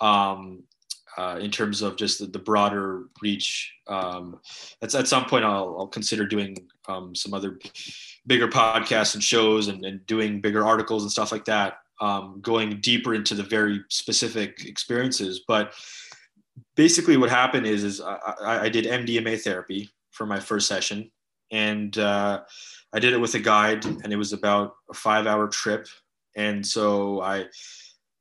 um, 0.00 0.64
uh, 1.16 1.38
in 1.40 1.50
terms 1.50 1.82
of 1.82 1.96
just 1.96 2.18
the, 2.18 2.26
the 2.26 2.38
broader 2.38 3.04
reach. 3.22 3.72
Um, 3.86 4.40
at, 4.82 4.94
at 4.94 5.08
some 5.08 5.26
point, 5.26 5.44
I'll, 5.44 5.76
I'll 5.78 5.86
consider 5.86 6.26
doing 6.26 6.56
um, 6.88 7.14
some 7.14 7.34
other 7.34 7.58
bigger 8.26 8.48
podcasts 8.48 9.14
and 9.14 9.22
shows, 9.22 9.68
and, 9.68 9.84
and, 9.84 10.04
doing 10.06 10.40
bigger 10.40 10.64
articles 10.64 11.02
and 11.02 11.10
stuff 11.10 11.32
like 11.32 11.44
that, 11.44 11.78
um, 12.00 12.38
going 12.40 12.80
deeper 12.80 13.14
into 13.14 13.34
the 13.34 13.42
very 13.42 13.82
specific 13.88 14.64
experiences. 14.64 15.42
But 15.46 15.72
basically, 16.76 17.16
what 17.16 17.30
happened 17.30 17.66
is, 17.66 17.84
is 17.84 18.00
I, 18.00 18.64
I 18.64 18.68
did 18.68 18.86
MDMA 18.86 19.40
therapy 19.40 19.90
for 20.10 20.26
my 20.26 20.40
first 20.40 20.66
session, 20.66 21.10
and 21.50 21.96
uh, 21.98 22.42
I 22.92 22.98
did 22.98 23.12
it 23.12 23.20
with 23.20 23.34
a 23.34 23.38
guide, 23.38 23.84
and 23.84 24.12
it 24.12 24.16
was 24.16 24.32
about 24.32 24.76
a 24.90 24.94
five-hour 24.94 25.48
trip. 25.48 25.86
And 26.36 26.64
so 26.64 27.20
I, 27.20 27.46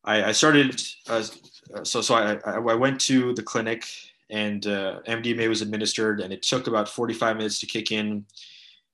I, 0.04 0.26
I 0.26 0.32
started. 0.32 0.82
Uh, 1.08 1.24
so 1.84 2.02
so 2.02 2.16
I, 2.16 2.38
I 2.46 2.74
went 2.74 3.00
to 3.02 3.34
the 3.34 3.44
clinic, 3.44 3.86
and 4.30 4.66
uh, 4.68 5.02
MDMA 5.08 5.48
was 5.50 5.62
administered, 5.62 6.22
and 6.22 6.34
it 6.34 6.42
took 6.42 6.68
about 6.68 6.90
45 6.90 7.38
minutes 7.38 7.60
to 7.60 7.66
kick 7.66 7.92
in. 7.92 8.26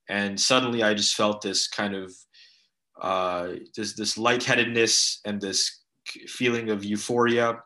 And 0.09 0.39
suddenly, 0.39 0.83
I 0.83 0.93
just 0.93 1.15
felt 1.15 1.41
this 1.41 1.67
kind 1.67 1.95
of 1.95 2.13
uh, 3.01 3.53
this 3.75 3.93
this 3.93 4.17
lightheadedness 4.17 5.19
and 5.25 5.39
this 5.39 5.81
feeling 6.27 6.69
of 6.69 6.83
euphoria. 6.83 7.59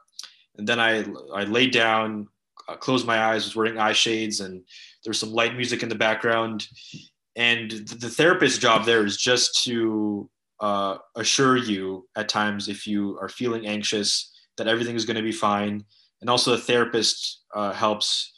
And 0.57 0.68
then 0.68 0.80
I 0.80 1.05
I 1.34 1.43
laid 1.43 1.72
down, 1.72 2.28
uh, 2.68 2.76
closed 2.76 3.05
my 3.05 3.20
eyes, 3.20 3.45
was 3.45 3.55
wearing 3.55 3.78
eye 3.78 3.93
shades, 3.93 4.39
and 4.39 4.63
there 5.07 5.11
was 5.11 5.19
some 5.21 5.31
light 5.31 5.55
music 5.55 5.83
in 5.83 5.87
the 5.89 5.95
background. 5.95 6.67
And 7.37 7.71
the 7.71 8.09
therapist's 8.09 8.59
job 8.59 8.85
there 8.85 9.05
is 9.05 9.15
just 9.15 9.63
to 9.63 10.29
uh, 10.59 10.97
assure 11.15 11.55
you 11.55 12.05
at 12.17 12.27
times 12.27 12.67
if 12.67 12.85
you 12.85 13.17
are 13.21 13.29
feeling 13.29 13.65
anxious 13.65 14.33
that 14.57 14.67
everything 14.67 14.97
is 14.97 15.05
going 15.05 15.15
to 15.15 15.23
be 15.23 15.31
fine. 15.31 15.85
And 16.19 16.29
also 16.29 16.51
the 16.51 16.61
therapist 16.61 17.43
uh, 17.55 17.71
helps 17.71 18.33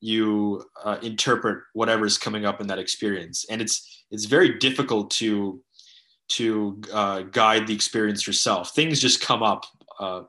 you 0.00 0.62
uh, 0.84 0.98
interpret 1.02 1.64
whatever 1.72 2.06
is 2.06 2.18
coming 2.18 2.46
up 2.46 2.60
in 2.60 2.68
that 2.68 2.78
experience. 2.78 3.44
And 3.50 3.60
it's 3.60 4.04
it's 4.12 4.26
very 4.26 4.60
difficult 4.60 5.10
to 5.12 5.60
to 6.36 6.80
uh, 6.92 7.22
guide 7.22 7.66
the 7.66 7.74
experience 7.74 8.28
yourself. 8.28 8.76
Things 8.76 9.00
just 9.00 9.20
come 9.20 9.42
up 9.42 9.64
uh, 9.98 10.22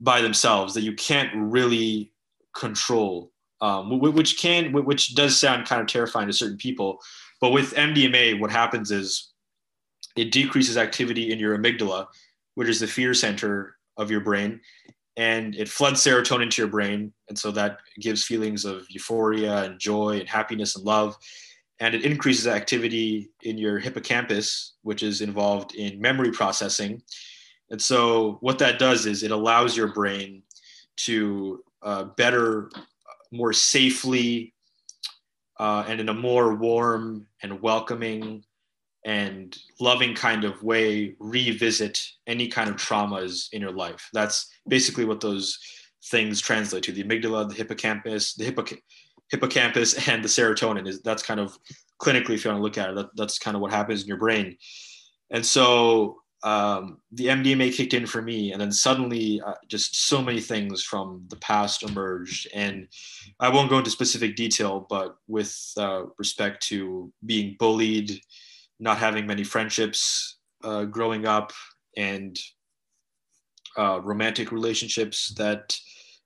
by 0.00 0.22
themselves 0.22 0.72
that 0.74 0.82
you 0.82 0.94
can't 0.94 1.30
really 1.34 2.10
control 2.54 3.29
um, 3.60 3.98
which 3.98 4.38
can 4.38 4.72
which 4.72 5.14
does 5.14 5.38
sound 5.38 5.66
kind 5.66 5.80
of 5.80 5.86
terrifying 5.86 6.26
to 6.26 6.32
certain 6.32 6.56
people 6.56 7.00
but 7.40 7.50
with 7.50 7.74
MDMA, 7.74 8.38
what 8.38 8.50
happens 8.50 8.90
is 8.90 9.32
it 10.16 10.30
decreases 10.30 10.76
activity 10.76 11.32
in 11.32 11.38
your 11.38 11.56
amygdala, 11.58 12.06
which 12.54 12.68
is 12.68 12.80
the 12.80 12.86
fear 12.86 13.14
center 13.14 13.76
of 13.96 14.10
your 14.10 14.20
brain, 14.20 14.60
and 15.16 15.54
it 15.54 15.68
floods 15.68 16.04
serotonin 16.04 16.50
to 16.50 16.62
your 16.62 16.70
brain. 16.70 17.12
And 17.28 17.38
so 17.38 17.50
that 17.52 17.78
gives 17.98 18.24
feelings 18.24 18.64
of 18.64 18.86
euphoria 18.90 19.64
and 19.64 19.78
joy 19.78 20.18
and 20.20 20.28
happiness 20.28 20.76
and 20.76 20.84
love. 20.84 21.16
And 21.80 21.94
it 21.94 22.04
increases 22.04 22.46
activity 22.46 23.30
in 23.42 23.56
your 23.56 23.78
hippocampus, 23.78 24.74
which 24.82 25.02
is 25.02 25.22
involved 25.22 25.74
in 25.74 26.00
memory 26.00 26.30
processing. 26.30 27.02
And 27.70 27.80
so 27.80 28.36
what 28.40 28.58
that 28.58 28.78
does 28.78 29.06
is 29.06 29.22
it 29.22 29.30
allows 29.30 29.76
your 29.76 29.92
brain 29.92 30.42
to 30.98 31.64
uh, 31.82 32.04
better, 32.04 32.70
more 33.30 33.52
safely 33.52 34.54
uh, 35.58 35.84
and 35.86 36.00
in 36.00 36.08
a 36.08 36.14
more 36.14 36.54
warm 36.54 37.26
and 37.42 37.60
welcoming 37.60 38.42
and 39.04 39.56
loving 39.80 40.14
kind 40.14 40.44
of 40.44 40.62
way 40.62 41.14
revisit 41.18 42.02
any 42.26 42.48
kind 42.48 42.68
of 42.68 42.76
traumas 42.76 43.48
in 43.52 43.60
your 43.60 43.72
life. 43.72 44.08
That's 44.12 44.48
basically 44.68 45.04
what 45.04 45.20
those 45.20 45.58
things 46.06 46.40
translate 46.40 46.82
to 46.84 46.92
the 46.92 47.04
amygdala, 47.04 47.48
the 47.48 47.54
hippocampus, 47.54 48.34
the 48.34 48.50
hippoc- 48.50 48.80
hippocampus, 49.30 50.08
and 50.08 50.24
the 50.24 50.28
serotonin. 50.28 50.88
Is 50.88 51.00
that's 51.02 51.22
kind 51.22 51.40
of 51.40 51.56
clinically, 52.00 52.34
if 52.34 52.44
you 52.44 52.50
want 52.50 52.60
to 52.60 52.62
look 52.62 52.78
at 52.78 52.90
it, 52.90 52.96
that, 52.96 53.16
that's 53.16 53.38
kind 53.38 53.54
of 53.54 53.60
what 53.60 53.70
happens 53.70 54.02
in 54.02 54.08
your 54.08 54.16
brain. 54.16 54.56
And 55.30 55.44
so 55.44 56.19
um, 56.42 56.98
the 57.12 57.26
MDMA 57.26 57.74
kicked 57.74 57.92
in 57.92 58.06
for 58.06 58.22
me, 58.22 58.52
and 58.52 58.60
then 58.60 58.72
suddenly, 58.72 59.40
uh, 59.44 59.54
just 59.68 60.08
so 60.08 60.22
many 60.22 60.40
things 60.40 60.82
from 60.82 61.24
the 61.28 61.36
past 61.36 61.82
emerged. 61.82 62.48
And 62.54 62.88
I 63.38 63.50
won't 63.50 63.68
go 63.68 63.78
into 63.78 63.90
specific 63.90 64.36
detail, 64.36 64.86
but 64.88 65.16
with 65.28 65.54
uh, 65.76 66.04
respect 66.18 66.66
to 66.68 67.12
being 67.26 67.56
bullied, 67.58 68.20
not 68.78 68.98
having 68.98 69.26
many 69.26 69.44
friendships 69.44 70.38
uh, 70.64 70.84
growing 70.84 71.26
up, 71.26 71.52
and 71.96 72.38
uh, 73.76 74.00
romantic 74.02 74.50
relationships 74.50 75.34
that 75.36 75.76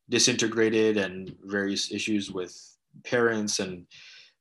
disintegrated, 0.09 0.97
and 0.97 1.35
various 1.45 1.91
issues 1.91 2.31
with 2.31 2.57
parents 3.03 3.59
and 3.59 3.87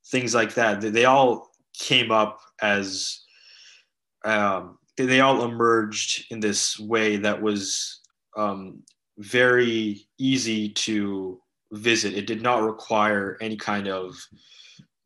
things 0.08 0.36
like 0.36 0.54
that, 0.54 0.82
they, 0.82 1.06
all 1.06 1.50
came 1.80 2.12
up 2.12 2.40
as 2.62 3.22
um, 4.26 4.78
they 4.98 5.22
all 5.22 5.44
emerged 5.44 6.26
in 6.32 6.40
this 6.40 6.80
way 6.80 7.18
that 7.18 7.42
was 7.42 8.02
um, 8.38 8.84
very 9.18 10.08
easy 10.18 10.70
to 10.70 11.40
visit. 11.72 12.14
It 12.14 12.28
did 12.28 12.42
not 12.42 12.64
require 12.64 13.38
any 13.42 13.58
kind 13.58 13.88
of 13.88 14.16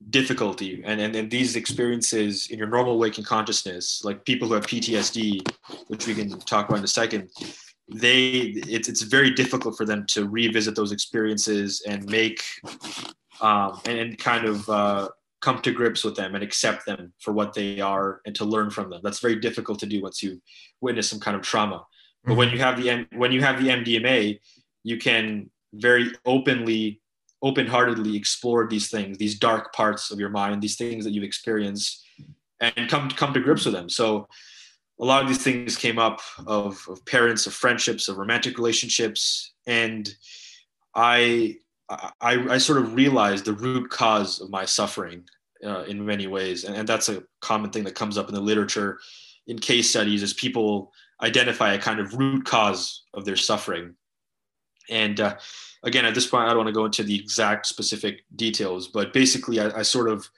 difficulty. 0.09 0.81
And, 0.85 1.01
and, 1.01 1.15
and 1.15 1.31
these 1.31 1.55
experiences 1.55 2.47
in 2.51 2.59
your 2.59 2.67
normal 2.67 2.97
waking 2.97 3.23
consciousness, 3.23 4.03
like 4.03 4.25
people 4.25 4.47
who 4.47 4.53
have 4.53 4.65
PTSD, 4.65 5.47
which 5.87 6.07
we 6.07 6.13
can 6.13 6.39
talk 6.41 6.67
about 6.67 6.79
in 6.79 6.83
a 6.83 6.87
second, 6.87 7.29
they 7.89 8.53
it's, 8.67 8.89
it's 8.89 9.01
very 9.01 9.31
difficult 9.31 9.77
for 9.77 9.85
them 9.85 10.05
to 10.09 10.27
revisit 10.27 10.75
those 10.75 10.91
experiences 10.91 11.81
and 11.87 12.05
make 12.09 12.43
um, 13.39 13.79
and, 13.85 13.97
and 13.97 14.17
kind 14.17 14.45
of 14.45 14.69
uh, 14.69 15.07
come 15.41 15.61
to 15.61 15.71
grips 15.71 16.03
with 16.03 16.15
them 16.15 16.35
and 16.35 16.43
accept 16.43 16.85
them 16.85 17.13
for 17.19 17.31
what 17.31 17.53
they 17.53 17.79
are 17.79 18.21
and 18.25 18.35
to 18.35 18.45
learn 18.45 18.69
from 18.69 18.89
them. 18.89 19.01
That's 19.03 19.19
very 19.19 19.35
difficult 19.35 19.79
to 19.79 19.85
do 19.85 20.01
once 20.01 20.23
you 20.23 20.41
witness 20.81 21.09
some 21.09 21.19
kind 21.19 21.35
of 21.35 21.43
trauma. 21.43 21.85
But 22.23 22.31
mm-hmm. 22.31 22.37
when 22.39 22.49
you 22.49 22.59
have 22.59 22.81
the 22.81 23.07
when 23.15 23.31
you 23.31 23.41
have 23.41 23.61
the 23.61 23.69
MDMA, 23.69 24.39
you 24.83 24.97
can 24.97 25.49
very 25.73 26.11
openly, 26.25 27.01
open-heartedly 27.41 28.15
explore 28.15 28.67
these 28.67 28.89
things, 28.89 29.17
these 29.17 29.37
dark 29.37 29.73
parts 29.73 30.11
of 30.11 30.19
your 30.19 30.29
mind, 30.29 30.61
these 30.61 30.77
things 30.77 31.03
that 31.05 31.11
you've 31.11 31.23
experienced, 31.23 32.03
and 32.59 32.89
come 32.89 33.09
come 33.09 33.33
to 33.33 33.39
grips 33.39 33.65
with 33.65 33.73
them. 33.73 33.89
So 33.89 34.27
a 34.99 35.05
lot 35.05 35.21
of 35.21 35.27
these 35.27 35.43
things 35.43 35.75
came 35.75 35.99
up 35.99 36.19
of, 36.47 36.83
of 36.89 37.05
parents, 37.05 37.45
of 37.45 37.53
friendships, 37.53 38.07
of 38.07 38.17
romantic 38.17 38.57
relationships, 38.57 39.53
and 39.67 40.09
I 40.95 41.57
I, 41.89 42.45
I 42.49 42.57
sort 42.57 42.79
of 42.79 42.95
realized 42.95 43.45
the 43.45 43.53
root 43.53 43.89
cause 43.89 44.41
of 44.41 44.49
my 44.49 44.65
suffering 44.65 45.23
uh, 45.63 45.83
in 45.83 46.05
many 46.05 46.27
ways, 46.27 46.63
and, 46.65 46.75
and 46.75 46.87
that's 46.87 47.09
a 47.09 47.23
common 47.41 47.71
thing 47.71 47.83
that 47.85 47.95
comes 47.95 48.17
up 48.17 48.27
in 48.27 48.35
the 48.35 48.41
literature 48.41 48.99
in 49.47 49.57
case 49.57 49.89
studies 49.89 50.23
as 50.23 50.33
people 50.33 50.91
identify 51.21 51.73
a 51.73 51.79
kind 51.79 51.99
of 51.99 52.13
root 52.13 52.45
cause 52.45 53.03
of 53.13 53.25
their 53.25 53.37
suffering. 53.37 53.95
And 54.89 55.19
uh, 55.19 55.37
again, 55.83 56.05
at 56.05 56.13
this 56.13 56.27
point, 56.27 56.45
I 56.45 56.49
don't 56.49 56.57
want 56.57 56.67
to 56.67 56.73
go 56.73 56.85
into 56.85 57.03
the 57.03 57.15
exact 57.15 57.65
specific 57.65 58.23
details, 58.35 58.89
but 58.89 59.13
basically, 59.13 59.59
I, 59.59 59.79
I 59.79 59.81
sort 59.81 60.09
of 60.09 60.29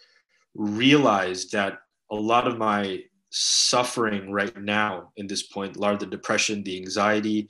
realized 0.56 1.52
that 1.52 1.80
a 2.12 2.16
lot 2.16 2.48
of 2.48 2.58
my 2.58 3.04
suffering 3.32 4.32
right 4.32 4.56
now 4.58 5.12
in 5.18 5.28
this 5.28 5.44
point, 5.44 5.76
a 5.76 5.80
lot 5.80 5.94
of 5.94 6.00
the 6.00 6.06
depression, 6.06 6.64
the 6.64 6.78
anxiety, 6.78 7.50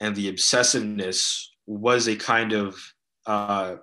and 0.00 0.16
the 0.16 0.32
obsessiveness 0.32 1.46
was 1.66 2.08
a 2.08 2.16
kind 2.16 2.52
of 2.52 2.76
uh, 3.26 3.76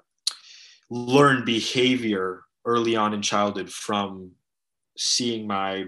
learned 0.90 1.46
behavior 1.46 2.44
early 2.66 2.96
on 2.96 3.14
in 3.14 3.22
childhood 3.22 3.70
from 3.70 4.32
seeing 4.98 5.48
my 5.48 5.86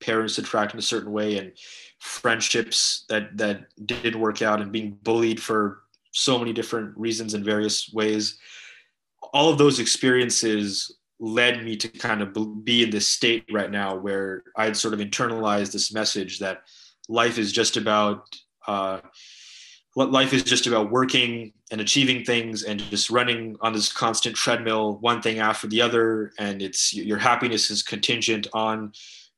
parents 0.00 0.38
attract 0.38 0.74
in 0.74 0.78
a 0.78 0.82
certain 0.82 1.12
way 1.12 1.38
and 1.38 1.52
friendships 1.98 3.04
that 3.08 3.36
that 3.36 3.64
didn't 3.86 4.20
work 4.20 4.42
out 4.42 4.60
and 4.60 4.70
being 4.70 4.98
bullied 5.02 5.40
for 5.40 5.80
so 6.12 6.38
many 6.38 6.52
different 6.52 6.96
reasons 6.96 7.34
in 7.34 7.42
various 7.42 7.92
ways. 7.92 8.38
All 9.32 9.50
of 9.50 9.58
those 9.58 9.80
experiences 9.80 10.98
led 11.20 11.64
me 11.64 11.76
to 11.76 11.88
kind 11.88 12.22
of 12.22 12.64
be 12.64 12.82
in 12.82 12.90
this 12.90 13.08
state 13.08 13.44
right 13.52 13.70
now 13.70 13.94
where 13.94 14.42
i'd 14.56 14.76
sort 14.76 14.92
of 14.92 15.00
internalized 15.00 15.72
this 15.72 15.94
message 15.94 16.40
that 16.40 16.62
life 17.08 17.38
is 17.38 17.52
just 17.52 17.76
about 17.76 18.26
uh, 18.66 19.00
life 19.96 20.32
is 20.32 20.42
just 20.42 20.66
about 20.66 20.90
working 20.90 21.52
and 21.70 21.80
achieving 21.80 22.24
things 22.24 22.64
and 22.64 22.80
just 22.80 23.10
running 23.10 23.56
on 23.60 23.72
this 23.72 23.92
constant 23.92 24.34
treadmill 24.34 24.98
one 24.98 25.22
thing 25.22 25.38
after 25.38 25.66
the 25.66 25.80
other. 25.80 26.32
And 26.38 26.60
it's 26.60 26.92
your 26.92 27.18
happiness 27.18 27.70
is 27.70 27.82
contingent 27.82 28.48
on 28.52 28.92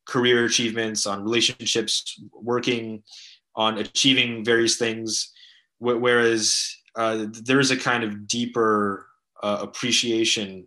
career 0.07 0.44
achievements 0.44 1.07
on 1.07 1.22
relationships 1.22 2.20
working 2.32 3.02
on 3.54 3.78
achieving 3.78 4.44
various 4.44 4.76
things. 4.76 5.32
Whereas 5.78 6.74
uh, 6.94 7.26
there's 7.44 7.70
a 7.70 7.76
kind 7.76 8.02
of 8.02 8.26
deeper 8.26 9.07
uh, 9.42 9.59
appreciation 9.61 10.66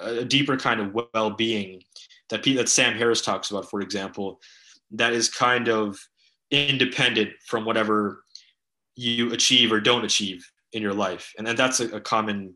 a 0.00 0.24
deeper 0.24 0.56
kind 0.56 0.80
of 0.80 0.94
well-being 1.14 1.82
that 2.28 2.42
that 2.42 2.68
Sam 2.68 2.96
Harris 2.96 3.22
talks 3.22 3.50
about 3.50 3.70
for 3.70 3.80
example 3.80 4.40
that 4.90 5.12
is 5.12 5.28
kind 5.28 5.68
of 5.68 5.98
independent 6.50 7.30
from 7.46 7.64
whatever 7.64 8.24
you 8.98 9.32
achieve 9.32 9.70
or 9.70 9.80
don't 9.80 10.04
achieve 10.04 10.44
in 10.72 10.82
your 10.82 10.92
life. 10.92 11.32
And, 11.38 11.46
and 11.46 11.56
that's 11.56 11.78
a, 11.78 11.88
a 11.90 12.00
common 12.00 12.54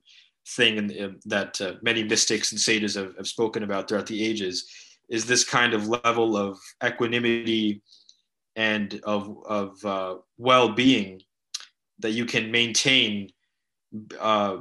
thing 0.49 0.77
in, 0.77 0.91
in, 0.91 1.21
that 1.27 1.61
uh, 1.61 1.75
many 1.83 2.03
mystics 2.03 2.51
and 2.51 2.61
sages 2.61 2.97
have, 2.97 3.15
have 3.17 3.29
spoken 3.29 3.63
about 3.63 3.89
throughout 3.89 4.09
the 4.09 4.25
ages 4.25 4.69
is 5.09 5.25
this 5.25 5.45
kind 5.45 5.73
of 5.73 5.87
level 5.87 6.37
of 6.37 6.59
equanimity 6.85 7.81
and 8.57 9.01
of, 9.05 9.39
of 9.47 9.85
uh, 9.85 10.17
well-being 10.37 11.23
that 12.01 12.11
you 12.11 12.27
can 12.27 12.51
maintain 12.51 13.31
uh, 14.19 14.57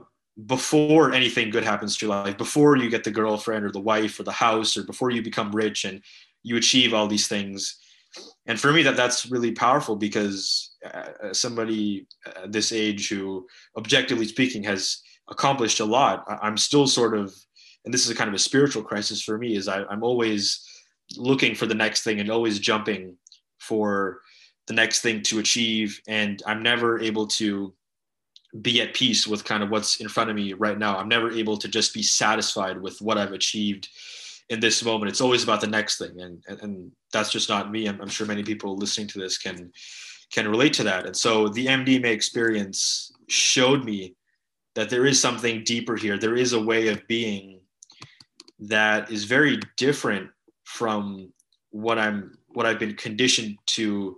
before 0.45 1.13
anything 1.13 1.49
good 1.49 1.63
happens 1.63 1.97
to 1.97 2.05
your 2.05 2.15
life, 2.15 2.37
before 2.37 2.77
you 2.77 2.91
get 2.91 3.03
the 3.03 3.09
girlfriend 3.09 3.65
or 3.65 3.71
the 3.71 3.79
wife 3.79 4.19
or 4.19 4.23
the 4.23 4.31
house, 4.31 4.77
or 4.77 4.83
before 4.83 5.09
you 5.09 5.23
become 5.23 5.51
rich 5.51 5.83
and 5.85 6.03
you 6.43 6.57
achieve 6.57 6.93
all 6.93 7.07
these 7.07 7.27
things. 7.27 7.79
And 8.45 8.59
for 8.59 8.71
me, 8.71 8.83
that 8.83 8.95
that's 8.95 9.31
really 9.31 9.51
powerful 9.51 9.95
because 9.95 10.70
uh, 10.85 11.33
somebody 11.33 12.07
at 12.25 12.51
this 12.51 12.71
age 12.71 13.09
who, 13.09 13.47
objectively 13.77 14.25
speaking, 14.25 14.63
has 14.63 15.01
accomplished 15.29 15.79
a 15.79 15.85
lot, 15.85 16.25
I'm 16.27 16.57
still 16.57 16.87
sort 16.87 17.17
of, 17.17 17.33
and 17.85 17.93
this 17.93 18.05
is 18.05 18.11
a 18.11 18.15
kind 18.15 18.27
of 18.27 18.33
a 18.33 18.39
spiritual 18.39 18.83
crisis 18.83 19.21
for 19.21 19.37
me, 19.37 19.55
is 19.55 19.67
I, 19.67 19.83
I'm 19.83 20.03
always 20.03 20.65
looking 21.17 21.55
for 21.55 21.65
the 21.65 21.75
next 21.75 22.03
thing 22.03 22.19
and 22.19 22.29
always 22.29 22.59
jumping 22.59 23.17
for 23.59 24.21
the 24.67 24.73
next 24.73 25.01
thing 25.01 25.21
to 25.23 25.39
achieve. 25.39 25.99
And 26.07 26.41
I'm 26.45 26.63
never 26.63 26.99
able 26.99 27.27
to 27.27 27.73
be 28.61 28.81
at 28.81 28.93
peace 28.93 29.25
with 29.25 29.45
kind 29.45 29.63
of 29.63 29.69
what's 29.69 30.01
in 30.01 30.09
front 30.09 30.29
of 30.29 30.35
me 30.35 30.53
right 30.53 30.77
now. 30.77 30.97
I'm 30.97 31.07
never 31.07 31.31
able 31.31 31.57
to 31.57 31.67
just 31.67 31.93
be 31.93 32.03
satisfied 32.03 32.81
with 32.81 33.01
what 33.01 33.17
I've 33.17 33.31
achieved 33.31 33.87
in 34.51 34.59
this 34.59 34.83
moment. 34.83 35.09
It's 35.09 35.21
always 35.21 35.43
about 35.43 35.61
the 35.61 35.67
next 35.67 35.97
thing. 35.97 36.19
And, 36.19 36.43
and, 36.47 36.61
and 36.61 36.91
that's 37.13 37.31
just 37.31 37.47
not 37.47 37.71
me. 37.71 37.87
I'm, 37.87 37.99
I'm 38.01 38.09
sure 38.09 38.27
many 38.27 38.43
people 38.43 38.75
listening 38.75 39.07
to 39.07 39.19
this 39.19 39.37
can 39.37 39.71
can 40.31 40.47
relate 40.47 40.73
to 40.73 40.83
that. 40.83 41.05
And 41.05 41.15
so 41.15 41.49
the 41.49 41.65
MDMA 41.65 42.05
experience 42.05 43.11
showed 43.27 43.83
me 43.83 44.15
that 44.75 44.89
there 44.89 45.05
is 45.05 45.19
something 45.19 45.63
deeper 45.65 45.97
here. 45.97 46.17
There 46.17 46.37
is 46.37 46.53
a 46.53 46.61
way 46.61 46.87
of 46.87 47.05
being 47.07 47.59
that 48.59 49.11
is 49.11 49.25
very 49.25 49.59
different 49.75 50.29
from 50.63 51.33
what 51.71 51.97
I'm 51.97 52.37
what 52.49 52.65
I've 52.65 52.79
been 52.79 52.95
conditioned 52.95 53.57
to 53.77 54.17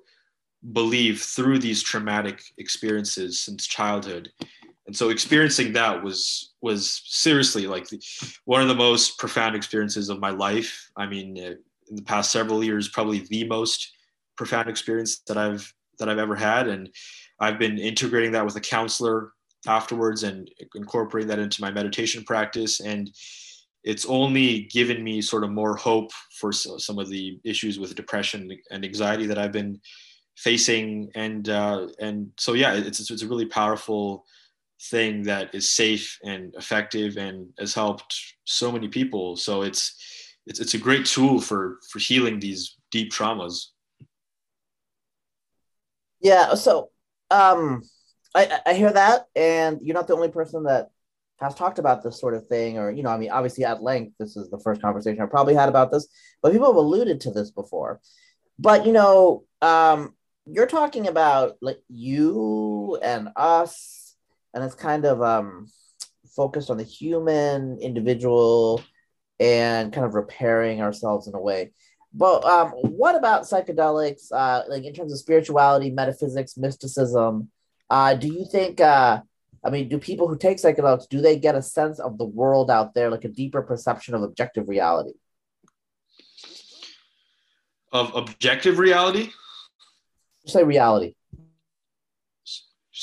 believe 0.72 1.22
through 1.22 1.60
these 1.60 1.84
traumatic 1.84 2.42
experiences 2.58 3.40
since 3.40 3.68
childhood. 3.68 4.32
And 4.86 4.96
so 4.96 5.10
experiencing 5.10 5.74
that 5.74 6.04
was 6.04 6.54
was 6.62 7.02
seriously 7.06 7.68
like 7.68 7.88
the, 7.88 8.02
one 8.46 8.62
of 8.62 8.68
the 8.68 8.76
most 8.76 9.18
profound 9.18 9.56
experiences 9.56 10.10
of 10.10 10.20
my 10.20 10.30
life. 10.30 10.90
I 10.98 11.06
mean, 11.08 11.38
uh, 11.40 11.56
in 11.90 11.96
the 11.96 12.04
past 12.04 12.32
several 12.32 12.64
years, 12.64 12.90
probably 12.90 13.20
the 13.20 13.48
most 13.48 13.94
profound 14.36 14.70
experience 14.70 15.20
that 15.28 15.38
I've 15.38 15.74
that 16.00 16.10
I've 16.10 16.18
ever 16.18 16.36
had. 16.36 16.68
And 16.68 16.90
I've 17.40 17.60
been 17.60 17.78
integrating 17.78 18.32
that 18.34 18.46
with 18.46 18.56
a 18.56 18.62
counselor 18.62 19.32
afterwards 19.68 20.24
and 20.24 20.50
incorporating 20.76 21.30
that 21.30 21.40
into 21.40 21.62
my 21.62 21.72
meditation 21.72 22.24
practice. 22.24 22.82
And 22.82 23.10
it's 23.84 24.06
only 24.06 24.64
given 24.64 25.04
me 25.04 25.22
sort 25.22 25.44
of 25.44 25.52
more 25.52 25.76
hope 25.76 26.12
for 26.40 26.52
some 26.52 27.00
of 27.00 27.10
the 27.10 27.40
issues 27.44 27.80
with 27.80 27.96
depression 27.96 28.50
and 28.72 28.86
anxiety 28.86 29.26
that 29.28 29.38
I've 29.38 29.52
been 29.52 29.80
facing. 30.38 31.10
And 31.16 31.48
uh, 31.50 31.88
and 32.00 32.32
so 32.38 32.54
yeah, 32.54 32.74
it's 32.74 33.00
it's 33.00 33.22
a 33.22 33.28
really 33.28 33.46
powerful 33.46 34.26
thing 34.82 35.24
that 35.24 35.54
is 35.56 35.70
safe 35.70 36.18
and 36.24 36.54
effective 36.56 37.18
and 37.18 37.48
has 37.60 37.74
helped 37.74 38.16
so 38.46 38.72
many 38.72 38.88
people. 38.88 39.36
So 39.36 39.62
it's 39.62 39.96
it's 40.46 40.60
it's 40.60 40.74
a 40.74 40.78
great 40.78 41.06
tool 41.06 41.40
for 41.40 41.80
for 41.92 42.00
healing 42.00 42.40
these 42.40 42.78
deep 42.92 43.12
traumas. 43.12 43.68
Yeah, 46.22 46.54
so 46.56 46.90
um, 47.32 47.84
I, 48.34 48.60
I 48.66 48.74
hear 48.74 48.92
that, 48.92 49.26
and 49.36 49.80
you're 49.82 49.94
not 49.94 50.08
the 50.08 50.16
only 50.16 50.30
person 50.30 50.64
that 50.64 50.90
has 51.40 51.56
talked 51.56 51.80
about 51.80 52.04
this 52.04 52.20
sort 52.20 52.34
of 52.34 52.48
thing, 52.48 52.78
or 52.78 52.92
you 52.92 53.04
know, 53.04 53.10
I 53.10 53.18
mean, 53.18 53.32
obviously 53.32 53.66
at 53.66 53.84
length. 53.84 54.16
This 54.20 54.38
is 54.38 54.50
the 54.50 54.60
first 54.60 54.82
conversation 54.82 55.22
I 55.22 55.26
probably 55.26 55.56
had 55.56 55.70
about 55.70 55.92
this, 55.92 56.08
but 56.42 56.52
people 56.52 56.68
have 56.68 56.76
alluded 56.76 57.22
to 57.22 57.32
this 57.32 57.52
before. 57.52 58.00
But 58.60 58.86
you 58.86 58.94
know, 58.94 59.44
um, 59.62 60.14
you're 60.46 60.68
talking 60.68 61.08
about 61.08 61.58
like 61.62 61.80
you 61.90 63.00
and 63.02 63.30
us, 63.36 64.03
and 64.54 64.64
it's 64.64 64.76
kind 64.76 65.06
of 65.06 65.22
um 65.22 65.68
focused 66.36 66.70
on 66.70 66.78
the 66.78 66.84
human 66.84 67.78
individual 67.80 68.82
and 69.40 69.94
kind 69.94 70.06
of 70.06 70.16
repairing 70.16 70.82
ourselves 70.82 71.28
in 71.28 71.36
a 71.36 71.40
way. 71.40 71.72
But 72.14 72.46
um, 72.46 72.70
what 72.70 73.16
about 73.16 73.44
psychedelics, 73.44 74.32
uh, 74.32 74.64
like 74.70 74.84
in 74.84 74.94
terms 74.94 75.12
of 75.12 75.20
spirituality, 75.20 75.90
metaphysics, 75.90 76.58
mysticism? 76.58 77.50
Uh, 77.90 78.14
do 78.14 78.28
you 78.28 78.46
think, 78.46 78.80
uh, 78.80 79.22
I 79.64 79.70
mean, 79.70 79.90
do 79.90 79.98
people 79.98 80.28
who 80.28 80.38
take 80.38 80.58
psychedelics, 80.58 81.10
do 81.10 81.22
they 81.22 81.40
get 81.40 81.56
a 81.56 81.62
sense 81.62 82.00
of 82.00 82.18
the 82.18 82.26
world 82.26 82.70
out 82.70 82.94
there, 82.94 83.10
like 83.10 83.26
a 83.26 83.30
deeper 83.30 83.64
perception 83.64 84.14
of 84.14 84.22
objective 84.22 84.68
reality? 84.68 85.14
Of 87.92 88.16
objective 88.16 88.78
reality? 88.78 89.32
Just 90.44 90.54
say 90.54 90.64
reality. 90.64 91.16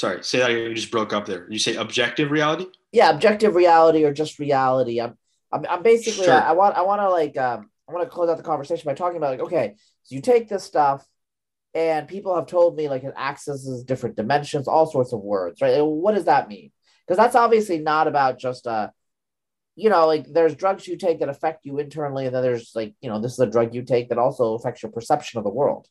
Sorry, 0.01 0.25
say 0.25 0.39
that 0.39 0.51
you 0.51 0.73
just 0.73 0.91
broke 0.91 1.13
up 1.13 1.27
there. 1.27 1.47
You 1.51 1.59
say 1.59 1.75
objective 1.75 2.31
reality? 2.31 2.65
Yeah, 2.91 3.11
objective 3.11 3.55
reality 3.55 4.03
or 4.05 4.15
just 4.15 4.39
reality. 4.39 4.99
I'm, 4.99 5.19
I'm, 5.53 5.67
I'm 5.69 5.83
basically, 5.83 6.25
sure. 6.25 6.33
I, 6.33 6.49
I 6.49 6.53
want, 6.53 6.75
I 6.75 6.81
want 6.81 7.03
to 7.03 7.11
like, 7.11 7.37
um, 7.37 7.69
I 7.87 7.93
want 7.93 8.07
to 8.07 8.11
close 8.11 8.31
out 8.31 8.39
the 8.39 8.43
conversation 8.43 8.87
by 8.87 8.95
talking 8.95 9.19
about 9.19 9.33
like, 9.33 9.41
okay, 9.41 9.75
so 10.05 10.15
you 10.15 10.23
take 10.23 10.49
this 10.49 10.65
stuff, 10.65 11.07
and 11.75 12.09
people 12.09 12.35
have 12.35 12.47
told 12.47 12.77
me 12.77 12.89
like 12.89 13.05
it 13.05 13.13
accesses 13.15 13.85
different 13.85 14.17
dimensions, 14.17 14.69
all 14.69 14.87
sorts 14.87 15.13
of 15.13 15.21
words, 15.21 15.61
right? 15.61 15.79
What 15.83 16.15
does 16.15 16.25
that 16.25 16.49
mean? 16.49 16.73
Because 17.07 17.19
that's 17.19 17.37
obviously 17.37 17.79
not 17.79 18.09
about 18.09 18.39
just 18.39 18.65
a 18.65 18.93
you 19.77 19.91
know, 19.91 20.07
like 20.07 20.25
there's 20.33 20.55
drugs 20.55 20.89
you 20.89 20.97
take 20.97 21.21
that 21.21 21.29
affect 21.29 21.67
you 21.67 21.79
internally, 21.79 22.25
and 22.25 22.35
then 22.35 22.43
there's 22.43 22.73
like, 22.75 22.95
you 23.03 23.11
know, 23.11 23.21
this 23.21 23.33
is 23.33 23.39
a 23.39 23.47
drug 23.47 23.75
you 23.75 23.83
take 23.83 24.09
that 24.09 24.19
also 24.19 24.55
affects 24.55 24.83
your 24.83 24.93
perception 24.93 25.37
of 25.37 25.45
the 25.45 25.51
world. 25.51 25.87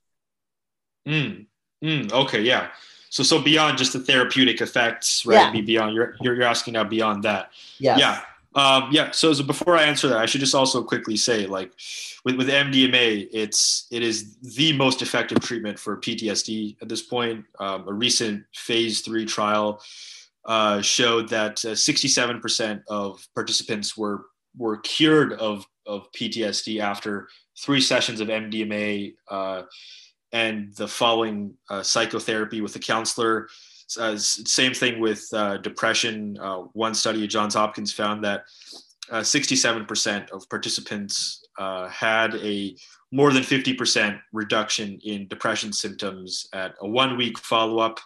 Mm. 1.07 1.45
Mm. 1.83 2.11
Okay. 2.11 2.41
Yeah. 2.41 2.69
So 3.09 3.23
so 3.23 3.41
beyond 3.41 3.77
just 3.77 3.93
the 3.93 3.99
therapeutic 3.99 4.61
effects, 4.61 5.25
right? 5.25 5.35
Yeah. 5.35 5.51
Be 5.51 5.61
beyond 5.61 5.95
you're 5.95 6.15
you're 6.21 6.41
asking 6.43 6.73
now 6.73 6.83
beyond 6.83 7.23
that. 7.23 7.51
Yeah. 7.79 7.97
Yeah. 7.97 8.21
Um, 8.55 8.89
yeah. 8.91 9.11
So, 9.11 9.31
so 9.33 9.43
before 9.43 9.77
I 9.77 9.83
answer 9.83 10.07
that, 10.07 10.17
I 10.17 10.25
should 10.25 10.41
just 10.41 10.55
also 10.55 10.83
quickly 10.83 11.15
say, 11.15 11.45
like, 11.45 11.71
with, 12.25 12.35
with 12.35 12.49
MDMA, 12.49 13.29
it's 13.31 13.87
it 13.91 14.01
is 14.01 14.37
the 14.37 14.73
most 14.73 15.01
effective 15.01 15.39
treatment 15.39 15.77
for 15.77 15.97
PTSD 15.97 16.77
at 16.81 16.89
this 16.89 17.01
point. 17.01 17.45
Um, 17.59 17.87
a 17.87 17.93
recent 17.93 18.43
phase 18.53 19.01
three 19.01 19.25
trial 19.25 19.81
uh, 20.45 20.81
showed 20.81 21.29
that 21.29 21.57
67% 21.57 22.83
of 22.87 23.27
participants 23.35 23.95
were 23.95 24.25
were 24.57 24.77
cured 24.77 25.33
of 25.33 25.65
of 25.85 26.11
PTSD 26.11 26.79
after 26.79 27.27
three 27.57 27.81
sessions 27.81 28.19
of 28.19 28.27
MDMA 28.27 29.13
uh, 29.29 29.63
and 30.31 30.73
the 30.75 30.87
following 30.87 31.53
uh, 31.69 31.83
psychotherapy 31.83 32.61
with 32.61 32.75
a 32.75 32.79
counselor. 32.79 33.47
Uh, 33.99 34.15
same 34.17 34.73
thing 34.73 34.99
with 34.99 35.27
uh, 35.33 35.57
depression. 35.57 36.37
Uh, 36.39 36.59
one 36.73 36.93
study 36.93 37.23
at 37.23 37.29
Johns 37.29 37.55
Hopkins 37.55 37.91
found 37.91 38.23
that 38.23 38.43
67% 39.11 40.31
uh, 40.31 40.35
of 40.35 40.47
participants 40.49 41.43
had 41.89 42.35
a 42.35 42.75
more 43.11 43.33
than 43.33 43.41
50% 43.41 44.19
reduction 44.31 44.99
in 45.03 45.27
depression 45.27 45.73
symptoms 45.73 46.47
at 46.53 46.75
a 46.81 46.87
one 46.87 47.17
week 47.17 47.39
follow 47.39 47.79
up 47.79 47.99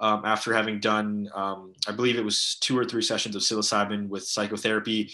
um, 0.00 0.22
after 0.24 0.54
having 0.54 0.80
done, 0.80 1.28
um, 1.34 1.74
I 1.86 1.92
believe 1.92 2.16
it 2.16 2.24
was 2.24 2.56
two 2.60 2.78
or 2.78 2.84
three 2.84 3.02
sessions 3.02 3.36
of 3.36 3.42
psilocybin 3.42 4.08
with 4.08 4.24
psychotherapy. 4.24 5.12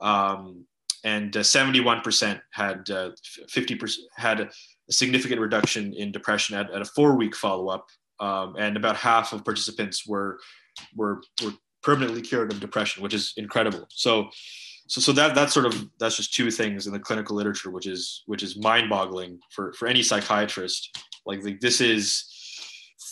Um, 0.00 0.66
and 1.02 1.32
71% 1.32 2.40
had 2.52 2.84
50% 2.86 3.96
had 4.16 4.50
a 4.88 4.92
significant 4.92 5.40
reduction 5.40 5.92
in 5.94 6.12
depression 6.12 6.56
at, 6.56 6.70
at 6.70 6.82
a 6.82 6.84
four 6.84 7.16
week 7.16 7.34
follow 7.34 7.68
up 7.68 7.88
um, 8.20 8.54
and 8.58 8.76
about 8.76 8.96
half 8.96 9.32
of 9.32 9.44
participants 9.44 10.06
were 10.06 10.38
were 10.94 11.22
were 11.42 11.52
permanently 11.82 12.22
cured 12.22 12.52
of 12.52 12.60
depression, 12.60 13.02
which 13.02 13.14
is 13.14 13.32
incredible. 13.36 13.86
So, 13.90 14.30
so 14.88 15.00
so 15.00 15.12
that 15.12 15.34
that's 15.34 15.52
sort 15.52 15.66
of 15.66 15.88
that's 15.98 16.16
just 16.16 16.34
two 16.34 16.50
things 16.50 16.86
in 16.86 16.92
the 16.92 16.98
clinical 16.98 17.36
literature, 17.36 17.70
which 17.70 17.86
is 17.86 18.22
which 18.26 18.42
is 18.42 18.56
mind 18.56 18.88
boggling 18.88 19.38
for 19.50 19.72
for 19.74 19.86
any 19.88 20.02
psychiatrist. 20.02 20.96
Like, 21.26 21.42
this 21.60 21.80
is 21.80 22.32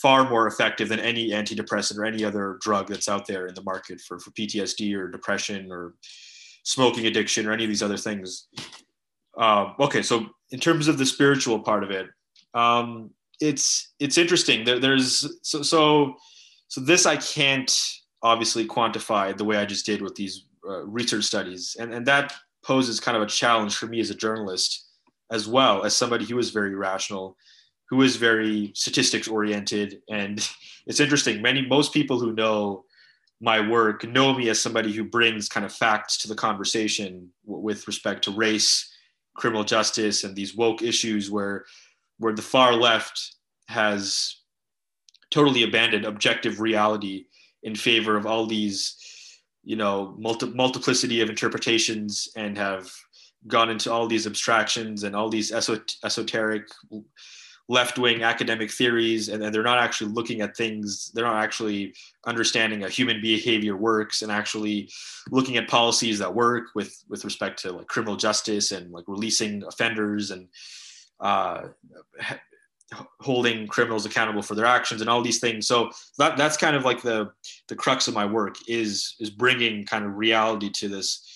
far 0.01 0.29
more 0.29 0.47
effective 0.47 0.89
than 0.89 1.01
any 1.01 1.31
antidepressant 1.31 1.99
or 1.99 2.05
any 2.05 2.25
other 2.25 2.59
drug 2.61 2.87
that's 2.87 3.09
out 3.09 3.27
there 3.27 3.47
in 3.47 3.55
the 3.55 3.63
market 3.63 4.01
for, 4.01 4.21
for 4.21 4.31
PTSD 4.33 4.95
or 4.95 5.09
depression 5.09 5.73
or 5.73 5.95
smoking 6.63 7.07
addiction 7.07 7.47
or 7.47 7.53
any 7.53 7.65
of 7.65 7.69
these 7.69 7.83
other 7.83 7.97
things. 7.97 8.47
Um, 9.37 9.75
okay, 9.81 10.03
so 10.03 10.27
in 10.51 10.61
terms 10.61 10.89
of 10.89 10.99
the 10.99 11.07
spiritual 11.07 11.61
part 11.61 11.85
of 11.85 11.91
it, 11.91 12.09
um, 12.55 13.11
it's 13.41 13.93
it's 13.99 14.19
interesting. 14.19 14.65
There, 14.65 14.79
there's 14.79 15.39
so 15.43 15.63
so 15.63 16.17
so 16.69 16.81
this 16.81 17.07
I 17.07 17.17
can't 17.17 17.73
obviously 18.23 18.67
quantify 18.67 19.37
the 19.37 19.45
way 19.45 19.57
I 19.57 19.65
just 19.65 19.87
did 19.87 20.01
with 20.03 20.15
these 20.15 20.47
uh, 20.69 20.85
research 20.87 21.25
studies, 21.25 21.77
and 21.79 21.93
and 21.93 22.07
that 22.07 22.33
poses 22.65 23.01
kind 23.01 23.17
of 23.17 23.23
a 23.23 23.27
challenge 23.27 23.77
for 23.77 23.87
me 23.87 24.01
as 24.01 24.11
a 24.11 24.15
journalist 24.15 24.89
as 25.31 25.49
well 25.49 25.85
as 25.85 25.97
somebody 25.97 26.25
who 26.25 26.39
is 26.39 26.51
very 26.51 26.75
rational 26.75 27.37
who 27.91 28.03
is 28.03 28.17
very 28.17 28.73
statistics 28.75 29.29
oriented. 29.29 30.01
And 30.09 30.47
it's 30.87 31.01
interesting. 31.01 31.43
Many 31.43 31.67
most 31.67 31.93
people 31.93 32.19
who 32.19 32.33
know 32.33 32.85
my 33.41 33.67
work 33.67 34.05
know 34.05 34.35
me 34.35 34.49
as 34.49 34.61
somebody 34.61 34.93
who 34.93 35.05
brings 35.05 35.49
kind 35.49 35.67
of 35.67 35.73
facts 35.73 36.19
to 36.19 36.29
the 36.29 36.35
conversation 36.35 37.31
w- 37.45 37.63
with 37.63 37.87
respect 37.87 38.25
to 38.25 38.31
race 38.31 38.91
criminal 39.35 39.65
justice 39.65 40.25
and 40.25 40.35
these 40.35 40.55
woke 40.55 40.83
issues 40.83 41.31
where 41.31 41.65
where 42.19 42.35
the 42.35 42.43
far 42.43 42.73
left 42.73 43.35
has 43.69 44.37
totally 45.31 45.65
abandoned 45.65 46.05
objective 46.05 46.61
reality 46.61 47.27
in 47.63 47.75
favor 47.75 48.17
of 48.17 48.27
all 48.27 48.47
these 48.47 48.97
you 49.65 49.77
know 49.77 50.15
multi- 50.19 50.51
multiplicity 50.51 51.21
of 51.21 51.31
interpretations 51.31 52.29
and 52.37 52.57
have 52.57 52.91
gone 53.47 53.71
into 53.71 53.93
all 53.93 54.07
these 54.07 54.27
abstractions 54.27 55.03
and 55.03 55.15
all 55.15 55.29
these 55.29 55.51
esot- 55.51 55.97
esoteric 56.05 56.67
left-wing 57.69 58.23
academic 58.23 58.71
theories 58.71 59.31
and, 59.31 59.43
and 59.43 59.55
they're 59.55 59.63
not 59.63 59.79
actually 59.79 60.11
looking 60.11 60.43
at 60.43 60.55
things 60.55 61.11
they're 61.15 61.25
not 61.25 61.43
actually 61.43 61.95
understanding 62.27 62.83
how 62.83 62.89
human 62.89 63.21
behavior 63.23 63.75
works 63.75 64.21
and 64.21 64.31
actually 64.31 64.91
looking 65.31 65.57
at 65.57 65.67
policies 65.67 66.19
that 66.19 66.35
work 66.35 66.65
with 66.75 67.03
with 67.09 67.25
respect 67.25 67.61
to 67.61 67.73
like 67.73 67.87
criminal 67.87 68.17
justice 68.17 68.73
and 68.73 68.93
like 68.93 69.05
releasing 69.09 69.63
offenders 69.65 70.31
and 70.31 70.47
uh, 71.21 71.69
holding 73.21 73.67
criminals 73.67 74.07
accountable 74.07 74.43
for 74.43 74.55
their 74.55 74.67
actions 74.67 75.01
and 75.01 75.11
all 75.11 75.23
these 75.23 75.41
things. 75.41 75.67
So 75.67 75.91
that 76.19 76.37
that's 76.37 76.57
kind 76.57 76.77
of 76.77 76.85
like 76.85 77.03
the 77.03 77.31
the 77.69 77.77
crux 77.77 78.09
of 78.09 78.15
my 78.15 78.27
work 78.27 78.57
is 78.69 79.17
is 79.21 79.31
bringing 79.31 79.85
kind 79.85 80.05
of 80.05 80.17
reality 80.17 80.71
to 80.71 80.89
this 80.89 81.34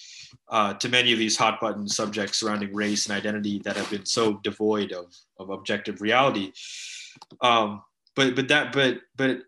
uh, 0.50 0.74
to 0.74 0.88
many 0.88 1.12
of 1.12 1.18
these 1.18 1.36
hot 1.36 1.60
button 1.60 1.88
subjects 1.88 2.40
surrounding 2.40 2.74
race 2.74 3.06
and 3.06 3.16
identity 3.16 3.60
that 3.64 3.76
have 3.76 3.90
been 3.90 4.06
so 4.06 4.34
devoid 4.44 4.92
of 4.92 5.14
of 5.38 5.50
objective 5.50 6.00
reality 6.00 6.52
um, 7.40 7.82
but 8.16 8.34
but 8.34 8.48
that 8.48 8.72
but 8.72 8.98
but 9.16 9.38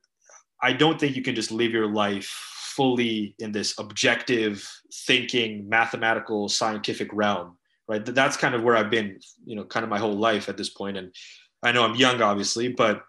i 0.63 0.73
don't 0.73 1.01
think 1.01 1.17
you 1.17 1.23
can 1.23 1.35
just 1.35 1.51
live 1.51 1.73
your 1.73 1.87
life 1.87 2.27
fully 2.27 3.35
in 3.39 3.53
this 3.53 3.79
objective 3.79 4.69
thinking 5.07 5.69
mathematical 5.69 6.49
scientific 6.49 7.09
realm 7.13 7.57
right 7.89 8.05
that's 8.07 8.37
kind 8.37 8.55
of 8.55 8.63
where 8.63 8.77
i've 8.77 8.91
been 8.91 9.19
you 9.45 9.57
know 9.57 9.65
kind 9.65 9.85
of 9.85 9.91
my 9.91 9.99
whole 9.99 10.17
life 10.17 10.49
at 10.49 10.57
this 10.57 10.69
point. 10.69 10.97
point 10.97 11.05
and 11.05 11.15
I 11.63 11.73
know 11.73 11.85
I'm 11.85 11.97
young, 11.97 12.23
obviously, 12.23 12.69
but 12.69 13.03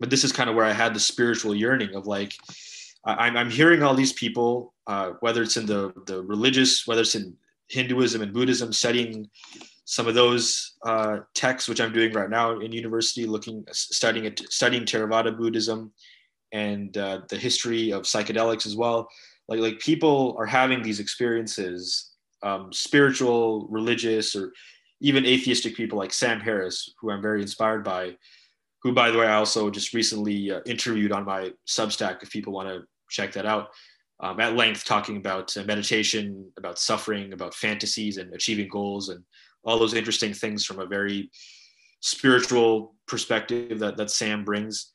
but 0.00 0.10
this 0.10 0.24
is 0.24 0.32
kind 0.32 0.48
of 0.48 0.56
where 0.56 0.64
I 0.64 0.72
had 0.72 0.94
the 0.94 1.00
spiritual 1.00 1.54
yearning 1.54 1.94
of 1.94 2.06
like 2.06 2.34
I'm, 3.18 3.36
I'm 3.36 3.50
hearing 3.50 3.82
all 3.82 3.94
these 3.94 4.12
people, 4.12 4.74
uh, 4.86 5.12
whether 5.20 5.42
it's 5.42 5.56
in 5.56 5.66
the 5.66 5.92
the 6.06 6.22
religious, 6.22 6.86
whether 6.86 7.00
it's 7.02 7.14
in 7.14 7.34
Hinduism 7.68 8.22
and 8.22 8.32
Buddhism, 8.32 8.72
studying 8.72 9.28
some 9.84 10.06
of 10.06 10.14
those 10.14 10.74
uh, 10.84 11.20
texts, 11.34 11.68
which 11.68 11.80
I'm 11.80 11.92
doing 11.92 12.12
right 12.12 12.28
now 12.28 12.60
in 12.60 12.72
university, 12.72 13.26
looking 13.26 13.64
studying 13.72 14.26
it, 14.26 14.40
studying 14.50 14.84
Theravada 14.84 15.36
Buddhism 15.36 15.92
and 16.52 16.96
uh, 16.96 17.20
the 17.28 17.38
history 17.38 17.92
of 17.92 18.02
psychedelics 18.02 18.66
as 18.66 18.76
well. 18.76 19.08
Like 19.48 19.60
like 19.60 19.78
people 19.78 20.36
are 20.38 20.46
having 20.46 20.82
these 20.82 21.00
experiences, 21.00 22.12
um, 22.42 22.72
spiritual, 22.72 23.66
religious, 23.70 24.36
or 24.36 24.52
even 25.00 25.24
atheistic 25.24 25.74
people 25.74 25.98
like 25.98 26.12
Sam 26.12 26.40
Harris, 26.40 26.92
who 27.00 27.10
I'm 27.10 27.22
very 27.22 27.40
inspired 27.40 27.84
by, 27.84 28.16
who, 28.82 28.92
by 28.92 29.10
the 29.10 29.18
way, 29.18 29.26
I 29.26 29.36
also 29.36 29.70
just 29.70 29.94
recently 29.94 30.50
uh, 30.50 30.60
interviewed 30.66 31.12
on 31.12 31.24
my 31.24 31.52
Substack 31.66 32.22
if 32.22 32.30
people 32.30 32.52
want 32.52 32.68
to 32.68 32.82
check 33.08 33.32
that 33.32 33.46
out 33.46 33.68
um, 34.20 34.40
at 34.40 34.56
length, 34.56 34.84
talking 34.84 35.16
about 35.16 35.56
uh, 35.56 35.64
meditation, 35.64 36.50
about 36.56 36.78
suffering, 36.78 37.32
about 37.32 37.54
fantasies 37.54 38.16
and 38.16 38.32
achieving 38.34 38.68
goals, 38.68 39.08
and 39.08 39.22
all 39.64 39.78
those 39.78 39.94
interesting 39.94 40.32
things 40.32 40.64
from 40.64 40.80
a 40.80 40.86
very 40.86 41.30
spiritual 42.00 42.94
perspective 43.06 43.78
that, 43.78 43.96
that 43.96 44.10
Sam 44.10 44.44
brings. 44.44 44.92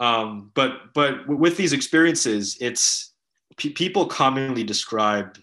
Um, 0.00 0.50
but 0.54 0.94
but 0.94 1.26
with 1.28 1.56
these 1.56 1.72
experiences, 1.72 2.56
it's 2.60 3.14
p- 3.56 3.70
people 3.70 4.06
commonly 4.06 4.64
describe 4.64 5.38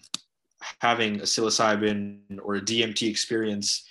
having 0.80 1.16
a 1.16 1.24
psilocybin 1.24 2.20
or 2.42 2.56
a 2.56 2.60
DMT 2.60 3.08
experience 3.08 3.86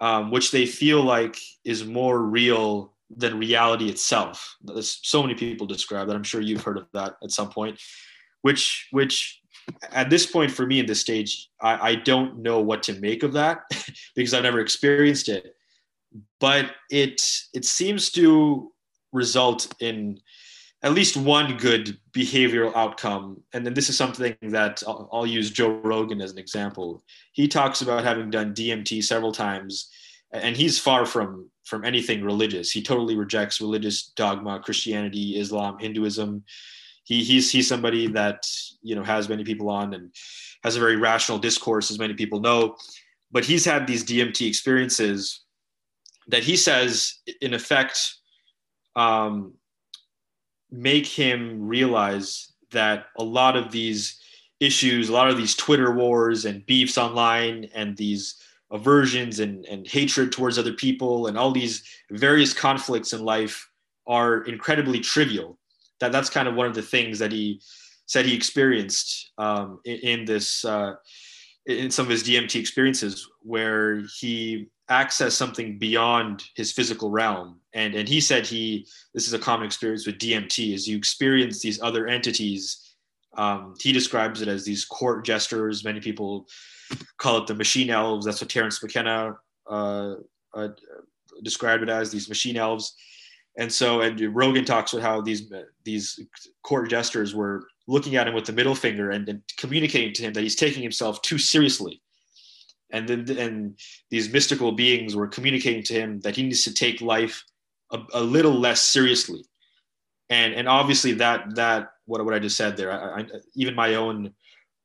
um, 0.00 0.30
which 0.30 0.50
they 0.50 0.66
feel 0.66 1.02
like 1.02 1.38
is 1.64 1.84
more 1.84 2.22
real 2.22 2.92
than 3.10 3.38
reality 3.38 3.88
itself. 3.88 4.56
There's 4.62 5.00
so 5.02 5.22
many 5.22 5.34
people 5.34 5.66
describe 5.66 6.08
that. 6.08 6.16
I'm 6.16 6.24
sure 6.24 6.40
you've 6.40 6.64
heard 6.64 6.78
of 6.78 6.88
that 6.92 7.14
at 7.22 7.30
some 7.30 7.50
point. 7.50 7.80
Which, 8.42 8.88
which, 8.90 9.40
at 9.90 10.10
this 10.10 10.26
point 10.26 10.50
for 10.50 10.66
me 10.66 10.80
in 10.80 10.86
this 10.86 11.00
stage, 11.00 11.48
I, 11.60 11.90
I 11.90 11.94
don't 11.96 12.38
know 12.38 12.60
what 12.60 12.82
to 12.84 13.00
make 13.00 13.22
of 13.22 13.32
that 13.32 13.60
because 14.14 14.34
I've 14.34 14.44
never 14.44 14.60
experienced 14.60 15.28
it. 15.28 15.54
But 16.40 16.72
it 16.90 17.20
it 17.52 17.64
seems 17.64 18.10
to 18.12 18.72
result 19.12 19.72
in 19.80 20.20
at 20.82 20.92
least 20.92 21.16
one 21.16 21.56
good 21.56 21.98
behavioral 22.12 22.74
outcome. 22.76 23.42
And 23.52 23.66
then 23.66 23.74
this 23.74 23.88
is 23.88 23.96
something 23.96 24.36
that 24.42 24.82
I'll, 24.86 25.08
I'll, 25.12 25.26
use 25.26 25.50
Joe 25.50 25.80
Rogan 25.82 26.20
as 26.20 26.30
an 26.30 26.38
example. 26.38 27.02
He 27.32 27.48
talks 27.48 27.82
about 27.82 28.04
having 28.04 28.30
done 28.30 28.54
DMT 28.54 29.02
several 29.02 29.32
times, 29.32 29.90
and 30.32 30.56
he's 30.56 30.78
far 30.78 31.04
from 31.06 31.50
from 31.66 31.84
anything 31.84 32.22
religious. 32.22 32.70
He 32.70 32.80
totally 32.80 33.16
rejects 33.16 33.60
religious 33.60 34.06
dogma, 34.06 34.60
Christianity, 34.60 35.38
Islam, 35.38 35.78
Hinduism. 35.78 36.44
He, 37.04 37.22
he's 37.22 37.50
he's 37.50 37.68
somebody 37.68 38.06
that 38.08 38.46
you 38.82 38.94
know 38.94 39.04
has 39.04 39.28
many 39.28 39.44
people 39.44 39.68
on 39.68 39.92
and 39.92 40.12
has 40.62 40.76
a 40.76 40.80
very 40.80 40.96
rational 40.96 41.38
discourse, 41.38 41.90
as 41.90 41.98
many 41.98 42.14
people 42.14 42.40
know. 42.40 42.76
But 43.30 43.44
he's 43.44 43.64
had 43.64 43.86
these 43.86 44.04
DMT 44.04 44.46
experiences 44.46 45.42
that 46.28 46.42
he 46.42 46.56
says, 46.56 47.18
in 47.40 47.54
effect, 47.54 48.14
um, 48.94 49.54
make 50.70 51.06
him 51.06 51.66
realize 51.66 52.52
that 52.72 53.06
a 53.18 53.24
lot 53.24 53.56
of 53.56 53.70
these 53.70 54.20
issues, 54.60 55.08
a 55.08 55.12
lot 55.12 55.28
of 55.28 55.36
these 55.36 55.54
Twitter 55.54 55.92
wars 55.92 56.44
and 56.44 56.64
beefs 56.66 56.96
online 56.96 57.68
and 57.74 57.96
these 57.96 58.36
aversions 58.70 59.38
and, 59.40 59.64
and 59.66 59.86
hatred 59.86 60.32
towards 60.32 60.58
other 60.58 60.72
people 60.72 61.28
and 61.28 61.38
all 61.38 61.52
these 61.52 61.82
various 62.10 62.52
conflicts 62.52 63.12
in 63.12 63.24
life 63.24 63.68
are 64.06 64.42
incredibly 64.42 65.00
trivial. 65.00 65.58
That 66.00 66.12
that's 66.12 66.30
kind 66.30 66.48
of 66.48 66.54
one 66.54 66.66
of 66.66 66.74
the 66.74 66.82
things 66.82 67.18
that 67.18 67.32
he 67.32 67.60
said 68.06 68.26
he 68.26 68.34
experienced 68.34 69.32
um, 69.38 69.80
in, 69.84 69.98
in, 69.98 70.24
this 70.24 70.64
uh, 70.64 70.94
in 71.66 71.90
some 71.90 72.06
of 72.06 72.10
his 72.10 72.22
DMT 72.22 72.58
experiences, 72.60 73.28
where 73.42 74.02
he 74.18 74.68
access 74.88 75.34
something 75.34 75.78
beyond 75.78 76.44
his 76.54 76.72
physical 76.72 77.10
realm. 77.10 77.60
And 77.72 77.94
and 77.94 78.08
he 78.08 78.20
said 78.20 78.46
he 78.46 78.86
this 79.14 79.26
is 79.26 79.32
a 79.32 79.38
common 79.38 79.66
experience 79.66 80.06
with 80.06 80.18
DMT 80.18 80.74
is 80.74 80.86
you 80.86 80.96
experience 80.96 81.60
these 81.60 81.80
other 81.82 82.06
entities. 82.06 82.94
Um, 83.36 83.74
he 83.80 83.92
describes 83.92 84.40
it 84.40 84.48
as 84.48 84.64
these 84.64 84.84
court 84.84 85.24
jesters. 85.24 85.84
Many 85.84 86.00
people 86.00 86.46
call 87.18 87.38
it 87.38 87.46
the 87.46 87.54
machine 87.54 87.90
elves. 87.90 88.26
That's 88.26 88.40
what 88.40 88.50
Terence 88.50 88.82
McKenna 88.82 89.36
uh, 89.68 90.14
uh, 90.54 90.68
described 91.42 91.82
it 91.82 91.88
as 91.88 92.10
these 92.10 92.28
machine 92.28 92.56
elves. 92.56 92.94
And 93.58 93.72
so, 93.72 94.02
and 94.02 94.20
Rogan 94.34 94.64
talks 94.64 94.92
about 94.92 95.02
how 95.02 95.20
these 95.22 95.50
these 95.84 96.20
court 96.62 96.90
jesters 96.90 97.34
were 97.34 97.66
looking 97.88 98.16
at 98.16 98.28
him 98.28 98.34
with 98.34 98.44
the 98.44 98.52
middle 98.52 98.74
finger 98.74 99.10
and, 99.10 99.28
and 99.28 99.42
communicating 99.56 100.12
to 100.14 100.22
him 100.22 100.32
that 100.34 100.42
he's 100.42 100.56
taking 100.56 100.82
himself 100.82 101.22
too 101.22 101.38
seriously 101.38 102.02
and 102.90 103.08
then 103.08 103.38
and 103.38 103.78
these 104.10 104.32
mystical 104.32 104.72
beings 104.72 105.16
were 105.16 105.26
communicating 105.26 105.82
to 105.82 105.94
him 105.94 106.20
that 106.20 106.36
he 106.36 106.42
needs 106.42 106.62
to 106.64 106.74
take 106.74 107.00
life 107.00 107.44
a, 107.92 108.00
a 108.14 108.20
little 108.20 108.58
less 108.58 108.80
seriously 108.80 109.44
and 110.30 110.54
and 110.54 110.68
obviously 110.68 111.12
that 111.12 111.54
that 111.54 111.88
what, 112.06 112.24
what 112.24 112.34
i 112.34 112.38
just 112.38 112.56
said 112.56 112.76
there 112.76 112.92
I, 112.92 113.20
I, 113.20 113.26
even 113.54 113.74
my 113.74 113.94
own 113.94 114.32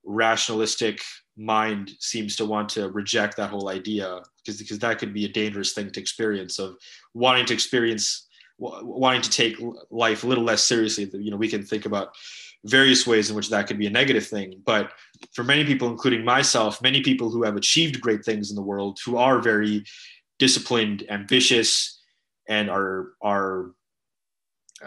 rationalistic 0.03 1.01
mind 1.37 1.91
seems 1.99 2.35
to 2.35 2.45
want 2.45 2.69
to 2.69 2.89
reject 2.89 3.37
that 3.37 3.49
whole 3.49 3.69
idea 3.69 4.19
because 4.37 4.59
because 4.59 4.79
that 4.79 4.99
could 4.99 5.13
be 5.13 5.25
a 5.25 5.29
dangerous 5.29 5.73
thing 5.73 5.89
to 5.89 5.99
experience 5.99 6.59
of 6.59 6.75
wanting 7.13 7.45
to 7.45 7.53
experience 7.53 8.27
wanting 8.59 9.21
to 9.21 9.29
take 9.29 9.55
life 9.89 10.23
a 10.23 10.27
little 10.27 10.43
less 10.43 10.61
seriously 10.61 11.09
you 11.13 11.31
know 11.31 11.37
we 11.37 11.47
can 11.47 11.63
think 11.63 11.85
about 11.85 12.13
various 12.65 13.07
ways 13.07 13.29
in 13.29 13.35
which 13.35 13.49
that 13.49 13.67
could 13.67 13.77
be 13.77 13.87
a 13.87 13.91
negative 13.91 14.25
thing. 14.25 14.61
But 14.65 14.91
for 15.33 15.43
many 15.43 15.65
people, 15.65 15.89
including 15.89 16.23
myself, 16.23 16.81
many 16.81 17.01
people 17.01 17.29
who 17.29 17.43
have 17.43 17.55
achieved 17.55 18.01
great 18.01 18.23
things 18.23 18.49
in 18.49 18.55
the 18.55 18.61
world, 18.61 18.99
who 19.05 19.17
are 19.17 19.39
very 19.39 19.83
disciplined, 20.39 21.03
ambitious, 21.09 21.99
and 22.47 22.69
are 22.69 23.09
are 23.21 23.71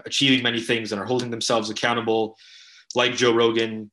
achieving 0.05 0.43
many 0.43 0.61
things 0.61 0.91
and 0.91 1.01
are 1.01 1.07
holding 1.07 1.31
themselves 1.31 1.71
accountable, 1.71 2.37
like 2.95 3.17
Joe 3.17 3.33
Rogan, 3.33 3.91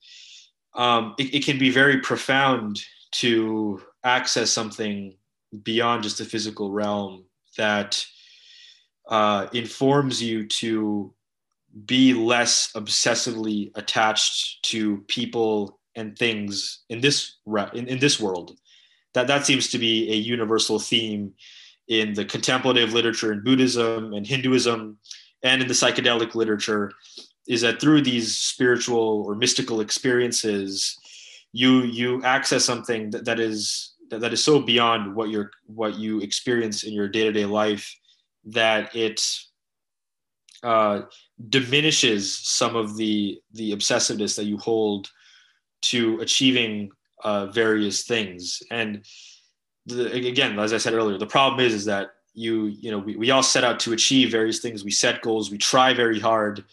um, 0.76 1.16
it, 1.18 1.36
it 1.36 1.46
can 1.46 1.58
be 1.58 1.70
very 1.70 2.00
profound 2.00 2.82
to 3.12 3.82
access 4.04 4.50
something 4.50 5.16
beyond 5.64 6.04
just 6.04 6.18
the 6.18 6.26
physical 6.26 6.72
realm 6.72 7.26
that 7.58 8.06
uh, 9.10 9.48
informs 9.54 10.22
you 10.22 10.48
to 10.48 11.14
be 11.86 12.14
less 12.14 12.72
obsessively 12.74 13.72
attached 13.76 14.64
to 14.64 15.00
people 15.08 15.80
and 15.96 16.18
things 16.18 16.84
in 16.90 17.02
this 17.02 17.38
in, 17.74 17.88
in 17.88 18.00
this 18.00 18.20
world. 18.20 18.58
That 19.14 19.28
that 19.28 19.46
seems 19.46 19.70
to 19.72 19.78
be 19.78 20.12
a 20.12 20.16
universal 20.16 20.80
theme 20.80 21.34
in 21.88 22.14
the 22.14 22.24
contemplative 22.24 22.94
literature 22.94 23.34
in 23.34 23.44
buddhism 23.44 24.14
and 24.14 24.26
hinduism 24.26 24.98
and 25.44 25.62
in 25.62 25.68
the 25.68 25.74
psychedelic 25.74 26.36
literature 26.36 26.94
is 27.48 27.62
that 27.62 27.82
through 27.82 28.02
these 28.02 28.38
spiritual 28.38 29.24
or 29.26 29.36
mystical 29.36 29.82
experiences 29.82 30.98
you 31.54 31.84
you 31.84 32.24
access 32.24 32.64
something 32.64 33.10
that, 33.10 33.26
that 33.26 33.40
is 33.40 33.94
that, 34.10 34.22
that 34.22 34.34
is 34.34 34.44
so 34.44 34.60
beyond 34.60 35.16
what 35.16 35.30
you're 35.30 35.52
what 35.66 35.96
you 35.96 36.20
experience 36.22 36.84
in 36.84 36.94
your 36.94 37.08
day-to-day 37.08 37.46
life 37.46 37.94
that 38.46 38.96
it 38.96 39.22
uh, 40.64 41.02
diminishes 41.50 42.38
some 42.38 42.76
of 42.76 42.96
the 42.98 43.40
the 43.54 43.72
obsessiveness 43.72 44.36
that 44.36 44.46
you 44.46 44.58
hold 44.58 45.10
to 45.82 46.20
achieving 46.20 46.92
uh, 47.24 47.48
various 47.48 48.04
things. 48.04 48.62
And 48.70 49.04
the, 49.88 50.12
again, 50.12 50.60
as 50.60 50.74
I 50.74 50.78
said 50.78 50.94
earlier, 50.94 51.18
the 51.18 51.26
problem 51.26 51.60
is 51.66 51.74
is 51.74 51.86
that 51.86 52.12
you 52.34 52.66
you 52.66 52.92
know 52.92 53.00
we, 53.00 53.16
we 53.16 53.32
all 53.32 53.44
set 53.44 53.64
out 53.64 53.80
to 53.82 53.94
achieve 53.94 54.32
various 54.32 54.60
things. 54.60 54.84
We 54.84 54.92
set 54.92 55.22
goals, 55.22 55.52
we 55.52 55.58
try 55.58 55.94
very 55.94 56.20
hard, 56.20 56.64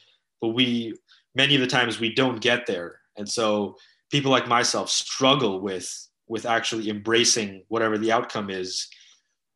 but 0.40 0.48
we 0.48 0.94
many 1.34 1.54
of 1.54 1.60
the 1.60 1.66
times 1.66 2.00
we 2.00 2.14
don't 2.14 2.40
get 2.40 2.66
there. 2.66 3.00
And 3.16 3.28
so 3.28 3.76
people 4.10 4.30
like 4.30 4.48
myself 4.48 4.90
struggle 4.90 5.60
with 5.60 5.90
with 6.28 6.46
actually 6.46 6.90
embracing 6.90 7.64
whatever 7.68 7.96
the 7.96 8.12
outcome 8.12 8.50
is. 8.50 8.88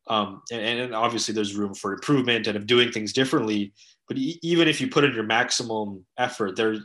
Um, 0.07 0.41
and, 0.51 0.79
and 0.79 0.95
obviously 0.95 1.33
there's 1.33 1.55
room 1.55 1.73
for 1.73 1.93
improvement 1.93 2.47
and 2.47 2.57
of 2.57 2.67
doing 2.67 2.91
things 2.91 3.13
differently 3.13 3.73
but 4.07 4.17
e- 4.17 4.39
even 4.41 4.67
if 4.67 4.81
you 4.81 4.87
put 4.87 5.03
in 5.03 5.13
your 5.13 5.23
maximum 5.23 6.05
effort, 6.17 6.55
there 6.55 6.73
are 6.73 6.77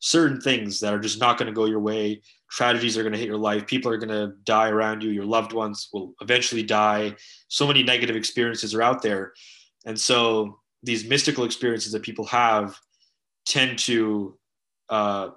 certain 0.00 0.40
things 0.40 0.80
that 0.80 0.92
are 0.92 0.98
just 0.98 1.20
not 1.20 1.38
going 1.38 1.46
to 1.46 1.52
go 1.52 1.64
your 1.64 1.80
way. 1.80 2.20
Tragedies 2.50 2.96
are 2.96 3.02
going 3.02 3.12
to 3.12 3.18
hit 3.18 3.26
your 3.26 3.38
life. 3.38 3.66
People 3.66 3.90
are 3.90 3.98
going 3.98 4.10
to 4.10 4.34
die 4.44 4.68
around 4.68 5.02
you. 5.02 5.10
Your 5.10 5.24
loved 5.24 5.52
ones 5.52 5.88
will 5.92 6.14
eventually 6.20 6.62
die. 6.62 7.16
So 7.48 7.66
many 7.66 7.82
negative 7.82 8.16
experiences 8.16 8.74
are 8.74 8.82
out 8.82 9.02
there. 9.02 9.32
And 9.84 9.98
so 9.98 10.60
these 10.82 11.08
mystical 11.08 11.44
experiences 11.44 11.92
that 11.92 12.02
people 12.02 12.26
have 12.26 12.78
tend 13.46 13.78
to 13.78 14.38
uh, 14.88 15.30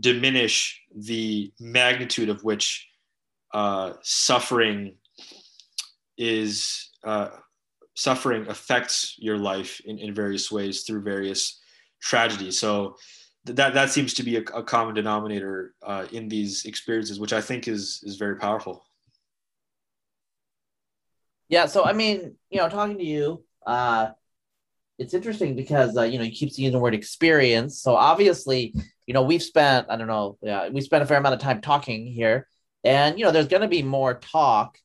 diminish 0.00 0.82
the 0.94 1.52
magnitude 1.60 2.28
of 2.28 2.44
which 2.44 2.88
uh, 3.54 3.94
suffering 4.02 4.96
is 6.18 6.90
uh, 7.04 7.30
suffering 7.94 8.46
affects 8.48 9.14
your 9.18 9.38
life 9.38 9.80
in, 9.84 9.98
in 9.98 10.14
various 10.14 10.50
ways 10.50 10.82
through 10.82 11.02
various 11.02 11.60
tragedies. 12.00 12.58
So 12.58 12.96
that 13.44 13.74
that 13.74 13.90
seems 13.90 14.14
to 14.14 14.22
be 14.22 14.36
a, 14.36 14.40
a 14.40 14.62
common 14.62 14.94
denominator 14.94 15.74
uh, 15.82 16.06
in 16.12 16.28
these 16.28 16.64
experiences, 16.64 17.20
which 17.20 17.32
I 17.32 17.40
think 17.40 17.68
is 17.68 18.00
is 18.02 18.16
very 18.16 18.36
powerful. 18.36 18.84
Yeah. 21.48 21.66
So 21.66 21.84
I 21.84 21.92
mean, 21.92 22.36
you 22.50 22.58
know, 22.58 22.68
talking 22.68 22.98
to 22.98 23.04
you, 23.04 23.44
uh, 23.66 24.10
it's 24.98 25.14
interesting 25.14 25.54
because 25.54 25.96
uh, 25.96 26.02
you 26.02 26.18
know 26.18 26.24
you 26.24 26.32
keep 26.32 26.50
using 26.50 26.72
the 26.72 26.78
word 26.78 26.94
experience. 26.94 27.80
So 27.80 27.94
obviously, 27.94 28.74
you 29.06 29.14
know, 29.14 29.22
we've 29.22 29.42
spent 29.42 29.88
I 29.90 29.96
don't 29.96 30.08
know, 30.08 30.38
yeah, 30.42 30.68
we 30.68 30.80
spent 30.80 31.02
a 31.02 31.06
fair 31.06 31.18
amount 31.18 31.34
of 31.34 31.40
time 31.40 31.60
talking 31.60 32.06
here, 32.06 32.48
and 32.84 33.18
you 33.18 33.24
know, 33.24 33.30
there's 33.30 33.48
going 33.48 33.62
to 33.62 33.68
be 33.68 33.82
more 33.82 34.14
talk 34.14 34.78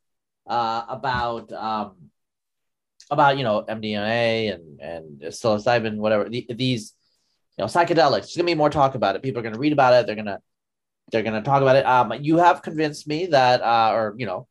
uh, 0.48 0.84
about 0.90 1.52
um, 1.54 2.12
about 3.10 3.38
you 3.38 3.44
know 3.44 3.64
MDMA 3.68 4.54
and 4.54 4.80
and 4.80 5.22
psilocybin, 5.22 5.98
whatever 5.98 6.30
the, 6.30 6.46
these 6.50 6.94
you 7.58 7.64
know 7.64 7.68
psychedelics. 7.68 8.22
There's 8.22 8.38
gonna 8.38 8.48
be 8.48 8.56
more 8.56 8.70
talk 8.70 8.96
about 8.96 9.16
it. 9.16 9.22
People 9.22 9.40
are 9.40 9.44
gonna 9.44 9.60
read 9.60 9.74
about 9.74 9.94
it. 9.94 10.08
They're 10.08 10.16
gonna 10.16 10.40
they're 11.12 11.24
gonna 11.24 11.44
talk 11.44 11.62
about 11.62 11.76
it. 11.76 11.86
Um, 11.86 12.14
you 12.22 12.38
have 12.38 12.62
convinced 12.62 13.08
me 13.08 13.28
that, 13.28 13.62
uh, 13.62 13.92
or 13.94 14.16
you 14.18 14.26
know, 14.26 14.48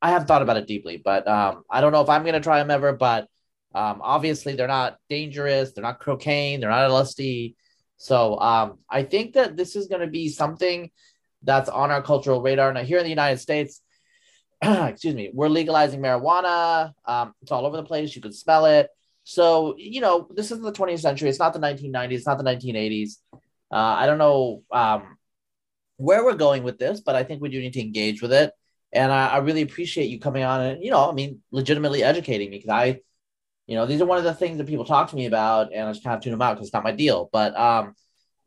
I 0.00 0.10
have 0.10 0.26
thought 0.26 0.42
about 0.42 0.56
it 0.56 0.66
deeply, 0.66 1.00
but 1.02 1.26
um, 1.26 1.64
I 1.70 1.80
don't 1.80 1.92
know 1.92 2.02
if 2.02 2.08
I'm 2.08 2.24
gonna 2.24 2.40
try 2.40 2.58
them 2.58 2.70
ever. 2.70 2.92
But 2.92 3.28
um, 3.74 4.00
obviously 4.02 4.54
they're 4.54 4.66
not 4.68 4.96
dangerous. 5.08 5.72
They're 5.72 5.82
not 5.82 6.00
cocaine. 6.00 6.60
They're 6.60 6.70
not 6.70 6.90
LSD. 6.90 7.54
So 7.96 8.38
um, 8.38 8.78
I 8.90 9.04
think 9.04 9.34
that 9.34 9.56
this 9.56 9.76
is 9.76 9.86
gonna 9.86 10.08
be 10.08 10.28
something 10.28 10.90
that's 11.42 11.68
on 11.68 11.90
our 11.90 12.02
cultural 12.02 12.42
radar. 12.42 12.72
Now 12.72 12.82
here 12.82 12.98
in 12.98 13.04
the 13.04 13.10
United 13.10 13.38
States 13.38 13.80
excuse 14.62 15.14
me, 15.14 15.30
we're 15.34 15.48
legalizing 15.48 16.00
marijuana. 16.00 16.92
Um, 17.04 17.34
it's 17.42 17.50
all 17.50 17.66
over 17.66 17.76
the 17.76 17.82
place. 17.82 18.14
You 18.14 18.22
can 18.22 18.32
smell 18.32 18.66
it. 18.66 18.88
So, 19.24 19.74
you 19.76 20.00
know, 20.00 20.28
this 20.34 20.52
is 20.52 20.60
the 20.60 20.72
20th 20.72 21.00
century. 21.00 21.28
It's 21.28 21.38
not 21.38 21.52
the 21.52 21.58
1990s, 21.58 22.12
it's 22.12 22.26
not 22.26 22.38
the 22.38 22.44
1980s. 22.44 23.18
Uh, 23.32 23.38
I 23.70 24.06
don't 24.06 24.18
know 24.18 24.62
um, 24.70 25.16
where 25.96 26.24
we're 26.24 26.34
going 26.34 26.62
with 26.62 26.78
this, 26.78 27.00
but 27.00 27.16
I 27.16 27.24
think 27.24 27.42
we 27.42 27.48
do 27.48 27.60
need 27.60 27.72
to 27.74 27.80
engage 27.80 28.22
with 28.22 28.32
it. 28.32 28.52
And 28.92 29.10
I, 29.10 29.28
I 29.28 29.38
really 29.38 29.62
appreciate 29.62 30.10
you 30.10 30.20
coming 30.20 30.44
on 30.44 30.60
and, 30.60 30.84
you 30.84 30.90
know, 30.90 31.08
I 31.08 31.12
mean, 31.12 31.40
legitimately 31.50 32.02
educating 32.02 32.50
me 32.50 32.58
because 32.58 32.70
I, 32.70 33.00
you 33.66 33.76
know, 33.76 33.86
these 33.86 34.00
are 34.00 34.06
one 34.06 34.18
of 34.18 34.24
the 34.24 34.34
things 34.34 34.58
that 34.58 34.66
people 34.66 34.84
talk 34.84 35.10
to 35.10 35.16
me 35.16 35.26
about, 35.26 35.72
and 35.72 35.88
I 35.88 35.92
just 35.92 36.04
kind 36.04 36.16
of 36.16 36.22
tune 36.22 36.32
them 36.32 36.42
out 36.42 36.54
because 36.54 36.68
it's 36.68 36.74
not 36.74 36.84
my 36.84 36.92
deal. 36.92 37.28
But, 37.32 37.56
um, 37.56 37.94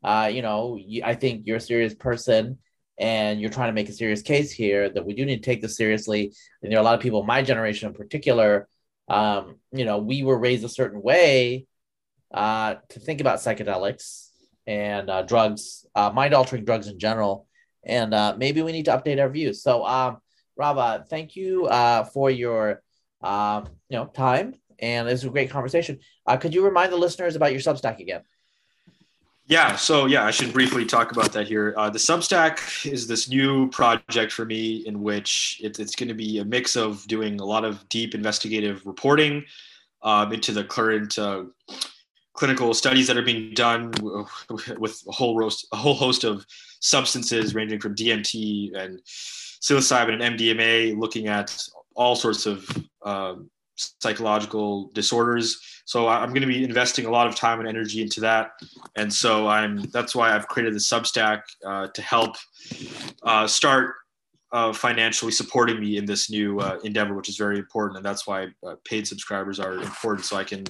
uh, 0.04 0.30
you 0.32 0.42
know, 0.42 0.80
I 1.04 1.16
think 1.16 1.44
you're 1.46 1.58
a 1.58 1.62
serious 1.62 1.94
person 1.94 2.60
and 2.98 3.42
you're 3.42 3.50
trying 3.50 3.70
to 3.70 3.74
make 3.74 3.90
a 3.90 3.94
serious 3.94 4.22
case 4.22 4.52
here 4.52 4.90
that 4.90 5.06
we 5.06 5.14
do 5.14 5.26
need 5.26 5.38
to 5.38 5.42
take 5.42 5.62
this 5.62 5.76
seriously. 5.76 6.34
And 6.62 6.72
there 6.72 6.80
are 6.80 6.82
a 6.82 6.86
lot 6.86 6.96
of 6.96 7.02
people, 7.02 7.24
my 7.24 7.42
generation 7.42 7.88
in 7.90 7.96
particular, 7.96 8.68
um, 9.08 9.56
you 9.72 9.86
know, 9.86 9.98
we 9.98 10.24
were 10.24 10.38
raised 10.38 10.64
a 10.64 10.70
certain 10.70 11.02
way 11.02 11.66
uh, 12.34 12.76
to 12.90 13.00
think 13.00 13.22
about 13.22 13.40
psychedelics 13.40 14.30
and 14.68 15.10
uh, 15.10 15.22
drugs, 15.24 15.86
uh, 15.96 16.10
mind 16.12 16.34
altering 16.34 16.66
drugs 16.66 16.88
in 16.88 17.00
general. 17.00 17.48
And 17.84 18.14
uh, 18.14 18.36
maybe 18.38 18.62
we 18.62 18.72
need 18.72 18.86
to 18.86 18.92
update 18.98 19.22
our 19.22 19.30
views. 19.30 19.62
So, 19.62 19.86
um, 19.86 20.18
Rava, 20.58 21.06
thank 21.10 21.36
you 21.36 21.66
uh, 21.66 22.06
for 22.06 22.32
your 22.32 22.82
um, 23.22 23.68
you 23.90 23.98
know 23.98 24.06
time, 24.06 24.56
and 24.80 25.08
this 25.08 25.24
was 25.24 25.26
a 25.26 25.30
great 25.30 25.50
conversation. 25.50 26.00
Uh, 26.26 26.38
could 26.38 26.54
you 26.54 26.64
remind 26.64 26.92
the 26.92 26.98
listeners 26.98 27.36
about 27.36 27.52
your 27.52 27.62
Substack 27.62 28.00
again? 28.00 28.22
Yeah, 29.48 29.76
so 29.76 30.08
yeah, 30.08 30.26
I 30.26 30.32
should 30.32 30.52
briefly 30.54 30.86
talk 30.86 31.12
about 31.12 31.32
that 31.34 31.48
here. 31.48 31.76
Uh, 31.78 31.90
the 31.92 32.00
Substack 32.00 32.92
is 32.92 33.06
this 33.06 33.30
new 33.30 33.70
project 33.70 34.32
for 34.32 34.44
me 34.44 34.78
in 34.88 35.04
which 35.04 35.62
it, 35.64 35.80
it's 35.80 35.96
going 35.96 36.08
to 36.08 36.16
be 36.16 36.40
a 36.40 36.46
mix 36.46 36.76
of 36.76 37.06
doing 37.08 37.40
a 37.40 37.46
lot 37.46 37.64
of 37.64 37.88
deep 37.90 38.16
investigative 38.16 38.84
reporting 38.88 39.46
um, 40.02 40.34
into 40.34 40.52
the 40.52 40.64
current 40.64 41.20
uh, 41.20 41.44
clinical 42.34 42.74
studies 42.74 43.06
that 43.06 43.18
are 43.18 43.24
being 43.24 43.54
done 43.54 43.92
with 44.80 45.04
a 45.08 45.12
whole 45.12 45.38
roast, 45.38 45.68
a 45.72 45.76
whole 45.76 45.94
host 45.94 46.24
of 46.24 46.44
substances 46.80 47.54
ranging 47.54 47.80
from 47.80 47.96
DMT 47.96 48.76
and 48.76 49.00
psilocybin 49.06 50.22
and 50.22 50.40
MDMA, 50.40 50.98
looking 50.98 51.28
at 51.28 51.56
all 51.96 52.16
sorts 52.16 52.46
of 52.46 52.68
um, 53.04 53.50
psychological 53.76 54.90
disorders. 54.94 55.60
So 55.86 56.08
I'm 56.08 56.30
going 56.30 56.42
to 56.42 56.48
be 56.48 56.64
investing 56.64 57.06
a 57.06 57.12
lot 57.12 57.28
of 57.28 57.36
time 57.36 57.60
and 57.60 57.68
energy 57.70 58.02
into 58.02 58.20
that, 58.22 58.52
and 58.96 59.14
so 59.14 59.48
I'm. 59.48 59.84
That's 59.92 60.16
why 60.16 60.34
I've 60.34 60.48
created 60.48 60.74
the 60.74 60.80
Substack 60.80 61.42
uh, 61.66 61.88
to 61.88 62.02
help 62.02 62.38
uh, 63.24 63.46
start 63.46 63.94
uh, 64.52 64.74
financially 64.74 65.32
supporting 65.32 65.80
me 65.80 65.98
in 65.98 66.06
this 66.06 66.30
new 66.30 66.60
uh, 66.60 66.80
endeavor, 66.84 67.14
which 67.14 67.30
is 67.30 67.38
very 67.38 67.60
important, 67.60 67.98
and 67.98 68.06
that's 68.06 68.26
why 68.26 68.48
uh, 68.66 68.76
paid 68.84 69.08
subscribers 69.08 69.60
are 69.60 69.74
important. 69.74 70.26
So 70.26 70.38
I 70.38 70.44
can 70.44 70.64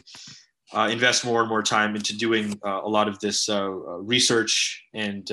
uh, 0.73 0.89
invest 0.91 1.23
more 1.23 1.39
and 1.39 1.47
more 1.47 1.63
time 1.63 1.95
into 1.95 2.17
doing 2.17 2.59
a 2.63 2.89
lot 2.89 3.07
of 3.07 3.17
this 3.19 3.49
research 3.99 4.83
and 4.93 5.25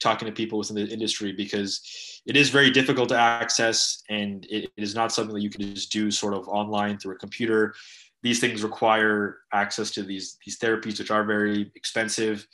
talking 0.00 0.26
to 0.26 0.32
people 0.32 0.58
within 0.58 0.76
the 0.76 0.86
industry 0.86 1.32
because 1.32 2.17
it 2.28 2.36
is 2.36 2.50
very 2.50 2.70
difficult 2.70 3.08
to 3.08 3.18
access 3.18 4.02
and 4.10 4.46
it, 4.50 4.70
is 4.76 4.94
not 4.94 5.10
something 5.10 5.34
that 5.34 5.40
you 5.40 5.48
can 5.48 5.74
just 5.74 5.90
do 5.90 6.10
sort 6.10 6.34
of 6.34 6.46
online 6.46 6.98
through 6.98 7.14
a 7.14 7.18
computer. 7.18 7.74
These 8.22 8.38
things 8.38 8.62
require 8.62 9.38
access 9.52 9.90
to 9.92 10.02
these 10.02 10.36
these 10.44 10.58
therapies, 10.58 10.98
which 10.98 11.10
are 11.10 11.24
very 11.24 11.72
expensive, 11.74 12.46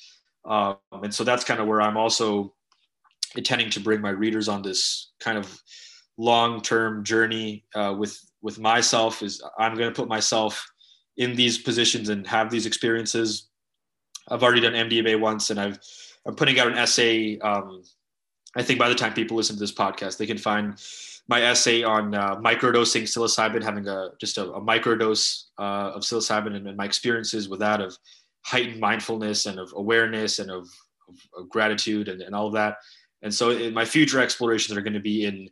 um, 0.45 0.77
and 0.93 1.13
so 1.13 1.25
that's 1.25 1.43
kind 1.43 1.59
of 1.59 1.67
where 1.67 1.83
I'm 1.83 1.97
also 1.97 2.55
intending 3.35 3.71
to 3.71 3.81
bring 3.81 4.01
my 4.01 4.11
readers 4.11 4.49
on 4.49 4.63
this 4.63 5.13
kind 5.21 5.39
of 5.39 5.61
long 6.19 6.61
term 6.61 7.03
journey 7.03 7.65
uh, 7.75 7.95
with 7.99 8.17
with 8.43 8.61
myself. 8.61 9.23
Is 9.23 9.43
I'm 9.59 9.75
going 9.75 9.89
to 9.89 9.99
put 9.99 10.09
myself 10.09 10.65
in 11.17 11.35
these 11.35 11.59
positions 11.59 12.11
and 12.11 12.27
have 12.27 12.51
these 12.51 12.67
experiences. 12.67 13.49
I've 14.29 14.43
already 14.43 14.61
done 14.61 14.75
MDMA 14.75 15.19
once, 15.19 15.49
and 15.49 15.59
I've 15.59 15.79
I'm 16.27 16.37
putting 16.37 16.61
out 16.61 16.69
an 16.69 16.79
essay. 16.79 17.39
Um, 17.39 17.83
I 18.57 18.63
think 18.63 18.79
by 18.79 18.89
the 18.89 18.95
time 18.95 19.13
people 19.15 19.37
listen 19.37 19.57
to 19.57 19.61
this 19.61 19.73
podcast, 19.73 20.17
they 20.17 20.27
can 20.27 20.39
find 20.39 20.81
my 21.29 21.43
essay 21.43 21.83
on 21.83 22.15
uh, 22.15 22.37
microdosing 22.37 23.03
psilocybin, 23.03 23.63
having 23.63 23.89
a 23.89 24.11
just 24.21 24.39
a, 24.39 24.53
a 24.53 24.61
microdose 24.61 25.45
uh, 25.59 25.93
of 25.95 26.03
psilocybin, 26.03 26.55
and, 26.55 26.67
and, 26.67 26.77
my 26.77 26.85
experiences 26.85 27.49
with 27.49 27.61
that 27.61 27.81
of 27.81 27.97
heightened 28.43 28.79
mindfulness 28.79 29.47
and 29.47 29.59
of 29.59 29.73
awareness 29.75 30.39
and 30.39 30.51
of, 30.51 30.69
of, 31.09 31.17
of 31.37 31.49
gratitude 31.49 32.09
and, 32.09 32.21
and 32.21 32.35
all 32.35 32.47
of 32.47 32.53
that. 32.53 32.77
And 33.23 33.35
so, 33.35 33.71
my 33.71 33.85
future 33.85 34.21
explorations 34.21 34.77
are 34.77 34.83
going 34.83 34.93
to 34.93 35.01
be 35.01 35.25
in 35.25 35.49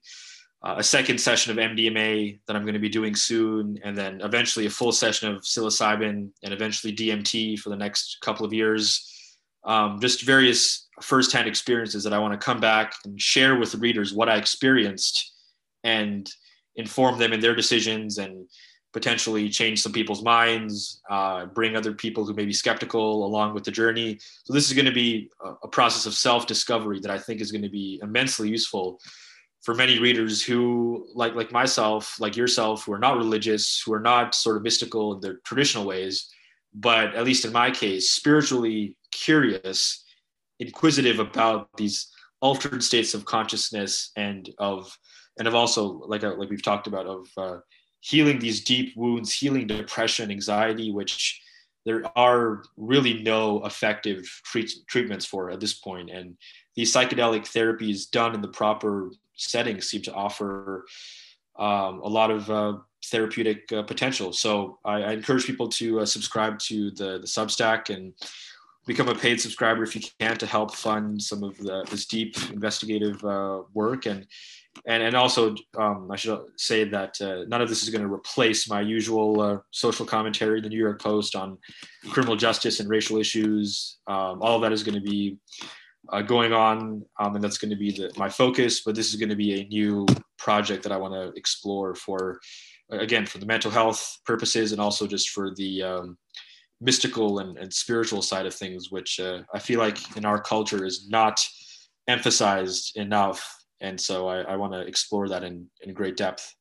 uh, 0.63 0.75
a 0.79 0.83
second 0.83 1.19
session 1.19 1.51
of 1.51 1.71
MDMA 1.71 2.39
that 2.47 2.55
I'm 2.55 2.63
going 2.63 2.75
to 2.75 2.81
be 2.81 2.89
doing 2.89 3.15
soon, 3.15 3.79
and 3.83 3.97
then 3.97 4.21
eventually 4.21 4.67
a 4.67 4.71
full 4.71 4.93
session 4.93 5.35
of 5.35 5.43
psilocybin 5.43 6.31
and 6.43 6.53
eventually 6.53 6.95
DMT 6.95 7.59
for 7.59 7.71
the 7.71 7.77
next 7.77 8.19
couple 8.21 8.45
of 8.45 8.53
years. 8.53 9.09
Um, 9.65 10.01
just 10.01 10.25
various 10.25 10.89
firsthand 11.01 11.49
experiences 11.49 12.05
that 12.05 12.13
I 12.13 12.19
want 12.19 12.39
to 12.39 12.45
come 12.45 12.61
back 12.61 12.95
and 13.05 13.21
share 13.21 13.57
with 13.57 13.75
readers 13.77 14.13
what 14.13 14.29
I 14.29 14.37
experienced 14.37 15.33
and 15.85 16.29
inform 16.77 17.19
them 17.19 17.33
in 17.33 17.41
their 17.41 17.55
decisions 17.55 18.19
and 18.19 18.49
potentially 18.93 19.49
change 19.49 19.81
some 19.81 19.93
people's 19.93 20.23
minds, 20.23 21.01
uh, 21.11 21.47
bring 21.47 21.77
other 21.77 21.93
people 21.93 22.25
who 22.25 22.35
may 22.35 22.45
be 22.45 22.53
skeptical 22.53 23.25
along 23.25 23.55
with 23.55 23.65
the 23.65 23.71
journey. 23.71 24.19
So, 24.45 24.53
this 24.53 24.67
is 24.67 24.75
going 24.75 24.87
to 24.87 24.93
be 24.93 25.31
a, 25.63 25.69
process 25.69 26.07
of 26.07 26.15
self 26.15 26.47
discovery 26.47 27.01
that 27.01 27.11
I 27.11 27.19
think 27.19 27.41
is 27.41 27.51
going 27.51 27.63
to 27.63 27.71
be 27.71 28.01
immensely 28.03 28.49
useful 28.49 29.01
for 29.63 29.75
many 29.75 29.99
readers 29.99 30.43
who 30.43 31.07
like 31.15 31.35
like 31.35 31.53
myself 31.53 32.21
like 32.21 32.37
yourself 32.37 32.85
who 32.85 32.93
are 32.93 32.99
not 32.99 33.17
religious 33.17 33.81
who 33.81 33.93
are 33.93 34.01
not 34.01 34.35
sort 34.35 34.57
of 34.57 34.63
mystical 34.63 35.15
in 35.15 35.21
their 35.21 35.37
traditional 35.45 35.85
ways 35.85 36.29
but 36.75 37.15
at 37.15 37.25
least 37.25 37.45
in 37.45 37.53
my 37.53 37.71
case 37.71 38.11
spiritually 38.11 38.97
curious 39.11 40.05
inquisitive 40.59 41.19
about 41.19 41.69
these 41.77 42.11
altered 42.41 42.83
states 42.83 43.15
of 43.15 43.25
consciousness 43.25 44.11
and 44.17 44.51
of 44.59 44.97
and 45.39 45.49
of 45.49 45.55
also 45.55 46.03
like 46.07 46.25
uh, 46.25 46.35
like 46.35 46.51
we've 46.51 46.63
talked 46.63 46.87
about 46.87 47.07
of 47.07 47.29
uh, 47.37 47.57
healing 48.01 48.39
these 48.39 48.65
deep 48.65 48.97
wounds 48.97 49.33
healing 49.33 49.67
depression 49.67 50.31
anxiety 50.31 50.91
which 50.91 51.41
there 51.85 52.05
are 52.17 52.63
really 52.77 53.23
no 53.23 53.65
effective 53.65 54.25
treat, 54.45 54.71
treatments 54.89 55.27
for 55.27 55.51
at 55.51 55.61
this 55.61 55.75
point. 55.75 56.11
And 56.11 56.37
these 56.77 56.95
psychedelic 56.95 57.43
therapies 57.43 58.11
done 58.11 58.35
in 58.35 58.41
the 58.41 58.49
proper 58.49 59.11
settings 59.37 59.89
seem 59.89 60.03
to 60.03 60.15
offer 60.15 60.85
um, 61.59 62.01
a 62.01 62.09
lot 62.09 62.31
of 62.31 62.51
uh, 62.51 62.75
therapeutic 63.07 63.71
uh, 63.73 63.83
potential. 63.83 64.33
So 64.33 64.79
I, 64.85 65.03
I, 65.03 65.13
encourage 65.13 65.45
people 65.45 65.69
to 65.71 66.01
uh, 66.01 66.07
subscribe 66.07 66.59
to 66.61 66.91
the, 66.93 67.19
the 67.19 67.27
Substack 67.27 67.95
and 67.95 68.13
become 68.87 69.09
a 69.09 69.15
paid 69.15 69.41
subscriber 69.41 69.83
if 69.83 69.95
you 69.95 70.03
can 70.21 70.37
to 70.37 70.47
help 70.47 70.75
fund 70.75 71.23
some 71.23 71.43
of 71.43 71.57
the, 71.59 71.85
this 71.91 72.07
deep 72.07 72.37
investigative 72.53 73.23
uh, 73.25 73.63
work. 73.75 74.07
And, 74.07 74.27
and, 74.87 75.03
and 75.03 75.15
also, 75.15 75.55
um, 75.77 76.11
I 76.11 76.17
should 76.17 76.41
say 76.57 76.85
that 76.85 77.21
uh, 77.21 77.45
none 77.47 77.61
of 77.61 77.69
this 77.69 77.83
is 77.83 77.91
going 77.91 78.03
to 78.03 78.13
replace 78.13 78.69
my 78.69 78.81
usual 78.81 79.41
uh, 79.41 79.59
social 79.71 80.07
commentary, 80.07 80.61
the 80.61 80.69
New 80.69 80.79
York 80.79 81.01
Post 81.01 81.37
on 81.37 81.59
criminal 82.11 82.37
justice 82.37 82.81
and 82.81 82.89
racial 82.89 83.19
issues. 83.19 83.99
Um, 84.07 84.41
all 84.43 84.57
of 84.57 84.63
that 84.63 84.73
is 84.73 84.83
going 84.83 84.95
to 84.95 85.01
be 85.01 85.39
uh, 86.09 86.23
going 86.23 86.53
on, 86.53 87.05
um, 87.21 87.35
and 87.35 87.45
that's 87.45 87.59
going 87.59 87.71
to 87.71 87.77
be 87.77 87.93
the, 87.93 88.13
my 88.17 88.29
focus. 88.29 88.83
But 88.85 88.95
this 88.95 89.11
is 89.11 89.17
going 89.17 89.29
to 89.29 89.37
be 89.37 89.61
a 89.61 89.65
new 89.65 90.07
project 90.39 90.83
that 90.83 90.93
I 90.93 90.97
want 90.97 91.15
to 91.15 91.39
explore 91.39 91.95
for, 91.95 92.41
again, 92.91 93.27
for 93.27 93.39
the 93.39 93.47
mental 93.47 93.71
health 93.71 94.19
purposes, 94.25 94.73
and 94.73 94.81
also 94.81 95.07
just 95.07 95.31
for 95.31 95.55
the 95.55 95.83
um, 95.83 96.19
mystical 96.81 97.39
and, 97.39 97.57
and, 97.59 97.73
spiritual 97.73 98.23
side 98.23 98.47
of 98.47 98.55
things, 98.55 98.91
which 98.91 99.21
uh, 99.21 99.43
I 99.55 99.59
feel 99.59 99.79
like 99.79 100.17
in 100.17 100.25
our 100.25 100.41
culture 100.41 100.85
is 100.85 101.09
not 101.09 101.41
emphasized 102.09 102.97
enough. 102.97 103.57
And 103.81 104.01
so 104.01 104.29
I, 104.29 104.41
I 104.43 104.57
want 104.57 104.73
to 104.73 104.81
explore 104.81 105.29
that 105.29 105.45
in, 105.45 105.67
in 105.81 105.95
great 105.95 106.17
depth. 106.17 106.55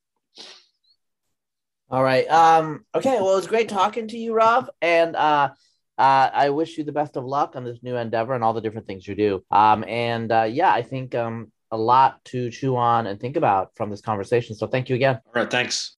All 1.90 2.02
right. 2.02 2.26
Um, 2.28 2.84
okay. 2.94 3.16
Well, 3.20 3.32
it 3.32 3.36
was 3.36 3.46
great 3.46 3.68
talking 3.68 4.08
to 4.08 4.16
you, 4.16 4.32
Rav. 4.32 4.70
And 4.80 5.14
uh, 5.14 5.50
uh, 5.98 6.30
I 6.32 6.50
wish 6.50 6.78
you 6.78 6.84
the 6.84 6.92
best 6.92 7.16
of 7.16 7.24
luck 7.24 7.54
on 7.54 7.64
this 7.64 7.78
new 7.82 7.96
endeavor 7.96 8.34
and 8.34 8.42
all 8.42 8.54
the 8.54 8.62
different 8.62 8.86
things 8.86 9.06
you 9.06 9.14
do. 9.14 9.44
Um, 9.50 9.84
and 9.86 10.32
uh, 10.32 10.44
yeah, 10.44 10.72
I 10.72 10.82
think 10.82 11.14
um, 11.14 11.52
a 11.70 11.76
lot 11.76 12.24
to 12.26 12.50
chew 12.50 12.76
on 12.76 13.06
and 13.06 13.20
think 13.20 13.36
about 13.36 13.72
from 13.76 13.90
this 13.90 14.00
conversation. 14.00 14.54
So 14.54 14.66
thank 14.66 14.88
you 14.88 14.96
again. 14.96 15.20
All 15.26 15.32
right, 15.42 15.50
thanks. 15.50 15.96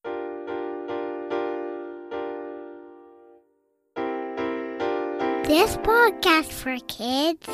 This 5.55 5.77
podcast 5.77 6.51
for 6.51 6.77
kids 6.89 7.47